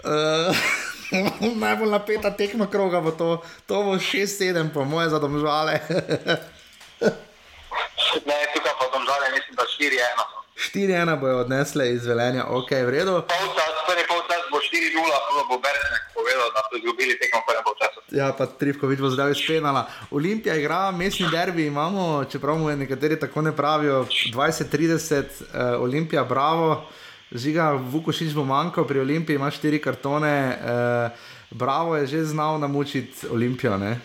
[0.07, 0.55] uh,
[1.67, 5.83] najbolj napeta tekma kroga bo to, to bo 6-7, po moje, za dom žale.
[8.23, 10.39] ne, tukaj pa dom žale, mislim, da 4-1.
[10.55, 13.19] 4-1 bojo odnesle iz velenja, ok, v redu.
[13.27, 13.70] Polčas,
[14.82, 17.99] prvi polčas bo 4-0, bo Bernek povedal, da so izgubili tekmo prvem času.
[18.12, 19.88] Ja, pa Trivkovič bo zdaj spenala.
[20.12, 26.86] Olimpija igra, mestni derbi imamo, čeprav mu nekateri tako ne pravijo, 20-30, uh, Olimpija, bravo,
[27.32, 31.12] žiga, Vukošič bo manjkal, pri Olimpiji ima štiri kartone, uh,
[31.52, 33.78] bravo je že znal namučiti Olimpijo.
[33.78, 33.99] Ne,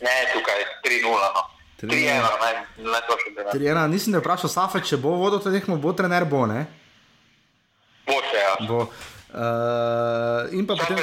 [0.00, 1.08] ne tukaj 3-0.
[1.08, 1.42] No.
[1.82, 6.66] 3-1, ne, nisem te vprašal, Safa, če bo vodil to tekmo, bo trener bo, ne?
[8.06, 8.54] Bo še, ja.
[8.68, 8.86] Bo.
[9.32, 11.00] Uh, in pa potem,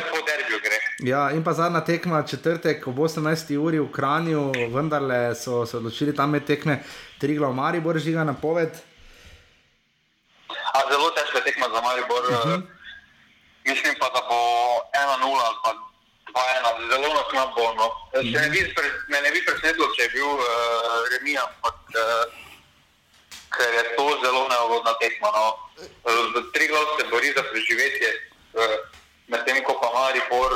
[1.01, 3.57] ja, in pa zadnja tekma, četrtek ob 18.
[3.57, 6.84] uri v Kranju, vendarle so se odločili tam med tekme,
[7.18, 8.69] tri glav Maribor, žiga na poved.
[10.49, 12.22] A zelo težka tekma za Maribor.
[12.22, 12.49] Uh mhm.
[12.49, 12.61] -huh.
[13.65, 14.38] Mislim pa, da bo
[14.93, 15.72] 1-0 ali pa
[16.30, 17.73] 2-1, zelo nas ima bo.
[17.73, 17.85] No.
[17.85, 18.41] Uh -huh.
[18.41, 18.60] ne bi,
[19.10, 22.23] me ne bi presenetilo, če je bil uh, eh, remija, ampak uh,
[23.57, 25.27] ker je to zelo neugodna tekma.
[25.34, 25.69] No
[26.53, 28.10] tri glav se bori za preživetje,
[29.27, 30.51] medtem ko pa mari por.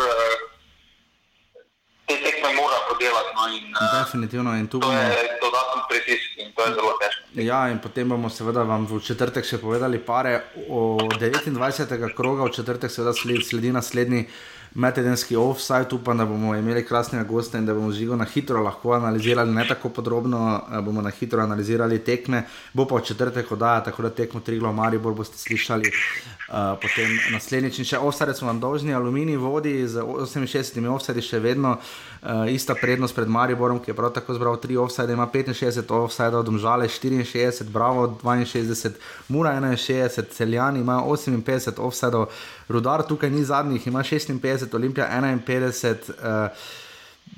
[2.06, 3.32] Te tekme mora podelati.
[3.36, 4.56] No, in, Definitivno.
[4.60, 7.22] In to je dodatni pritisk in to je zelo težko.
[7.34, 11.96] Ja, in potem bomo seveda vam v četrtek še povedali pare o 29.
[12.18, 14.28] kroga, v četrtek seveda sledi naslednji
[14.76, 18.94] metedenski offside, upam, da bomo imeli krasnega gosta in da bomo živo na hitro lahko
[18.94, 22.44] analizirali, ne tako podrobno, eh, bomo na hitro analizirali tekme.
[22.74, 27.80] Bo pa v četrtek oddaja, tako da tekmo Triglo Maribor boste slišali uh, potem naslednjič.
[27.80, 32.13] In še offside smo vam dolžni, aluminij vodi z 68 offside še vedno uh,
[32.50, 36.88] ista prednost pred Mariborom, ki je prav tako zbral 3 offside, ima 65 offside, domžale
[36.88, 38.92] 64, bravo 62,
[39.28, 42.26] mura 61, celjani ima 58 offside.
[42.70, 46.50] Rudar tukaj ni zadnjih, ima 56, Olimpija 51, uh,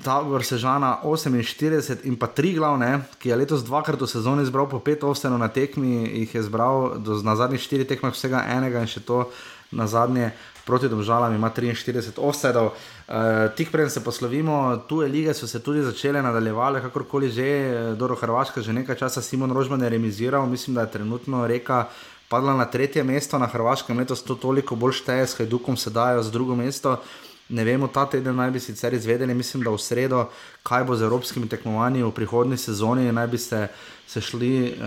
[0.04, 4.78] Tabor Sežana 48 in pa tri glavne, ki je letos dvakrat v sezoni zbral po
[4.78, 8.90] pet ovsenov na tekmi, jih je zbral do, na zadnjih štirih tekmah vsega enega in
[8.90, 9.24] še to
[9.72, 10.34] na zadnje.
[10.66, 12.66] Proti domžalam ima 43 offsetov.
[12.66, 13.14] Uh,
[13.56, 17.46] tik preden se poslovimo, tuje lige so se tudi začele nadaljevati, kakorkoli že,
[17.94, 21.86] do Hrvaška že nekaj časa Simon Rožman je remiziral, mislim, da je trenutno reka
[22.28, 26.22] padla na tretje mesto na Hrvaškem, letos to toliko bolj šteje, s Hajdukom se dajo
[26.22, 26.98] za drugo mesto.
[27.48, 30.24] Ne vemo, ta teden naj bi sicer izvedeli, mislim, da v sredo,
[30.66, 33.68] kaj bo z evropskimi tekmovanji v prihodnji sezoni, naj bi se,
[34.06, 34.80] se šli uh,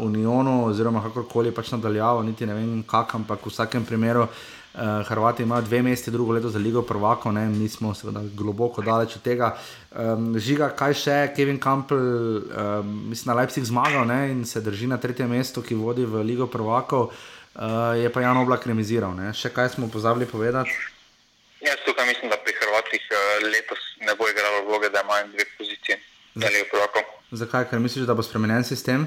[0.00, 4.26] v Unionu, oziroma kakorkoli pač nadaljavo, niti ne vem, kak, ampak v vsakem primeru.
[4.72, 7.44] Uh, Hrvati imajo dve mesti, drugo leto za Ligo Prvako, ne?
[7.46, 9.50] mi smo seveda globoko daleč od tega.
[9.90, 14.30] Um, žiga, kaj še, Kevin Campbell, um, mislim, na Leipzig zmagal ne?
[14.32, 18.40] in se drži na tretjem mestu, ki vodi v Ligo Prvako, uh, je pa Jan
[18.40, 19.12] Oblak remiziral.
[19.12, 19.34] Ne?
[19.36, 20.72] Še kaj smo pozabili povedati?
[21.60, 25.44] Jaz tukaj mislim, da pri Hrvatih eh, letos ne bo igralo vloge, da imajo dve
[25.58, 26.00] pozicije.
[27.30, 27.68] Zakaj?
[27.70, 29.04] Ker misliš, da bo spremenjen sistem?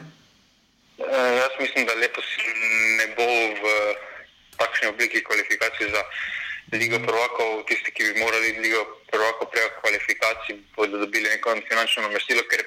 [1.02, 1.10] Uh,
[1.42, 2.30] jaz mislim, da letos
[3.02, 3.66] ne bo v
[4.57, 6.02] takšni obliki kvalifikacij za
[6.72, 7.65] Ligo prvakov.
[7.68, 12.64] Tisti, ki bi morali Ligo prvakov preko kvalifikacij, bodo dobili neko finančno namestilo, ker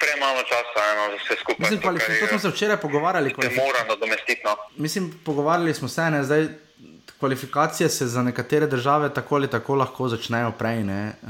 [0.00, 1.70] premalo časa eno, za vse skupaj.
[1.70, 1.80] Mislim,
[2.20, 3.34] to smo se včeraj pogovarjali.
[3.56, 4.42] Mora nadomestiti.
[4.44, 4.56] No.
[4.76, 6.48] Mislim, pogovarjali smo se, ne zdaj
[7.18, 11.12] kvalifikacije se za nekatere države tako ali tako lahko začnejo prej, ne?
[11.22, 11.28] Uh,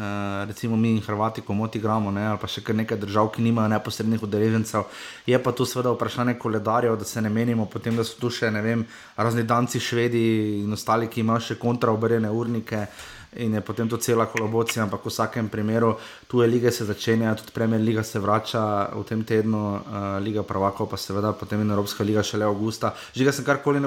[0.49, 2.27] recimo mi in Hrvati, ko moti gramo, ne?
[2.27, 4.85] ali pa še kar nekaj držav, ki nimajo neposrednih udeležencev.
[5.27, 8.51] Je pa tu seveda vprašanje koledarjev, da se ne menimo, potem da so tu še
[8.51, 8.85] vem,
[9.17, 10.25] razni danci, švedi
[10.65, 12.85] in ostali, ki imajo še kontraobrjene urnike.
[12.85, 15.97] Uh, in je potem to cela kolaboracija, ampak v vsakem primeru
[16.27, 19.81] tu je lige se začenja, tudi Premier Liga se vrača v tem tednu, uh,
[20.23, 22.95] Liga Pravakov pa seveda potem in Evropska liga šele avgusta.
[23.15, 23.81] Žiga sem karkoli,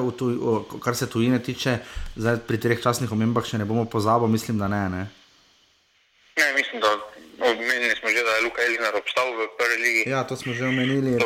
[0.84, 1.80] kar se tujine tiče,
[2.16, 4.90] zdaj pri treh časnih omembah še ne bomo pozabili, mislim, da ne.
[4.90, 5.08] Ne,
[6.38, 7.12] ne mislim, da.
[7.42, 10.10] Omenili smo že, da je Luka Elžir obstal v prvi legi.
[10.10, 11.18] Ja, to smo že omenili.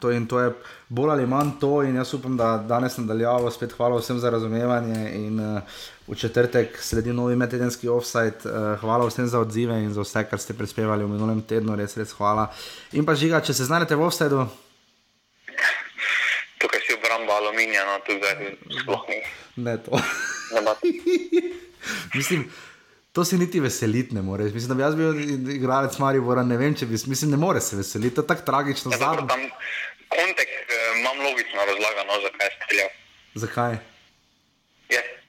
[0.00, 0.50] To, to je
[0.88, 3.50] bolj ali manj to, in jaz upam, da danes nadaljavo.
[3.50, 5.12] Spet hvala vsem za razumevanje.
[5.14, 5.62] In, uh,
[6.06, 8.42] v četrtek sledi novi medtedenski offside.
[8.44, 11.96] Uh, hvala vsem za odzive in za vse, kar ste prispevali v minulem tednu, res,
[11.96, 12.48] res hvala.
[12.92, 14.46] In pa žiga, če se znajdete v offsideu.
[16.62, 18.34] Tukaj si obramba aluminija, no tukaj
[18.82, 19.22] sploh ni.
[19.62, 20.02] Ne to.
[22.18, 22.50] Mislim.
[23.12, 24.44] To se niti veseliti ne more.
[24.44, 27.76] Mislim, da bi jaz bil igralec Maribora, ne vem, če bi mislim, ne more se
[27.76, 28.14] veseliti.
[28.16, 28.92] To je tako tragično.
[28.94, 29.42] Ja, dobro, tam
[30.08, 32.88] kontekst eh, imam logično razlagano, zakaj je streljal.
[33.34, 33.91] Zakaj?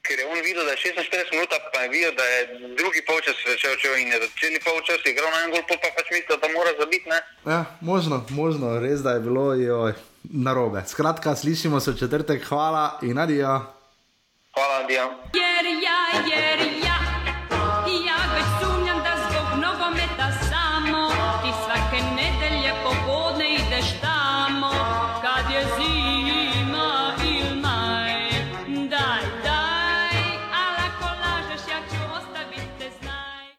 [0.04, 3.00] Ja, ker je on videl, da je 46 minut, pa je videl, da je drugi
[3.06, 6.48] polčas začel čel in je cel polčas igral na en gol, pa pač mislil, da
[6.52, 7.08] mora zabiti.
[7.08, 7.20] Ne?
[7.46, 10.84] Ja, možno, možno, res da je bilo joj, narobe.
[10.86, 13.60] Skratka, slišimo se v četrtek, hvala in adijo.
[14.54, 15.08] Hvala, adijo.
[15.32, 16.94] Jer ja, jer ja.
[18.14, 18.53] nogometa samo